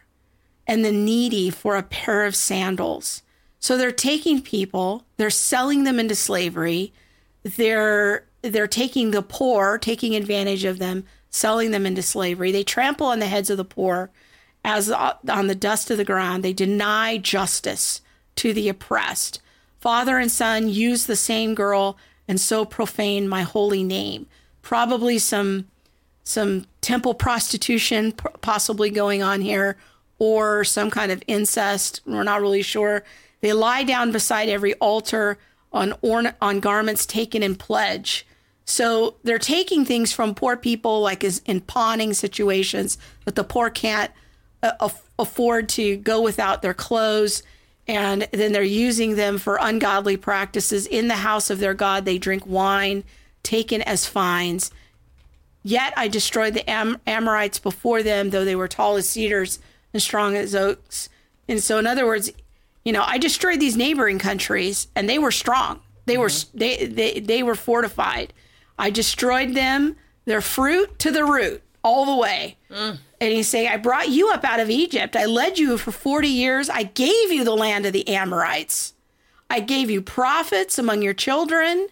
and 0.67 0.85
the 0.85 0.91
needy 0.91 1.49
for 1.49 1.75
a 1.75 1.83
pair 1.83 2.25
of 2.25 2.35
sandals. 2.35 3.21
So 3.59 3.77
they're 3.77 3.91
taking 3.91 4.41
people, 4.41 5.05
they're 5.17 5.29
selling 5.29 5.83
them 5.83 5.99
into 5.99 6.15
slavery. 6.15 6.93
They're 7.43 8.25
they're 8.41 8.67
taking 8.67 9.11
the 9.11 9.21
poor, 9.21 9.77
taking 9.77 10.15
advantage 10.15 10.65
of 10.65 10.77
them, 10.77 11.05
selling 11.33 11.71
them 11.71 11.85
into 11.85 12.03
slavery. 12.03 12.51
They 12.51 12.63
trample 12.63 13.07
on 13.07 13.19
the 13.19 13.25
heads 13.25 13.49
of 13.49 13.57
the 13.57 13.65
poor 13.65 14.11
as 14.63 14.91
on 14.91 15.47
the 15.47 15.55
dust 15.55 15.89
of 15.89 15.97
the 15.97 16.05
ground. 16.05 16.43
They 16.43 16.53
deny 16.53 17.17
justice 17.17 18.01
to 18.35 18.53
the 18.53 18.69
oppressed. 18.69 19.41
Father 19.79 20.19
and 20.19 20.31
son 20.31 20.69
use 20.69 21.05
the 21.05 21.15
same 21.15 21.55
girl 21.55 21.97
and 22.27 22.39
so 22.39 22.63
profane 22.63 23.27
my 23.27 23.41
holy 23.41 23.83
name. 23.83 24.27
Probably 24.61 25.17
some 25.19 25.67
some 26.23 26.65
temple 26.79 27.15
prostitution 27.15 28.13
possibly 28.13 28.89
going 28.89 29.21
on 29.21 29.41
here 29.41 29.75
or 30.19 30.63
some 30.63 30.89
kind 30.89 31.11
of 31.11 31.21
incest. 31.27 31.99
We're 32.05 32.23
not 32.23 32.39
really 32.39 32.61
sure. 32.61 33.03
They 33.41 33.51
lie 33.51 33.83
down 33.83 34.13
beside 34.13 34.47
every 34.47 34.73
altar 34.75 35.37
on 35.73 35.95
orna- 36.01 36.35
on 36.41 36.61
garments 36.61 37.05
taken 37.05 37.43
in 37.43 37.55
pledge. 37.55 38.25
So 38.65 39.15
they're 39.23 39.39
taking 39.39 39.85
things 39.85 40.11
from 40.13 40.35
poor 40.35 40.55
people, 40.55 41.01
like 41.01 41.23
as 41.23 41.41
in 41.45 41.61
pawning 41.61 42.13
situations, 42.13 42.97
that 43.25 43.35
the 43.35 43.43
poor 43.43 43.69
can't 43.69 44.11
uh, 44.61 44.89
afford 45.19 45.69
to 45.69 45.97
go 45.97 46.21
without 46.21 46.61
their 46.61 46.73
clothes, 46.73 47.43
and 47.87 48.27
then 48.31 48.53
they're 48.53 48.63
using 48.63 49.15
them 49.15 49.37
for 49.37 49.57
ungodly 49.59 50.15
practices 50.15 50.87
in 50.87 51.09
the 51.09 51.15
house 51.15 51.49
of 51.49 51.59
their 51.59 51.73
god. 51.73 52.05
They 52.05 52.17
drink 52.17 52.45
wine 52.45 53.03
taken 53.43 53.81
as 53.81 54.07
fines. 54.07 54.71
Yet 55.63 55.93
I 55.97 56.07
destroyed 56.07 56.53
the 56.53 56.69
Am- 56.69 56.99
Amorites 57.05 57.59
before 57.59 58.03
them, 58.03 58.29
though 58.29 58.45
they 58.45 58.55
were 58.55 58.67
tall 58.67 58.95
as 58.95 59.09
cedars 59.09 59.59
and 59.91 60.01
strong 60.01 60.35
as 60.35 60.55
oaks. 60.55 61.09
And 61.47 61.61
so, 61.61 61.77
in 61.77 61.87
other 61.87 62.05
words, 62.05 62.31
you 62.85 62.91
know, 62.93 63.03
I 63.05 63.17
destroyed 63.17 63.59
these 63.59 63.77
neighboring 63.77 64.19
countries, 64.19 64.87
and 64.95 65.09
they 65.09 65.19
were 65.19 65.31
strong. 65.31 65.81
They 66.05 66.15
mm-hmm. 66.15 66.21
were 66.21 66.29
they, 66.53 66.85
they 66.85 67.19
they 67.19 67.43
were 67.43 67.55
fortified. 67.55 68.33
I 68.77 68.89
destroyed 68.89 69.53
them, 69.53 69.95
their 70.25 70.41
fruit 70.41 70.97
to 70.99 71.11
the 71.11 71.25
root, 71.25 71.61
all 71.83 72.05
the 72.05 72.15
way. 72.15 72.57
Mm. 72.69 72.97
And 73.21 73.33
he's 73.33 73.47
saying, 73.47 73.69
I 73.69 73.77
brought 73.77 74.09
you 74.09 74.31
up 74.31 74.43
out 74.43 74.59
of 74.59 74.69
Egypt. 74.69 75.15
I 75.15 75.25
led 75.25 75.57
you 75.57 75.77
for 75.77 75.91
40 75.91 76.27
years. 76.27 76.69
I 76.69 76.83
gave 76.83 77.31
you 77.31 77.43
the 77.43 77.55
land 77.55 77.85
of 77.85 77.93
the 77.93 78.07
Amorites. 78.07 78.93
I 79.49 79.59
gave 79.59 79.89
you 79.89 80.01
prophets 80.01 80.77
among 80.79 81.01
your 81.01 81.13
children. 81.13 81.87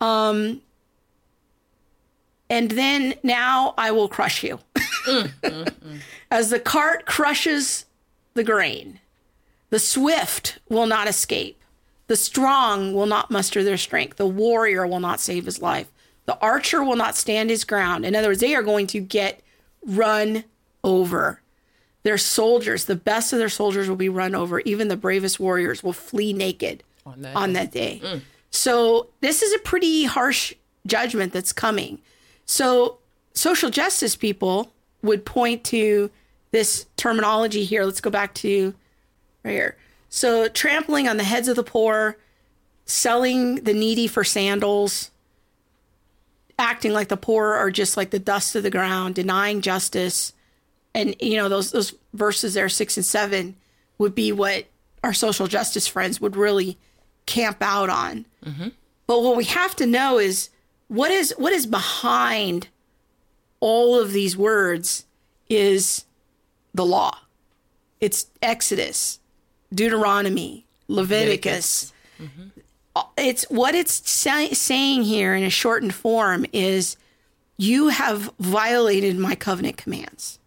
Um, 0.00 0.60
and 2.50 2.70
then 2.72 3.14
now 3.22 3.72
I 3.78 3.92
will 3.92 4.08
crush 4.08 4.42
you. 4.42 4.58
As 6.30 6.50
the 6.50 6.60
cart 6.60 7.06
crushes 7.06 7.86
the 8.34 8.44
grain, 8.44 9.00
the 9.70 9.78
swift 9.78 10.58
will 10.68 10.86
not 10.86 11.08
escape. 11.08 11.61
The 12.12 12.16
strong 12.16 12.92
will 12.92 13.06
not 13.06 13.30
muster 13.30 13.64
their 13.64 13.78
strength. 13.78 14.18
The 14.18 14.26
warrior 14.26 14.86
will 14.86 15.00
not 15.00 15.18
save 15.18 15.46
his 15.46 15.62
life. 15.62 15.90
The 16.26 16.38
archer 16.40 16.84
will 16.84 16.94
not 16.94 17.16
stand 17.16 17.48
his 17.48 17.64
ground. 17.64 18.04
In 18.04 18.14
other 18.14 18.28
words, 18.28 18.40
they 18.40 18.54
are 18.54 18.62
going 18.62 18.86
to 18.88 19.00
get 19.00 19.40
run 19.82 20.44
over. 20.84 21.40
Their 22.02 22.18
soldiers, 22.18 22.84
the 22.84 22.96
best 22.96 23.32
of 23.32 23.38
their 23.38 23.48
soldiers, 23.48 23.88
will 23.88 23.96
be 23.96 24.10
run 24.10 24.34
over. 24.34 24.60
Even 24.60 24.88
the 24.88 24.96
bravest 24.98 25.40
warriors 25.40 25.82
will 25.82 25.94
flee 25.94 26.34
naked 26.34 26.82
on 27.06 27.22
that, 27.22 27.34
on 27.34 27.54
that 27.54 27.72
day. 27.72 28.02
Mm. 28.04 28.20
So, 28.50 29.06
this 29.22 29.40
is 29.40 29.54
a 29.54 29.58
pretty 29.60 30.04
harsh 30.04 30.52
judgment 30.86 31.32
that's 31.32 31.54
coming. 31.54 31.98
So, 32.44 32.98
social 33.32 33.70
justice 33.70 34.16
people 34.16 34.70
would 35.00 35.24
point 35.24 35.64
to 35.64 36.10
this 36.50 36.84
terminology 36.98 37.64
here. 37.64 37.86
Let's 37.86 38.02
go 38.02 38.10
back 38.10 38.34
to 38.34 38.74
right 39.44 39.52
here. 39.52 39.76
So, 40.14 40.46
trampling 40.46 41.08
on 41.08 41.16
the 41.16 41.24
heads 41.24 41.48
of 41.48 41.56
the 41.56 41.62
poor, 41.62 42.18
selling 42.84 43.54
the 43.54 43.72
needy 43.72 44.06
for 44.06 44.24
sandals, 44.24 45.10
acting 46.58 46.92
like 46.92 47.08
the 47.08 47.16
poor 47.16 47.54
are 47.54 47.70
just 47.70 47.96
like 47.96 48.10
the 48.10 48.18
dust 48.18 48.54
of 48.54 48.62
the 48.62 48.70
ground, 48.70 49.14
denying 49.14 49.62
justice. 49.62 50.34
And, 50.94 51.16
you 51.18 51.38
know, 51.38 51.48
those, 51.48 51.70
those 51.70 51.94
verses 52.12 52.52
there, 52.52 52.68
six 52.68 52.98
and 52.98 53.06
seven, 53.06 53.56
would 53.96 54.14
be 54.14 54.32
what 54.32 54.66
our 55.02 55.14
social 55.14 55.46
justice 55.46 55.86
friends 55.86 56.20
would 56.20 56.36
really 56.36 56.76
camp 57.24 57.62
out 57.62 57.88
on. 57.88 58.26
Mm-hmm. 58.44 58.68
But 59.06 59.22
what 59.22 59.34
we 59.34 59.44
have 59.44 59.74
to 59.76 59.86
know 59.86 60.18
is 60.18 60.50
what 60.88 61.10
is 61.10 61.32
what 61.38 61.54
is 61.54 61.66
behind 61.66 62.68
all 63.60 63.98
of 63.98 64.12
these 64.12 64.36
words 64.36 65.06
is 65.48 66.04
the 66.74 66.84
law. 66.84 67.16
It's 67.98 68.26
Exodus, 68.42 69.20
Deuteronomy, 69.74 70.66
Leviticus. 70.88 71.92
Leviticus. 72.18 72.52
Mm-hmm. 72.94 73.02
It's 73.16 73.44
what 73.44 73.74
it's 73.74 74.08
say, 74.08 74.50
saying 74.50 75.04
here 75.04 75.34
in 75.34 75.42
a 75.42 75.50
shortened 75.50 75.94
form 75.94 76.44
is 76.52 76.96
you 77.56 77.88
have 77.88 78.30
violated 78.38 79.16
my 79.18 79.34
covenant 79.34 79.76
commands. 79.76 80.38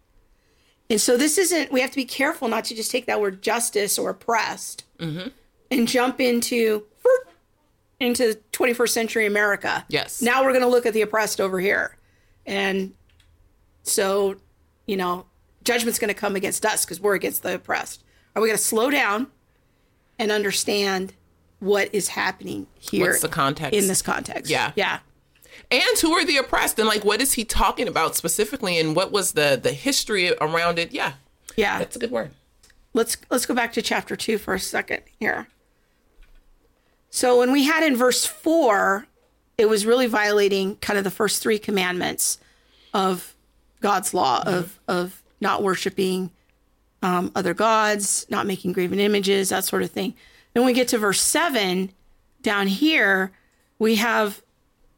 And 0.88 1.00
so 1.00 1.16
this 1.16 1.38
isn't, 1.38 1.72
we 1.72 1.80
have 1.80 1.90
to 1.90 1.96
be 1.96 2.04
careful 2.04 2.46
not 2.46 2.64
to 2.66 2.74
just 2.74 2.90
take 2.90 3.06
that 3.06 3.20
word 3.20 3.42
justice 3.42 3.98
or 3.98 4.10
oppressed 4.10 4.84
mm-hmm. 4.98 5.28
and 5.70 5.88
jump 5.88 6.20
into 6.20 6.84
into 7.98 8.38
21st 8.52 8.88
century 8.90 9.26
America. 9.26 9.84
Yes. 9.88 10.20
Now 10.20 10.44
we're 10.44 10.52
going 10.52 10.62
to 10.62 10.68
look 10.68 10.86
at 10.86 10.92
the 10.92 11.02
oppressed 11.02 11.40
over 11.40 11.58
here. 11.58 11.96
And 12.44 12.92
so, 13.82 14.36
you 14.86 14.96
know, 14.96 15.24
judgment's 15.64 15.98
going 15.98 16.08
to 16.08 16.14
come 16.14 16.36
against 16.36 16.66
us 16.66 16.84
because 16.84 17.00
we're 17.00 17.14
against 17.14 17.42
the 17.42 17.54
oppressed. 17.54 18.04
Are 18.36 18.42
we 18.42 18.48
going 18.48 18.58
to 18.58 18.62
slow 18.62 18.90
down 18.90 19.28
and 20.18 20.30
understand 20.30 21.14
what 21.58 21.88
is 21.94 22.08
happening 22.08 22.66
here? 22.78 23.06
What's 23.06 23.22
the 23.22 23.28
context 23.28 23.74
in 23.76 23.88
this 23.88 24.02
context? 24.02 24.50
Yeah, 24.50 24.72
yeah. 24.76 24.98
And 25.70 25.98
who 26.02 26.12
are 26.12 26.24
the 26.24 26.36
oppressed, 26.36 26.78
and 26.78 26.86
like 26.86 27.02
what 27.02 27.22
is 27.22 27.32
he 27.32 27.46
talking 27.46 27.88
about 27.88 28.14
specifically, 28.14 28.78
and 28.78 28.94
what 28.94 29.10
was 29.10 29.32
the 29.32 29.58
the 29.60 29.72
history 29.72 30.34
around 30.38 30.78
it? 30.78 30.92
Yeah, 30.92 31.14
yeah, 31.56 31.78
that's 31.78 31.96
a 31.96 31.98
good 31.98 32.10
word. 32.10 32.30
Let's 32.92 33.16
let's 33.30 33.46
go 33.46 33.54
back 33.54 33.72
to 33.72 33.80
chapter 33.80 34.16
two 34.16 34.36
for 34.36 34.52
a 34.52 34.60
second 34.60 35.02
here. 35.18 35.48
So 37.08 37.38
when 37.38 37.52
we 37.52 37.64
had 37.64 37.82
in 37.82 37.96
verse 37.96 38.26
four, 38.26 39.06
it 39.56 39.70
was 39.70 39.86
really 39.86 40.06
violating 40.06 40.76
kind 40.76 40.98
of 40.98 41.04
the 41.04 41.10
first 41.10 41.42
three 41.42 41.58
commandments 41.58 42.38
of 42.92 43.34
God's 43.80 44.12
law 44.12 44.40
mm-hmm. 44.40 44.50
of 44.50 44.78
of 44.86 45.22
not 45.40 45.62
worshiping 45.62 46.32
um, 47.06 47.30
other 47.36 47.54
gods, 47.54 48.26
not 48.30 48.46
making 48.46 48.72
graven 48.72 48.98
images, 48.98 49.50
that 49.50 49.64
sort 49.64 49.84
of 49.84 49.92
thing. 49.92 50.12
Then 50.54 50.64
we 50.64 50.72
get 50.72 50.88
to 50.88 50.98
verse 50.98 51.20
seven 51.20 51.92
down 52.42 52.66
here, 52.66 53.30
we 53.78 53.96
have 53.96 54.42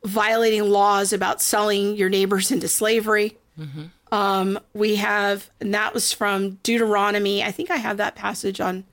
violating 0.04 0.62
laws 0.70 1.12
about 1.12 1.42
selling 1.42 1.96
your 1.96 2.09
neighbors 2.09 2.50
into 2.50 2.66
slavery. 2.66 3.36
Mm-hmm. 3.61 3.84
Um, 4.11 4.59
we 4.72 4.96
have, 4.96 5.50
and 5.61 5.74
that 5.74 5.92
was 5.92 6.11
from 6.11 6.52
Deuteronomy. 6.62 7.42
I 7.42 7.50
think 7.50 7.70
I 7.70 7.76
have 7.76 7.98
that 7.98 8.14
passage 8.14 8.59
on 8.59 8.84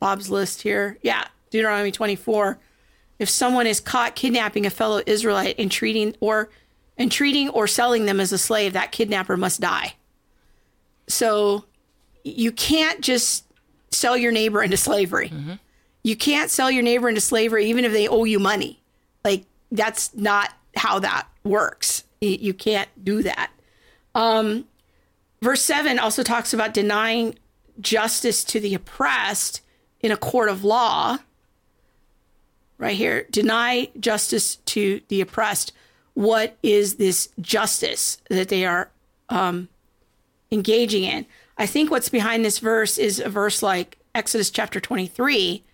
Bob's 0.00 0.30
list 0.30 0.62
here. 0.62 0.96
Yeah, 1.02 1.26
Deuteronomy 1.50 1.92
24. 1.92 2.58
If 3.18 3.28
someone 3.28 3.66
is 3.66 3.78
caught 3.78 4.14
kidnapping 4.14 4.64
a 4.64 4.70
fellow 4.70 5.02
Israelite 5.06 5.56
and 5.58 5.70
treating 5.70 6.16
or 6.20 6.48
and 6.96 7.12
treating 7.12 7.50
or 7.50 7.66
selling 7.66 8.06
them 8.06 8.20
as 8.20 8.32
a 8.32 8.38
slave, 8.38 8.72
that 8.72 8.90
kidnapper 8.90 9.36
must 9.36 9.60
die. 9.60 9.96
So 11.08 11.64
you 12.24 12.50
can't 12.50 13.00
just 13.00 13.44
sell 13.90 14.16
your 14.16 14.32
neighbor 14.32 14.62
into 14.62 14.76
slavery. 14.76 15.28
Mm-hmm. 15.28 15.54
You 16.02 16.16
can't 16.16 16.50
sell 16.50 16.70
your 16.70 16.82
neighbor 16.82 17.08
into 17.08 17.20
slavery 17.20 17.66
even 17.66 17.84
if 17.84 17.92
they 17.92 18.08
owe 18.08 18.24
you 18.24 18.38
money. 18.38 18.82
Like 19.24 19.44
that's 19.70 20.14
not 20.14 20.52
how 20.76 20.98
that 20.98 21.28
works. 21.44 22.04
You 22.20 22.54
can't 22.54 22.88
do 23.02 23.22
that. 23.22 23.50
Um, 24.14 24.64
verse 25.42 25.62
7 25.62 25.98
also 25.98 26.22
talks 26.22 26.54
about 26.54 26.74
denying 26.74 27.38
justice 27.80 28.44
to 28.44 28.60
the 28.60 28.74
oppressed 28.74 29.60
in 30.00 30.10
a 30.10 30.16
court 30.16 30.48
of 30.48 30.64
law. 30.64 31.18
Right 32.76 32.96
here, 32.96 33.26
deny 33.30 33.88
justice 34.00 34.56
to 34.56 35.00
the 35.08 35.20
oppressed. 35.20 35.72
What 36.14 36.56
is 36.62 36.96
this 36.96 37.28
justice 37.40 38.18
that 38.28 38.48
they 38.48 38.66
are 38.66 38.90
um, 39.28 39.68
engaging 40.50 41.04
in? 41.04 41.26
I 41.56 41.66
think 41.66 41.90
what's 41.90 42.08
behind 42.08 42.44
this 42.44 42.58
verse 42.58 42.98
is 42.98 43.20
a 43.20 43.28
verse 43.28 43.62
like 43.62 43.98
Exodus 44.14 44.50
chapter 44.50 44.80
23. 44.80 45.64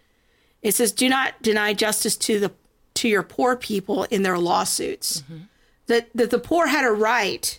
It 0.63 0.75
says, 0.75 0.93
"Do 0.93 1.09
not 1.09 1.41
deny 1.43 1.73
justice 1.73 2.17
to 2.19 2.39
the 2.39 2.53
to 2.95 3.09
your 3.09 3.23
poor 3.23 3.57
people 3.57 4.05
in 4.05 4.23
their 4.23 4.39
lawsuits." 4.39 5.23
Mm-hmm. 5.23 5.39
That 5.87 6.11
that 6.15 6.31
the 6.31 6.39
poor 6.39 6.67
had 6.67 6.85
a 6.85 6.93
right 6.93 7.59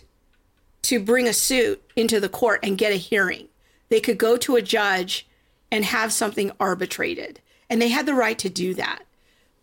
to 0.82 1.00
bring 1.00 1.26
a 1.26 1.32
suit 1.32 1.82
into 1.96 2.20
the 2.20 2.28
court 2.28 2.60
and 2.62 2.78
get 2.78 2.92
a 2.92 2.96
hearing. 2.96 3.48
They 3.88 4.00
could 4.00 4.18
go 4.18 4.36
to 4.38 4.56
a 4.56 4.62
judge 4.62 5.26
and 5.70 5.84
have 5.84 6.12
something 6.12 6.52
arbitrated, 6.60 7.40
and 7.68 7.80
they 7.80 7.88
had 7.88 8.06
the 8.06 8.14
right 8.14 8.38
to 8.38 8.48
do 8.48 8.74
that. 8.74 9.04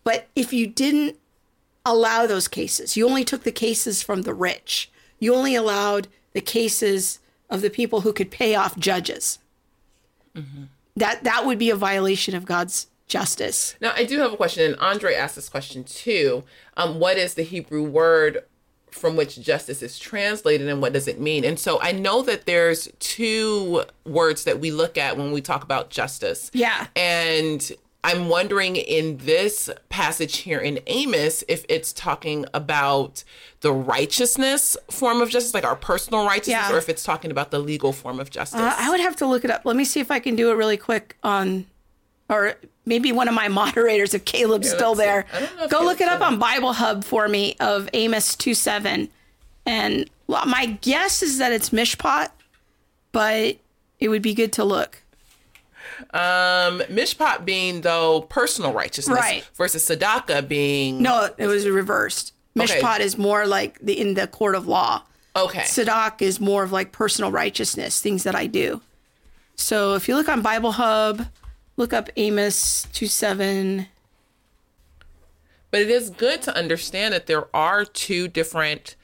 But 0.04 0.28
if 0.34 0.52
you 0.52 0.66
didn't 0.66 1.16
allow 1.84 2.26
those 2.26 2.48
cases, 2.48 2.96
you 2.96 3.06
only 3.06 3.24
took 3.24 3.44
the 3.44 3.52
cases 3.52 4.02
from 4.02 4.22
the 4.22 4.34
rich. 4.34 4.90
You 5.18 5.34
only 5.34 5.54
allowed 5.54 6.08
the 6.32 6.40
cases 6.40 7.19
of 7.50 7.62
the 7.62 7.70
people 7.70 8.02
who 8.02 8.12
could 8.12 8.30
pay 8.30 8.54
off 8.54 8.76
judges. 8.78 9.38
Mm-hmm. 10.34 10.64
That 10.96 11.24
that 11.24 11.46
would 11.46 11.58
be 11.58 11.70
a 11.70 11.76
violation 11.76 12.34
of 12.34 12.44
God's 12.44 12.86
justice. 13.06 13.74
Now, 13.80 13.92
I 13.94 14.04
do 14.04 14.18
have 14.18 14.32
a 14.32 14.36
question, 14.36 14.64
and 14.64 14.80
Andre 14.80 15.14
asked 15.14 15.36
this 15.36 15.48
question 15.48 15.84
too. 15.84 16.44
Um, 16.76 16.98
what 16.98 17.18
is 17.18 17.34
the 17.34 17.42
Hebrew 17.42 17.82
word 17.82 18.44
from 18.90 19.16
which 19.16 19.40
justice 19.40 19.82
is 19.82 19.98
translated, 19.98 20.68
and 20.68 20.80
what 20.80 20.92
does 20.92 21.06
it 21.06 21.20
mean? 21.20 21.44
And 21.44 21.58
so, 21.58 21.80
I 21.82 21.92
know 21.92 22.22
that 22.22 22.46
there's 22.46 22.88
two 22.98 23.84
words 24.04 24.44
that 24.44 24.60
we 24.60 24.70
look 24.70 24.96
at 24.96 25.16
when 25.16 25.32
we 25.32 25.40
talk 25.40 25.62
about 25.62 25.90
justice. 25.90 26.50
Yeah, 26.54 26.86
and 26.96 27.70
I'm 28.02 28.28
wondering 28.28 28.76
in 28.76 29.18
this 29.18 29.68
passage 29.90 30.38
here 30.38 30.58
in 30.58 30.80
Amos 30.86 31.44
if 31.48 31.66
it's 31.68 31.92
talking 31.92 32.46
about 32.54 33.24
the 33.60 33.72
righteousness 33.72 34.76
form 34.90 35.20
of 35.20 35.28
justice, 35.28 35.52
like 35.52 35.64
our 35.64 35.76
personal 35.76 36.24
righteousness, 36.24 36.68
yeah. 36.68 36.72
or 36.72 36.78
if 36.78 36.88
it's 36.88 37.02
talking 37.02 37.30
about 37.30 37.50
the 37.50 37.58
legal 37.58 37.92
form 37.92 38.18
of 38.18 38.30
justice. 38.30 38.60
Uh, 38.60 38.74
I 38.76 38.88
would 38.88 39.00
have 39.00 39.16
to 39.16 39.26
look 39.26 39.44
it 39.44 39.50
up. 39.50 39.66
Let 39.66 39.76
me 39.76 39.84
see 39.84 40.00
if 40.00 40.10
I 40.10 40.18
can 40.18 40.34
do 40.34 40.50
it 40.50 40.54
really 40.54 40.78
quick 40.78 41.16
on, 41.22 41.66
or 42.30 42.54
maybe 42.86 43.12
one 43.12 43.28
of 43.28 43.34
my 43.34 43.48
moderators, 43.48 44.14
if 44.14 44.24
Caleb's 44.24 44.68
yeah, 44.68 44.76
still 44.76 44.94
there, 44.94 45.26
go 45.68 45.82
look 45.82 46.00
it 46.00 46.08
up 46.08 46.22
on 46.22 46.38
Bible 46.38 46.72
Hub 46.72 47.04
for 47.04 47.28
me 47.28 47.54
of 47.60 47.88
Amos 47.92 48.34
2 48.34 48.54
7. 48.54 49.10
And 49.66 50.08
well, 50.26 50.46
my 50.46 50.66
guess 50.80 51.22
is 51.22 51.36
that 51.36 51.52
it's 51.52 51.68
Mishpat, 51.68 52.30
but 53.12 53.58
it 53.98 54.08
would 54.08 54.22
be 54.22 54.32
good 54.32 54.54
to 54.54 54.64
look. 54.64 55.02
Um, 56.12 56.80
mishpat 56.88 57.44
being 57.44 57.82
though 57.82 58.22
personal 58.22 58.72
righteousness, 58.72 59.18
right. 59.18 59.48
versus 59.54 59.88
Sadaka 59.88 60.46
being 60.46 61.02
no, 61.02 61.28
it 61.36 61.46
was 61.46 61.68
reversed. 61.68 62.32
Mishpat 62.56 62.96
okay. 62.96 63.04
is 63.04 63.18
more 63.18 63.46
like 63.46 63.78
the 63.80 63.98
in 63.98 64.14
the 64.14 64.26
court 64.26 64.54
of 64.54 64.66
law. 64.66 65.02
Okay. 65.36 65.60
Tzedakah 65.60 66.22
is 66.22 66.40
more 66.40 66.64
of 66.64 66.72
like 66.72 66.90
personal 66.90 67.30
righteousness, 67.30 68.00
things 68.00 68.24
that 68.24 68.34
I 68.34 68.46
do. 68.46 68.80
So 69.54 69.94
if 69.94 70.08
you 70.08 70.16
look 70.16 70.28
on 70.28 70.42
Bible 70.42 70.72
Hub, 70.72 71.26
look 71.76 71.92
up 71.92 72.08
Amos 72.16 72.86
two 72.92 73.06
seven. 73.06 73.86
But 75.70 75.82
it 75.82 75.90
is 75.90 76.10
good 76.10 76.42
to 76.42 76.56
understand 76.56 77.14
that 77.14 77.26
there 77.26 77.54
are 77.54 77.84
two 77.84 78.26
different 78.26 78.96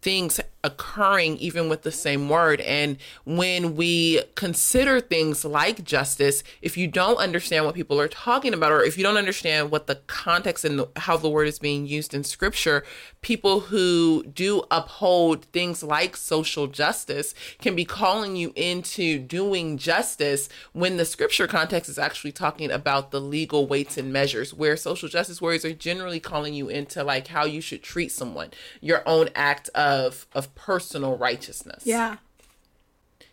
things 0.00 0.40
occurring 0.64 1.36
even 1.36 1.68
with 1.68 1.82
the 1.82 1.92
same 1.92 2.28
word. 2.28 2.60
And 2.62 2.96
when 3.24 3.76
we 3.76 4.22
consider 4.34 5.00
things 5.00 5.44
like 5.44 5.84
justice, 5.84 6.42
if 6.62 6.76
you 6.76 6.88
don't 6.88 7.18
understand 7.18 7.66
what 7.66 7.74
people 7.74 8.00
are 8.00 8.08
talking 8.08 8.54
about, 8.54 8.72
or 8.72 8.82
if 8.82 8.96
you 8.96 9.04
don't 9.04 9.18
understand 9.18 9.70
what 9.70 9.86
the 9.86 9.96
context 10.06 10.64
and 10.64 10.86
how 10.96 11.16
the 11.16 11.28
word 11.28 11.46
is 11.46 11.58
being 11.58 11.86
used 11.86 12.14
in 12.14 12.24
scripture, 12.24 12.82
people 13.20 13.60
who 13.60 14.24
do 14.24 14.64
uphold 14.70 15.44
things 15.46 15.82
like 15.82 16.16
social 16.16 16.66
justice 16.66 17.34
can 17.60 17.76
be 17.76 17.84
calling 17.84 18.34
you 18.34 18.52
into 18.56 19.18
doing 19.18 19.76
justice 19.76 20.48
when 20.72 20.96
the 20.96 21.04
scripture 21.04 21.46
context 21.46 21.90
is 21.90 21.98
actually 21.98 22.32
talking 22.32 22.70
about 22.70 23.10
the 23.10 23.20
legal 23.20 23.66
weights 23.66 23.98
and 23.98 24.12
measures, 24.12 24.54
where 24.54 24.76
social 24.76 25.08
justice 25.08 25.42
warriors 25.42 25.64
are 25.64 25.74
generally 25.74 26.20
calling 26.20 26.54
you 26.54 26.68
into 26.68 27.04
like 27.04 27.28
how 27.28 27.44
you 27.44 27.60
should 27.60 27.82
treat 27.82 28.10
someone, 28.10 28.50
your 28.80 29.02
own 29.06 29.28
act 29.34 29.68
of 29.74 30.26
of 30.32 30.53
personal 30.54 31.16
righteousness. 31.16 31.82
Yeah. 31.86 32.16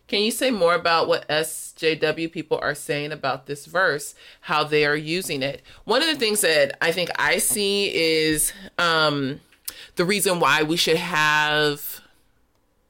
Can 0.07 0.21
you 0.21 0.31
say 0.31 0.51
more 0.51 0.75
about 0.75 1.07
what 1.07 1.27
SJW 1.29 2.29
people 2.31 2.59
are 2.61 2.75
saying 2.75 3.13
about 3.13 3.45
this 3.45 3.65
verse, 3.65 4.13
how 4.41 4.65
they 4.65 4.85
are 4.85 4.95
using 4.95 5.41
it? 5.41 5.61
One 5.85 6.01
of 6.01 6.09
the 6.09 6.17
things 6.17 6.41
that 6.41 6.77
I 6.81 6.91
think 6.91 7.09
I 7.17 7.37
see 7.37 7.93
is 7.93 8.51
um, 8.77 9.39
the 9.95 10.03
reason 10.03 10.41
why 10.41 10.63
we 10.63 10.75
should 10.75 10.97
have, 10.97 12.01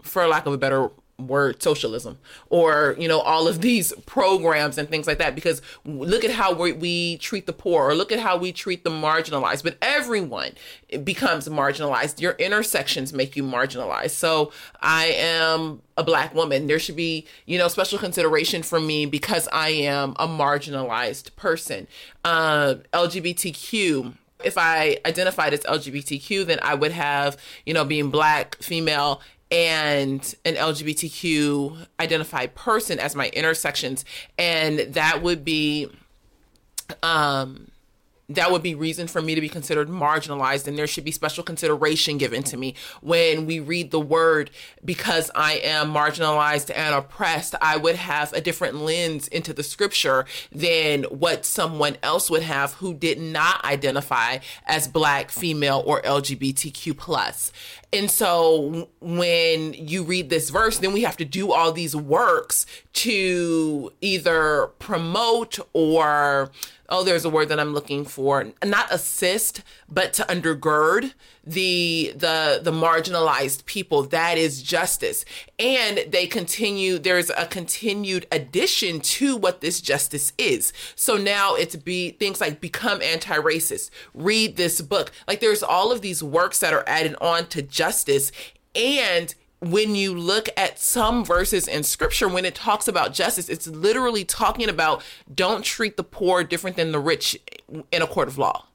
for 0.02 0.26
lack 0.28 0.48
of 0.48 0.54
a 0.54 0.58
better 0.58 0.90
word 1.28 1.62
socialism 1.62 2.18
or 2.50 2.96
you 3.00 3.08
know 3.08 3.20
all 3.20 3.48
of 3.48 3.62
these 3.62 3.94
programs 4.06 4.78
and 4.78 4.90
things 4.90 5.08
like 5.08 5.18
that. 5.18 5.36
Because 5.36 5.62
look 5.86 6.24
at 6.24 6.32
how 6.32 6.54
we, 6.54 6.72
we, 6.72 7.18
treat 7.18 7.46
the 7.46 7.54
poor 7.54 7.90
or 7.90 7.96
look 7.96 8.12
at 8.12 8.20
how 8.20 8.38
we 8.38 8.52
treat 8.52 8.84
the 8.84 8.90
marginalized. 8.90 9.64
But 9.64 9.78
everyone 9.82 10.52
becomes 11.04 11.48
marginalized. 11.48 12.22
Your 12.22 12.34
intersections 12.34 13.14
make 13.14 13.36
you 13.36 13.44
marginalized. 13.44 14.12
So 14.12 14.52
i 14.82 15.06
am 15.06 15.82
a 15.98 16.04
black 16.04 16.34
woman. 16.34 16.68
There 16.68 16.80
should 16.80 16.96
be 16.96 17.26
you 17.46 17.58
know 17.58 17.68
special 17.68 18.00
consideration 18.00 18.64
for 18.64 18.80
me 18.80 19.06
because 19.06 19.48
i 19.52 19.70
am 19.70 20.16
a 20.20 20.28
marginalized 20.28 21.36
person. 21.36 21.88
Uh, 22.24 22.76
lgbtq 22.94 24.14
if 24.44 24.58
I 24.58 24.98
identified 25.06 25.54
as 25.54 25.62
LGBTQ, 25.62 26.46
then 26.46 26.60
I 26.62 26.76
would 26.76 26.92
have, 26.92 27.38
you 27.66 27.74
know, 27.74 27.86
being 27.86 28.10
black, 28.10 28.56
female, 28.62 29.22
and 29.52 30.36
an 30.46 30.56
LGBTQ 30.56 31.88
identified 32.00 32.56
person 32.56 33.00
as 33.00 33.16
my 33.16 33.30
intersections. 33.30 34.06
And 34.38 34.80
that 34.94 35.22
would 35.22 35.44
be 35.44 35.90
um 37.04 37.72
that 38.36 38.52
would 38.52 38.64
be 38.64 38.76
reason 38.76 39.08
for 39.08 39.22
me 39.22 39.36
to 39.36 39.42
be 39.42 39.50
considered 39.50 39.90
marginalized 39.90 40.68
and 40.68 40.78
there 40.78 40.88
should 40.88 41.04
be 41.04 41.12
special 41.12 41.44
consideration 41.44 42.18
given 42.18 42.44
to 42.44 42.58
me 42.58 42.76
when 43.02 43.46
we 43.46 43.60
read 43.60 43.92
the 43.92 44.00
word 44.00 44.50
because 44.84 45.30
i 45.36 45.54
am 45.64 45.94
marginalized 45.94 46.72
and 46.76 46.96
oppressed 46.96 47.56
i 47.62 47.76
would 47.78 47.96
have 47.96 48.32
a 48.34 48.42
different 48.42 48.76
lens 48.76 49.28
into 49.28 49.54
the 49.54 49.64
scripture 49.64 50.26
than 50.52 51.04
what 51.06 51.46
someone 51.46 51.98
else 52.04 52.30
would 52.30 52.44
have 52.44 52.74
who 52.76 52.94
did 52.94 53.20
not 53.20 53.64
identify 53.66 54.38
as 54.66 54.88
black 54.88 55.30
female 55.30 55.84
or 55.86 56.02
lgbtq 56.02 56.96
plus 56.98 57.52
and 57.94 58.10
so 58.10 58.90
when 59.02 59.74
you 59.74 60.04
read 60.04 60.30
this 60.30 60.50
verse, 60.50 60.78
then 60.78 60.94
we 60.94 61.02
have 61.02 61.18
to 61.18 61.26
do 61.26 61.52
all 61.52 61.72
these 61.74 61.96
works 61.96 62.66
to 62.94 63.92
either 64.00 64.68
promote 64.80 65.60
or 65.74 66.52
oh 66.90 67.04
there's 67.04 67.26
a 67.26 67.30
word 67.30 67.48
that 67.50 67.60
i'm 67.60 67.74
looking 67.74 68.04
for 68.04 68.46
not 68.64 68.92
assist 68.92 69.64
but 69.88 70.12
to 70.14 70.24
undergird 70.24 71.14
the 71.44 72.14
the 72.16 72.60
the 72.62 72.72
marginalized 72.72 73.66
people. 73.66 74.04
That 74.04 74.38
is 74.38 74.62
justice. 74.62 75.26
And 75.58 76.06
they 76.08 76.28
continue 76.28 77.00
there's 77.00 77.30
a 77.32 77.46
continued 77.48 78.28
addition 78.32 79.02
to 79.02 79.36
what 79.36 79.62
this 79.62 79.82
justice 79.82 80.34
is. 80.38 80.72
So 80.96 81.18
now 81.18 81.56
it's 81.56 81.76
be 81.76 82.12
things 82.12 82.42
like 82.42 82.62
become 82.62 83.02
anti-racist 83.02 83.90
read 84.14 84.56
this 84.56 84.82
book. 84.82 85.12
Like 85.28 85.40
there's 85.40 85.64
all 85.64 85.92
of 85.92 86.02
these 86.02 86.24
works 86.24 86.60
that 86.60 86.74
are 86.74 86.84
added 86.88 87.16
on 87.22 87.48
to 87.48 87.62
justice. 87.62 88.32
And 88.76 89.34
when 89.60 89.96
you 89.96 90.16
look 90.16 90.50
at 90.58 90.80
some 90.80 91.24
verses 91.24 91.68
in 91.68 91.84
scripture, 91.84 92.28
when 92.28 92.46
it 92.46 92.56
talks 92.56 92.88
about 92.88 93.14
justice, 93.14 93.48
it's 93.48 93.68
literally 93.68 94.26
talking 94.26 94.70
about 94.70 95.04
don't 95.34 95.64
treat 95.64 95.98
the 95.98 96.04
poor 96.04 96.44
different 96.44 96.78
than 96.78 96.92
the 96.92 97.00
rich 97.00 97.38
in 97.92 98.02
a 98.02 98.08
court 98.08 98.28
of 98.28 98.38
law 98.38 98.66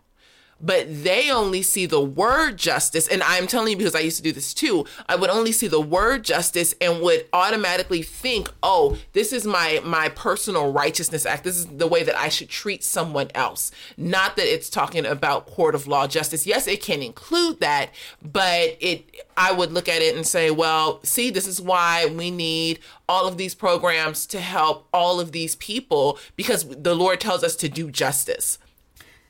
but 0.60 0.86
they 1.04 1.30
only 1.30 1.62
see 1.62 1.86
the 1.86 2.00
word 2.00 2.56
justice. 2.56 3.06
And 3.08 3.22
I'm 3.22 3.46
telling 3.46 3.72
you 3.72 3.76
because 3.76 3.94
I 3.94 4.00
used 4.00 4.16
to 4.16 4.22
do 4.22 4.32
this 4.32 4.54
too. 4.54 4.86
I 5.08 5.16
would 5.16 5.30
only 5.30 5.52
see 5.52 5.68
the 5.68 5.80
word 5.80 6.24
justice 6.24 6.74
and 6.80 7.00
would 7.02 7.26
automatically 7.32 8.02
think, 8.02 8.50
oh, 8.62 8.96
this 9.12 9.32
is 9.32 9.46
my 9.46 9.80
my 9.84 10.08
personal 10.08 10.72
righteousness 10.72 11.26
act. 11.26 11.44
This 11.44 11.56
is 11.56 11.66
the 11.66 11.86
way 11.86 12.02
that 12.02 12.18
I 12.18 12.28
should 12.28 12.48
treat 12.48 12.82
someone 12.82 13.30
else. 13.34 13.70
Not 13.96 14.36
that 14.36 14.46
it's 14.46 14.70
talking 14.70 15.04
about 15.04 15.46
court 15.46 15.74
of 15.74 15.86
law 15.86 16.06
justice. 16.06 16.46
Yes, 16.46 16.66
it 16.66 16.82
can 16.82 17.02
include 17.02 17.60
that, 17.60 17.90
but 18.22 18.76
it 18.80 19.24
I 19.36 19.52
would 19.52 19.72
look 19.72 19.88
at 19.88 20.02
it 20.02 20.16
and 20.16 20.26
say, 20.26 20.50
well, 20.50 21.00
see, 21.02 21.30
this 21.30 21.46
is 21.46 21.60
why 21.60 22.06
we 22.06 22.30
need 22.30 22.78
all 23.08 23.28
of 23.28 23.36
these 23.36 23.54
programs 23.54 24.26
to 24.26 24.40
help 24.40 24.88
all 24.92 25.20
of 25.20 25.32
these 25.32 25.56
people 25.56 26.18
because 26.34 26.64
the 26.64 26.94
Lord 26.94 27.20
tells 27.20 27.44
us 27.44 27.54
to 27.56 27.68
do 27.68 27.90
justice. 27.90 28.58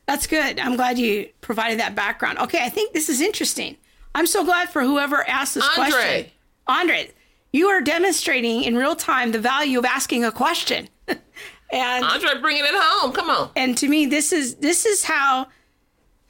That's 0.07 0.27
good. 0.27 0.61
I'm 0.61 0.77
glad 0.77 0.99
you 0.99 1.29
provided 1.41 1.81
that 1.81 1.95
background. 1.95 2.39
Okay, 2.39 2.65
I 2.65 2.69
think 2.69 2.93
this 2.93 3.09
is 3.09 3.21
interesting. 3.21 3.77
I'm 4.15 4.27
so 4.27 4.45
glad 4.45 4.71
for 4.71 4.83
whoever 4.83 5.29
asked 5.29 5.55
this 5.55 5.69
Andre. 5.77 5.91
question. 5.91 6.27
Andre, 6.69 7.11
you 7.53 7.69
are 7.69 7.81
demonstrating 7.81 8.63
in 8.63 8.77
real 8.77 8.97
time 8.97 9.33
the 9.33 9.39
value 9.39 9.79
of 9.79 9.85
asking 9.85 10.25
a 10.25 10.33
question. 10.33 10.89
and 11.73 12.05
Andre 12.05 12.41
bringing 12.41 12.65
it 12.65 12.71
home. 12.73 13.13
Come 13.13 13.31
on. 13.31 13.51
and 13.57 13.77
to 13.79 13.89
me 13.89 14.07
this 14.07 14.33
is 14.33 14.57
this 14.57 14.87
is 14.87 15.05
how 15.05 15.49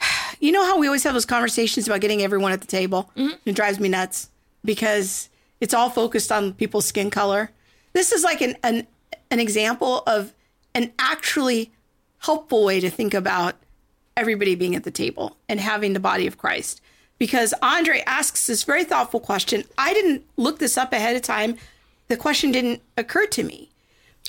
you 0.40 0.52
know 0.52 0.64
how 0.64 0.78
we 0.78 0.86
always 0.86 1.04
have 1.04 1.14
those 1.14 1.26
conversations 1.26 1.86
about 1.86 2.00
getting 2.00 2.22
everyone 2.22 2.52
at 2.52 2.60
the 2.60 2.66
table 2.66 3.10
mm-hmm. 3.16 3.34
it 3.44 3.54
drives 3.54 3.78
me 3.78 3.88
nuts 3.88 4.30
because 4.64 5.28
it's 5.60 5.74
all 5.74 5.90
focused 5.90 6.32
on 6.32 6.52
people's 6.54 6.86
skin 6.86 7.10
color 7.10 7.50
this 7.92 8.12
is 8.12 8.24
like 8.24 8.40
an 8.40 8.56
an, 8.62 8.86
an 9.30 9.40
example 9.40 10.02
of 10.06 10.32
an 10.74 10.92
actually 10.98 11.72
helpful 12.18 12.64
way 12.64 12.80
to 12.80 12.90
think 12.90 13.14
about 13.14 13.56
everybody 14.16 14.54
being 14.54 14.74
at 14.74 14.84
the 14.84 14.90
table 14.90 15.36
and 15.48 15.60
having 15.60 15.92
the 15.92 16.00
body 16.00 16.26
of 16.26 16.38
christ 16.38 16.80
because 17.18 17.54
andre 17.62 18.02
asks 18.06 18.46
this 18.46 18.64
very 18.64 18.84
thoughtful 18.84 19.20
question 19.20 19.64
i 19.78 19.92
didn't 19.92 20.24
look 20.36 20.58
this 20.58 20.76
up 20.76 20.92
ahead 20.92 21.16
of 21.16 21.22
time 21.22 21.56
the 22.08 22.16
question 22.16 22.52
didn't 22.52 22.80
occur 22.96 23.26
to 23.26 23.42
me 23.42 23.70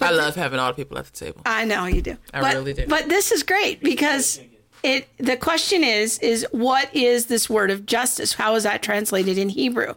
I 0.01 0.11
love 0.11 0.35
having 0.35 0.59
all 0.59 0.67
the 0.67 0.75
people 0.75 0.97
at 0.97 1.05
the 1.05 1.11
table. 1.11 1.41
I 1.45 1.65
know 1.65 1.85
you 1.85 2.01
do. 2.01 2.17
I 2.33 2.41
but, 2.41 2.53
really 2.53 2.73
do. 2.73 2.85
But 2.87 3.09
this 3.09 3.31
is 3.31 3.43
great 3.43 3.81
because 3.81 4.39
it 4.83 5.07
the 5.17 5.37
question 5.37 5.83
is 5.83 6.19
is 6.19 6.45
what 6.51 6.93
is 6.95 7.27
this 7.27 7.49
word 7.49 7.71
of 7.71 7.85
justice? 7.85 8.33
How 8.33 8.55
is 8.55 8.63
that 8.63 8.81
translated 8.81 9.37
in 9.37 9.49
Hebrew? 9.49 9.93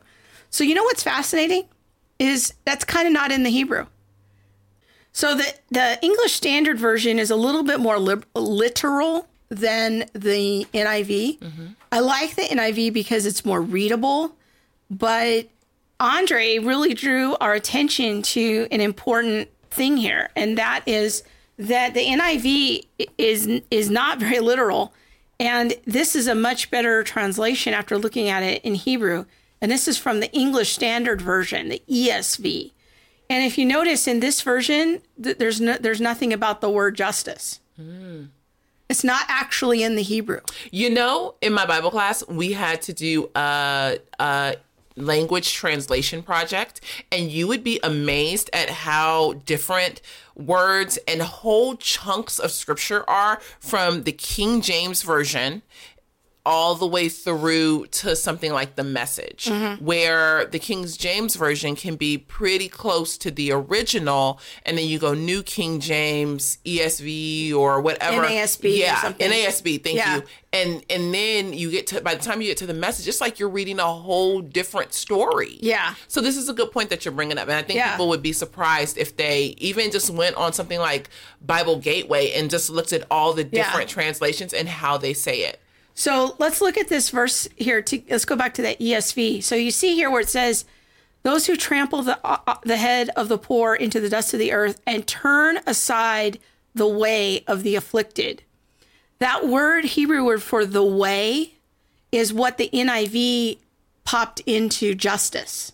So 0.50 0.64
you 0.64 0.74
know 0.74 0.84
what's 0.84 1.02
fascinating 1.02 1.64
is 2.18 2.54
that's 2.64 2.84
kind 2.84 3.06
of 3.06 3.12
not 3.12 3.30
in 3.30 3.42
the 3.42 3.50
Hebrew. 3.50 3.86
So 5.12 5.34
the 5.34 5.54
the 5.70 5.98
English 6.02 6.32
Standard 6.32 6.78
Version 6.78 7.18
is 7.18 7.30
a 7.30 7.36
little 7.36 7.62
bit 7.62 7.80
more 7.80 7.98
lib- 7.98 8.26
literal 8.34 9.26
than 9.50 10.04
the 10.12 10.66
NIV. 10.72 11.38
Mm-hmm. 11.38 11.66
I 11.92 12.00
like 12.00 12.36
the 12.36 12.42
NIV 12.42 12.92
because 12.92 13.26
it's 13.26 13.44
more 13.44 13.60
readable, 13.60 14.36
but 14.88 15.48
Andre 15.98 16.58
really 16.58 16.94
drew 16.94 17.36
our 17.36 17.52
attention 17.52 18.22
to 18.22 18.66
an 18.70 18.80
important 18.80 19.48
thing 19.70 19.96
here, 19.96 20.30
and 20.34 20.56
that 20.56 20.82
is 20.86 21.22
that 21.58 21.92
the 21.94 22.00
NIV 22.00 22.86
is 23.18 23.60
is 23.70 23.90
not 23.90 24.18
very 24.18 24.40
literal, 24.40 24.94
and 25.38 25.74
this 25.84 26.16
is 26.16 26.26
a 26.26 26.34
much 26.34 26.70
better 26.70 27.02
translation 27.02 27.74
after 27.74 27.98
looking 27.98 28.28
at 28.28 28.42
it 28.42 28.64
in 28.64 28.74
Hebrew. 28.74 29.26
And 29.62 29.70
this 29.70 29.86
is 29.86 29.98
from 29.98 30.20
the 30.20 30.32
English 30.32 30.72
Standard 30.72 31.20
Version, 31.20 31.68
the 31.68 31.82
ESV. 31.86 32.72
And 33.28 33.44
if 33.44 33.58
you 33.58 33.66
notice 33.66 34.08
in 34.08 34.20
this 34.20 34.40
version, 34.40 35.02
th- 35.22 35.36
there's 35.36 35.60
no, 35.60 35.76
there's 35.76 36.00
nothing 36.00 36.32
about 36.32 36.62
the 36.62 36.70
word 36.70 36.96
justice. 36.96 37.60
Mm. 37.78 38.28
It's 38.90 39.04
not 39.04 39.24
actually 39.28 39.84
in 39.84 39.94
the 39.94 40.02
Hebrew. 40.02 40.40
You 40.72 40.90
know, 40.90 41.36
in 41.40 41.52
my 41.52 41.64
Bible 41.64 41.92
class, 41.92 42.26
we 42.26 42.54
had 42.54 42.82
to 42.82 42.92
do 42.92 43.30
a, 43.36 43.98
a 44.18 44.56
language 44.96 45.54
translation 45.54 46.24
project, 46.24 46.80
and 47.12 47.30
you 47.30 47.46
would 47.46 47.62
be 47.62 47.78
amazed 47.84 48.50
at 48.52 48.68
how 48.68 49.34
different 49.46 50.02
words 50.34 50.98
and 51.06 51.22
whole 51.22 51.76
chunks 51.76 52.40
of 52.40 52.50
scripture 52.50 53.08
are 53.08 53.40
from 53.60 54.02
the 54.02 54.12
King 54.12 54.60
James 54.60 55.02
Version 55.02 55.62
all 56.46 56.74
the 56.74 56.86
way 56.86 57.08
through 57.08 57.86
to 57.88 58.16
something 58.16 58.52
like 58.52 58.74
the 58.76 58.82
message 58.84 59.44
mm-hmm. 59.44 59.84
where 59.84 60.46
the 60.46 60.58
King 60.58 60.86
James 60.86 61.36
version 61.36 61.76
can 61.76 61.96
be 61.96 62.16
pretty 62.16 62.68
close 62.68 63.18
to 63.18 63.30
the 63.30 63.52
original 63.52 64.40
and 64.64 64.78
then 64.78 64.86
you 64.86 64.98
go 64.98 65.12
New 65.12 65.42
King 65.42 65.80
James 65.80 66.56
ESV 66.64 67.52
or 67.54 67.80
whatever 67.80 68.22
NASB 68.26 68.64
or 68.64 68.68
yeah 68.68 69.02
something. 69.02 69.30
NASB 69.30 69.84
thank 69.84 69.96
Yeah. 69.96 70.16
you 70.16 70.22
and 70.52 70.82
and 70.88 71.12
then 71.14 71.52
you 71.52 71.70
get 71.70 71.86
to 71.88 72.00
by 72.00 72.14
the 72.14 72.22
time 72.22 72.40
you 72.40 72.48
get 72.48 72.56
to 72.58 72.66
the 72.66 72.74
message 72.74 73.06
it's 73.06 73.20
like 73.20 73.38
you're 73.38 73.48
reading 73.50 73.78
a 73.78 73.84
whole 73.86 74.40
different 74.40 74.94
story 74.94 75.58
Yeah. 75.60 75.94
so 76.08 76.20
this 76.22 76.36
is 76.38 76.48
a 76.48 76.54
good 76.54 76.72
point 76.72 76.88
that 76.90 77.04
you're 77.04 77.12
bringing 77.12 77.36
up 77.36 77.44
and 77.48 77.52
I 77.56 77.62
think 77.62 77.76
Yeah. 77.76 77.90
people 77.92 78.08
would 78.08 78.22
be 78.22 78.32
surprised 78.32 78.96
if 78.96 79.16
they 79.16 79.54
even 79.58 79.90
just 79.90 80.08
went 80.10 80.36
on 80.36 80.52
something 80.54 80.78
like 80.80 81.10
Bible 81.44 81.76
Gateway 81.78 82.32
and 82.32 82.48
just 82.50 82.70
looked 82.70 82.92
at 82.94 83.04
all 83.10 83.34
the 83.34 83.44
Yeah. 83.44 83.64
different 83.64 83.90
translations 83.90 84.54
and 84.54 84.68
how 84.68 84.96
they 84.96 85.12
say 85.12 85.40
it 85.40 85.60
So 86.00 86.34
let's 86.38 86.62
look 86.62 86.78
at 86.78 86.88
this 86.88 87.10
verse 87.10 87.46
here. 87.56 87.82
To, 87.82 88.02
let's 88.08 88.24
go 88.24 88.34
back 88.34 88.54
to 88.54 88.62
that 88.62 88.80
ESV. 88.80 89.42
So 89.42 89.54
you 89.54 89.70
see 89.70 89.94
here 89.94 90.10
where 90.10 90.22
it 90.22 90.30
says, 90.30 90.64
"Those 91.24 91.46
who 91.46 91.58
trample 91.58 92.00
the 92.00 92.18
uh, 92.24 92.38
uh, 92.46 92.54
the 92.62 92.78
head 92.78 93.10
of 93.16 93.28
the 93.28 93.36
poor 93.36 93.74
into 93.74 94.00
the 94.00 94.08
dust 94.08 94.32
of 94.32 94.40
the 94.40 94.50
earth 94.50 94.80
and 94.86 95.06
turn 95.06 95.58
aside 95.66 96.38
the 96.74 96.88
way 96.88 97.44
of 97.46 97.62
the 97.62 97.76
afflicted." 97.76 98.42
That 99.18 99.46
word 99.46 99.84
Hebrew 99.84 100.24
word 100.24 100.42
for 100.42 100.64
the 100.64 100.82
way 100.82 101.56
is 102.10 102.32
what 102.32 102.56
the 102.56 102.70
NIV 102.72 103.58
popped 104.04 104.40
into 104.46 104.94
justice, 104.94 105.72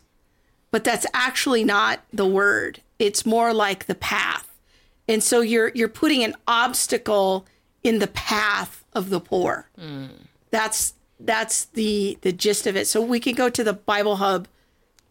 but 0.72 0.83
that's 0.83 1.07
actually 1.14 1.62
not 1.62 2.01
the 2.12 2.27
word. 2.27 2.81
It's 2.99 3.24
more 3.24 3.55
like 3.55 3.87
the 3.87 3.95
path, 3.95 4.59
and 5.07 5.22
so 5.22 5.41
you're 5.41 5.70
you're 5.72 5.89
putting 5.89 6.24
an 6.24 6.35
obstacle 6.49 7.47
in 7.85 8.01
the 8.01 8.09
path 8.09 8.83
of 8.97 9.11
the 9.11 9.21
poor. 9.21 9.69
That's 10.51 10.95
that's 11.21 11.67
the 11.67 12.19
the 12.23 12.33
gist 12.33 12.67
of 12.67 12.77
it. 12.77 12.87
So 12.87 13.01
we 13.01 13.21
can 13.21 13.35
go 13.35 13.49
to 13.49 13.63
the 13.65 13.73
Bible 13.73 14.17
Hub 14.17 14.49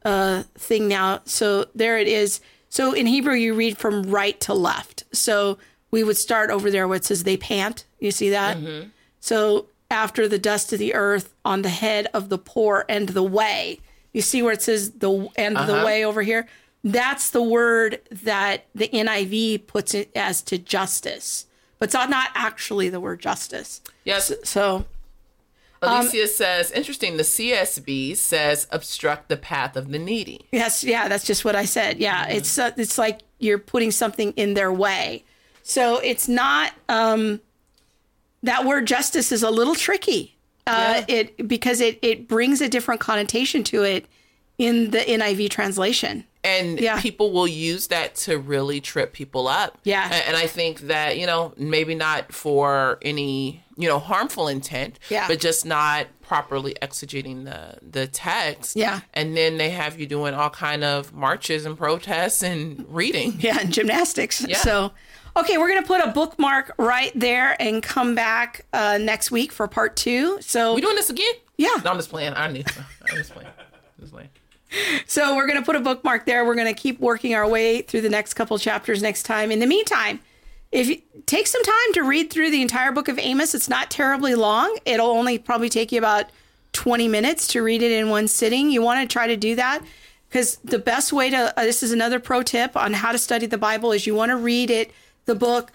uh, 0.03 0.43
thing 0.55 0.87
now. 0.87 1.21
So 1.25 1.65
there 1.73 1.97
it 1.97 2.07
is. 2.07 2.39
So 2.69 2.93
in 2.93 3.05
Hebrew, 3.07 3.35
you 3.35 3.53
read 3.53 3.77
from 3.77 4.03
right 4.03 4.39
to 4.41 4.53
left. 4.53 5.03
So 5.11 5.57
we 5.91 6.03
would 6.03 6.17
start 6.17 6.49
over 6.51 6.69
there 6.69 6.87
where 6.87 6.97
it 6.97 7.05
says 7.05 7.23
they 7.23 7.37
pant. 7.37 7.85
You 7.99 8.11
see 8.11 8.29
that? 8.31 8.57
So 9.19 9.67
after 9.89 10.27
the 10.27 10.39
dust 10.39 10.73
of 10.73 10.79
the 10.79 10.93
earth 10.93 11.33
on 11.45 11.61
the 11.61 11.69
head 11.69 12.07
of 12.13 12.29
the 12.29 12.37
poor 12.37 12.85
and 12.89 13.09
the 13.09 13.23
way. 13.23 13.79
You 14.13 14.21
see 14.21 14.41
where 14.41 14.53
it 14.53 14.61
says 14.61 14.91
the 14.91 15.27
end 15.35 15.57
of 15.57 15.67
the 15.67 15.85
way 15.85 16.03
over 16.05 16.21
here? 16.21 16.47
That's 16.83 17.29
the 17.31 17.41
word 17.43 17.99
that 18.11 18.65
the 18.75 18.87
NIV 18.89 19.67
puts 19.67 19.93
it 19.93 20.09
as 20.15 20.41
to 20.43 20.57
justice. 20.57 21.45
But 21.79 21.89
it's 21.89 21.93
not 21.93 22.29
actually 22.35 22.89
the 22.89 22.99
word 22.99 23.19
justice. 23.19 23.81
yes 24.03 24.31
So 24.43 24.85
Alicia 25.81 26.27
says, 26.27 26.71
interesting. 26.71 27.17
The 27.17 27.23
CSB 27.23 28.15
says 28.15 28.67
obstruct 28.71 29.29
the 29.29 29.37
path 29.37 29.75
of 29.75 29.89
the 29.91 29.99
needy. 29.99 30.47
Yes, 30.51 30.83
yeah, 30.83 31.07
that's 31.07 31.25
just 31.25 31.45
what 31.45 31.55
I 31.55 31.65
said. 31.65 31.99
Yeah, 31.99 32.27
it's 32.27 32.57
uh, 32.57 32.71
it's 32.77 32.97
like 32.97 33.19
you're 33.39 33.59
putting 33.59 33.91
something 33.91 34.31
in 34.33 34.53
their 34.53 34.71
way. 34.71 35.23
So 35.63 35.99
it's 35.99 36.27
not 36.27 36.73
um 36.89 37.41
that 38.43 38.65
word 38.65 38.87
justice 38.87 39.31
is 39.31 39.43
a 39.43 39.51
little 39.51 39.75
tricky. 39.75 40.35
Uh 40.67 41.03
it 41.07 41.47
because 41.47 41.81
it 41.81 41.99
it 42.01 42.27
brings 42.27 42.61
a 42.61 42.69
different 42.69 43.01
connotation 43.01 43.63
to 43.65 43.83
it 43.83 44.05
in 44.57 44.91
the 44.91 44.99
NIV 44.99 45.49
translation. 45.49 46.23
And 46.45 46.79
Yeah. 46.79 47.01
people 47.01 47.31
will 47.31 47.47
use 47.47 47.87
that 47.87 48.15
to 48.25 48.37
really 48.37 48.79
trip 48.81 49.13
people 49.13 49.47
up. 49.47 49.77
Yeah. 49.83 50.13
And 50.27 50.37
I 50.37 50.47
think 50.47 50.81
that, 50.81 51.17
you 51.17 51.25
know, 51.25 51.53
maybe 51.57 51.95
not 51.95 52.31
for 52.33 52.99
any, 53.01 53.63
you 53.77 53.87
know, 53.89 53.99
harmful 53.99 54.47
intent, 54.47 54.99
Yeah. 55.09 55.27
but 55.27 55.39
just 55.39 55.65
not 55.65 56.07
properly 56.21 56.75
exegeting 56.81 57.45
the 57.45 57.77
the 57.81 58.07
text. 58.07 58.75
Yeah. 58.75 59.01
And 59.13 59.35
then 59.35 59.57
they 59.57 59.69
have 59.71 59.99
you 59.99 60.05
doing 60.07 60.33
all 60.33 60.49
kind 60.49 60.83
of 60.83 61.13
marches 61.13 61.65
and 61.65 61.77
protests 61.77 62.41
and 62.43 62.85
reading. 62.89 63.37
Yeah, 63.39 63.59
and 63.59 63.73
gymnastics. 63.73 64.45
Yeah. 64.47 64.57
So, 64.57 64.91
okay, 65.37 65.57
we're 65.57 65.67
going 65.69 65.81
to 65.81 65.87
put 65.87 66.01
a 66.01 66.07
bookmark 66.11 66.73
right 66.77 67.11
there 67.15 67.55
and 67.61 67.83
come 67.83 68.15
back 68.15 68.65
uh, 68.73 68.97
next 68.99 69.31
week 69.31 69.51
for 69.51 69.67
part 69.67 69.95
two. 69.95 70.37
So, 70.41 70.73
We 70.75 70.81
doing 70.81 70.95
this 70.95 71.09
again? 71.09 71.33
Yeah. 71.57 71.69
No, 71.83 71.91
I'm 71.91 71.97
just 71.97 72.09
playing. 72.09 72.33
I 72.35 72.47
knew. 72.51 72.63
I'm 73.09 73.17
just 73.17 73.31
playing. 73.31 73.49
I'm 73.49 74.01
just 74.01 74.11
playing. 74.13 74.29
So 75.07 75.35
we're 75.35 75.47
going 75.47 75.59
to 75.59 75.65
put 75.65 75.75
a 75.75 75.79
bookmark 75.79 76.25
there. 76.25 76.45
We're 76.45 76.55
going 76.55 76.73
to 76.73 76.79
keep 76.79 76.99
working 76.99 77.35
our 77.35 77.47
way 77.47 77.81
through 77.81 78.01
the 78.01 78.09
next 78.09 78.33
couple 78.33 78.57
chapters 78.57 79.01
next 79.01 79.23
time. 79.23 79.51
In 79.51 79.59
the 79.59 79.67
meantime, 79.67 80.19
if 80.71 80.87
you 80.87 81.01
take 81.25 81.47
some 81.47 81.63
time 81.63 81.93
to 81.93 82.01
read 82.01 82.31
through 82.31 82.51
the 82.51 82.61
entire 82.61 82.91
book 82.91 83.07
of 83.07 83.19
Amos, 83.19 83.55
it's 83.55 83.69
not 83.69 83.91
terribly 83.91 84.35
long. 84.35 84.77
It'll 84.85 85.11
only 85.11 85.37
probably 85.37 85.69
take 85.69 85.91
you 85.91 85.99
about 85.99 86.25
20 86.73 87.07
minutes 87.07 87.47
to 87.49 87.61
read 87.61 87.81
it 87.81 87.91
in 87.91 88.09
one 88.09 88.27
sitting. 88.27 88.69
You 88.69 88.81
want 88.81 89.07
to 89.07 89.11
try 89.11 89.27
to 89.27 89.37
do 89.37 89.55
that 89.55 89.81
because 90.27 90.57
the 90.57 90.79
best 90.79 91.13
way 91.13 91.29
to 91.29 91.57
uh, 91.57 91.63
this 91.63 91.81
is 91.81 91.91
another 91.91 92.19
pro 92.19 92.43
tip 92.43 92.75
on 92.75 92.93
how 92.93 93.11
to 93.11 93.17
study 93.17 93.45
the 93.45 93.57
Bible 93.57 93.91
is 93.91 94.05
you 94.05 94.15
want 94.15 94.31
to 94.31 94.35
read 94.35 94.69
it 94.69 94.91
the 95.25 95.35
book 95.35 95.71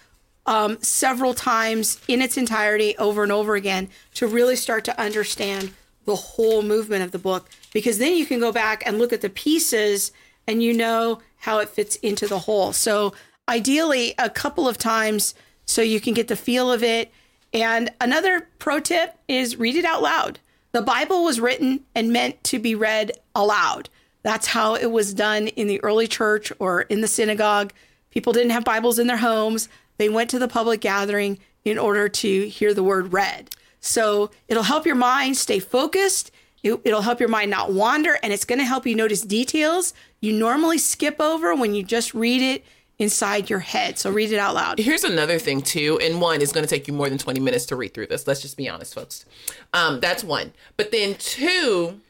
um, 0.46 0.78
several 0.82 1.32
times 1.32 1.98
in 2.09 2.20
its 2.20 2.36
entirety 2.36 2.96
over 2.98 3.22
and 3.22 3.32
over 3.32 3.55
again 3.55 3.88
to 4.14 4.26
really 4.26 4.57
start 4.57 4.84
to 4.84 5.01
understand 5.01 5.72
the 6.05 6.16
whole 6.16 6.62
movement 6.62 7.03
of 7.03 7.12
the 7.12 7.18
book 7.18 7.48
because 7.72 7.98
then 7.98 8.16
you 8.16 8.26
can 8.26 8.40
go 8.40 8.53
back 8.53 8.82
and 8.86 8.98
look 8.98 9.12
at 9.12 9.20
the 9.20 9.30
pieces 9.30 10.12
and 10.46 10.62
you 10.62 10.72
know 10.72 11.20
how 11.36 11.59
it 11.59 11.68
fits 11.68 11.96
into 11.96 12.26
the 12.26 12.40
whole. 12.40 12.72
So 12.72 13.12
ideally 13.48 14.14
a 14.18 14.30
couple 14.30 14.68
of 14.68 14.78
times 14.78 15.34
so 15.64 15.82
you 15.82 16.01
can 16.01 16.14
get 16.14 16.28
the 16.28 16.36
feel 16.36 16.72
of 16.72 16.82
it. 16.82 17.12
And 17.53 17.90
another 18.01 18.48
pro 18.59 18.80
tip 18.80 19.18
is 19.28 19.57
read 19.57 19.76
it 19.76 19.84
out 19.84 20.03
loud. 20.03 20.38
The 20.72 20.82
Bible 20.82 21.24
was 21.24 21.40
written 21.40 21.80
and 21.94 22.12
meant 22.12 22.42
to 22.44 22.59
be 22.59 22.74
read 22.74 23.12
aloud. 23.34 23.88
That's 24.22 24.48
how 24.48 24.74
it 24.74 24.90
was 24.90 25.14
done 25.14 25.48
in 25.48 25.66
the 25.66 25.82
early 25.82 26.07
church 26.07 26.53
or 26.59 26.82
in 26.82 27.01
the 27.01 27.09
synagogue. 27.09 27.72
People 28.11 28.32
didn't 28.32 28.51
have 28.51 28.64
Bibles 28.64 28.98
in 28.98 29.07
their 29.07 29.16
homes. 29.16 29.68
They 29.96 30.09
went 30.09 30.30
to 30.30 30.38
the 30.38 30.48
public 30.48 30.80
gathering 30.80 31.38
in 31.64 31.78
order 31.78 32.09
to 32.09 32.48
hear 32.48 32.72
the 32.72 32.82
word 32.82 33.12
read. 33.12 33.51
So 33.81 34.31
it'll 34.49 34.62
help 34.64 34.87
your 34.87 34.95
mind 34.95 35.37
stay 35.37 35.59
focused 35.59 36.31
It, 36.62 36.81
it'll 36.85 37.03
help 37.03 37.20
your 37.20 37.28
mind 37.28 37.51
not 37.51 37.72
wander 37.72 38.18
and 38.22 38.33
it's 38.33 38.45
going 38.45 38.59
to 38.59 38.64
help 38.64 38.87
you 38.87 38.95
notice 38.95 39.22
details 39.22 39.95
you 40.20 40.33
normally 40.33 40.78
skip 40.78 41.20
over 41.20 41.55
when 41.55 41.74
you 41.74 41.83
just 41.83 42.12
read 42.14 42.43
it 42.43 42.64
inside 42.99 43.49
your 43.49 43.61
head. 43.61 43.99
So 43.99 44.11
read 44.11 44.31
it 44.31 44.39
out 44.39 44.55
loud. 44.55 44.78
Here's 44.78 45.05
another 45.05 45.39
thing 45.39 45.62
too, 45.62 45.99
and 46.03 46.20
one 46.20 46.43
is 46.43 46.53
going 46.53 46.64
to 46.64 46.68
take 46.68 46.87
you 46.87 46.93
more 46.93 47.09
than 47.09 47.16
20 47.16 47.41
minutes 47.41 47.64
to 47.66 47.76
read 47.76 47.95
through 47.95 48.09
this. 48.09 48.26
Let's 48.26 48.43
just 48.43 48.59
be 48.59 48.68
honest, 48.68 48.95
folks. 48.95 49.24
Um, 49.72 50.01
that's 50.01 50.22
one. 50.22 50.53
But 50.76 50.93
then 50.93 51.14
two 51.14 52.01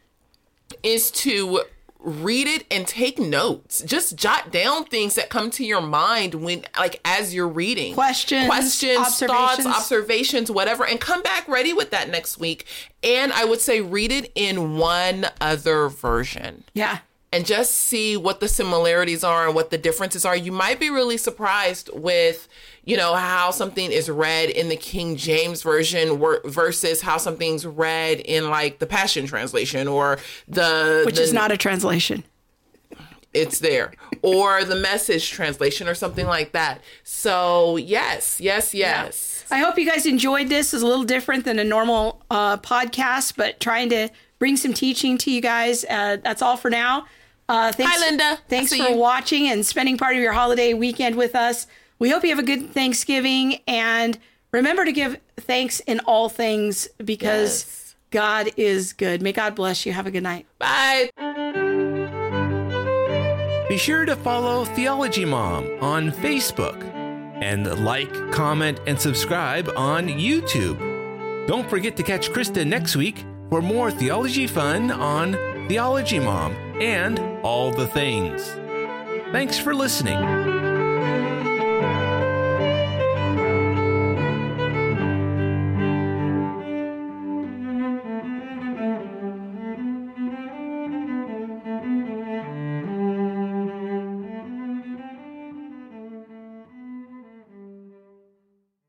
is 0.82 1.10
to 1.12 1.62
read 2.02 2.46
it 2.46 2.64
and 2.70 2.86
take 2.86 3.18
notes. 3.18 3.82
Just 3.82 4.16
jot 4.16 4.50
down 4.50 4.84
things 4.84 5.14
that 5.16 5.28
come 5.28 5.50
to 5.52 5.64
your 5.64 5.80
mind 5.80 6.34
when 6.34 6.64
like 6.78 7.00
as 7.04 7.34
you're 7.34 7.48
reading. 7.48 7.94
Questions, 7.94 8.46
questions, 8.46 8.98
observations. 8.98 9.64
thoughts, 9.64 9.66
observations, 9.66 10.50
whatever 10.50 10.84
and 10.86 11.00
come 11.00 11.22
back 11.22 11.46
ready 11.48 11.72
with 11.72 11.90
that 11.90 12.08
next 12.08 12.38
week. 12.38 12.66
And 13.02 13.32
I 13.32 13.44
would 13.44 13.60
say 13.60 13.80
read 13.80 14.12
it 14.12 14.32
in 14.34 14.76
one 14.76 15.26
other 15.40 15.88
version 15.88 16.64
Yeah. 16.74 16.98
And 17.32 17.46
just 17.46 17.74
see 17.74 18.16
what 18.16 18.40
the 18.40 18.48
similarities 18.48 19.22
are 19.22 19.46
and 19.46 19.54
what 19.54 19.70
the 19.70 19.78
differences 19.78 20.24
are. 20.24 20.36
You 20.36 20.50
might 20.52 20.80
be 20.80 20.90
really 20.90 21.16
surprised 21.16 21.88
with, 21.94 22.48
you 22.84 22.96
know, 22.96 23.14
how 23.14 23.52
something 23.52 23.92
is 23.92 24.10
read 24.10 24.50
in 24.50 24.68
the 24.68 24.76
King 24.76 25.14
James 25.16 25.62
version 25.62 26.18
wor- 26.18 26.40
versus 26.44 27.02
how 27.02 27.18
something's 27.18 27.64
read 27.64 28.18
in 28.20 28.50
like 28.50 28.80
the 28.80 28.86
Passion 28.86 29.26
translation 29.26 29.86
or 29.86 30.18
the 30.48 31.02
Which 31.06 31.16
the- 31.16 31.22
is 31.22 31.32
not 31.32 31.52
a 31.52 31.56
translation. 31.56 32.24
it's 33.32 33.60
there 33.60 33.92
or 34.22 34.64
the 34.64 34.74
Message 34.74 35.30
translation 35.30 35.86
or 35.86 35.94
something 35.94 36.26
like 36.26 36.50
that. 36.50 36.80
So 37.04 37.76
yes, 37.76 38.40
yes, 38.40 38.74
yes. 38.74 39.44
I 39.52 39.58
hope 39.60 39.78
you 39.78 39.86
guys 39.86 40.04
enjoyed 40.04 40.48
this. 40.48 40.74
It's 40.74 40.82
a 40.82 40.86
little 40.86 41.04
different 41.04 41.44
than 41.44 41.60
a 41.60 41.64
normal 41.64 42.22
uh, 42.28 42.56
podcast, 42.56 43.36
but 43.36 43.60
trying 43.60 43.88
to 43.90 44.08
bring 44.40 44.56
some 44.56 44.72
teaching 44.74 45.16
to 45.18 45.30
you 45.30 45.40
guys. 45.40 45.84
Uh, 45.88 46.16
that's 46.22 46.42
all 46.42 46.56
for 46.56 46.70
now. 46.70 47.06
Uh, 47.50 47.72
thanks, 47.72 47.92
Hi, 47.92 48.06
Linda. 48.06 48.38
Thanks 48.48 48.70
for 48.70 48.76
you. 48.90 48.94
watching 48.94 49.48
and 49.48 49.66
spending 49.66 49.98
part 49.98 50.14
of 50.14 50.22
your 50.22 50.32
holiday 50.32 50.72
weekend 50.72 51.16
with 51.16 51.34
us. 51.34 51.66
We 51.98 52.08
hope 52.10 52.22
you 52.22 52.30
have 52.30 52.38
a 52.38 52.44
good 52.44 52.72
Thanksgiving 52.72 53.58
and 53.66 54.16
remember 54.52 54.84
to 54.84 54.92
give 54.92 55.18
thanks 55.36 55.80
in 55.80 55.98
all 56.00 56.28
things 56.28 56.86
because 57.04 57.64
Yes. 57.66 57.94
God 58.12 58.50
is 58.56 58.92
good. 58.92 59.20
May 59.20 59.32
God 59.32 59.56
bless 59.56 59.84
you. 59.84 59.92
Have 59.92 60.06
a 60.06 60.12
good 60.12 60.22
night. 60.22 60.46
Bye. 60.60 61.10
Be 63.68 63.76
sure 63.76 64.04
to 64.04 64.14
follow 64.14 64.64
Theology 64.64 65.24
Mom 65.24 65.68
on 65.80 66.12
Facebook 66.12 66.80
and 67.42 67.84
like, 67.84 68.12
comment, 68.30 68.78
and 68.86 69.00
subscribe 69.00 69.68
on 69.76 70.06
YouTube. 70.06 70.78
Don't 71.48 71.68
forget 71.68 71.96
to 71.96 72.04
catch 72.04 72.30
Krista 72.30 72.64
next 72.64 72.94
week 72.94 73.24
for 73.48 73.60
more 73.60 73.90
theology 73.90 74.46
fun 74.46 74.92
on 74.92 75.32
Theology 75.68 76.20
Mom 76.20 76.54
and 76.80 77.18
all 77.42 77.70
the 77.70 77.86
things. 77.86 78.56
Thanks 79.32 79.58
for 79.58 79.74
listening. 79.74 80.69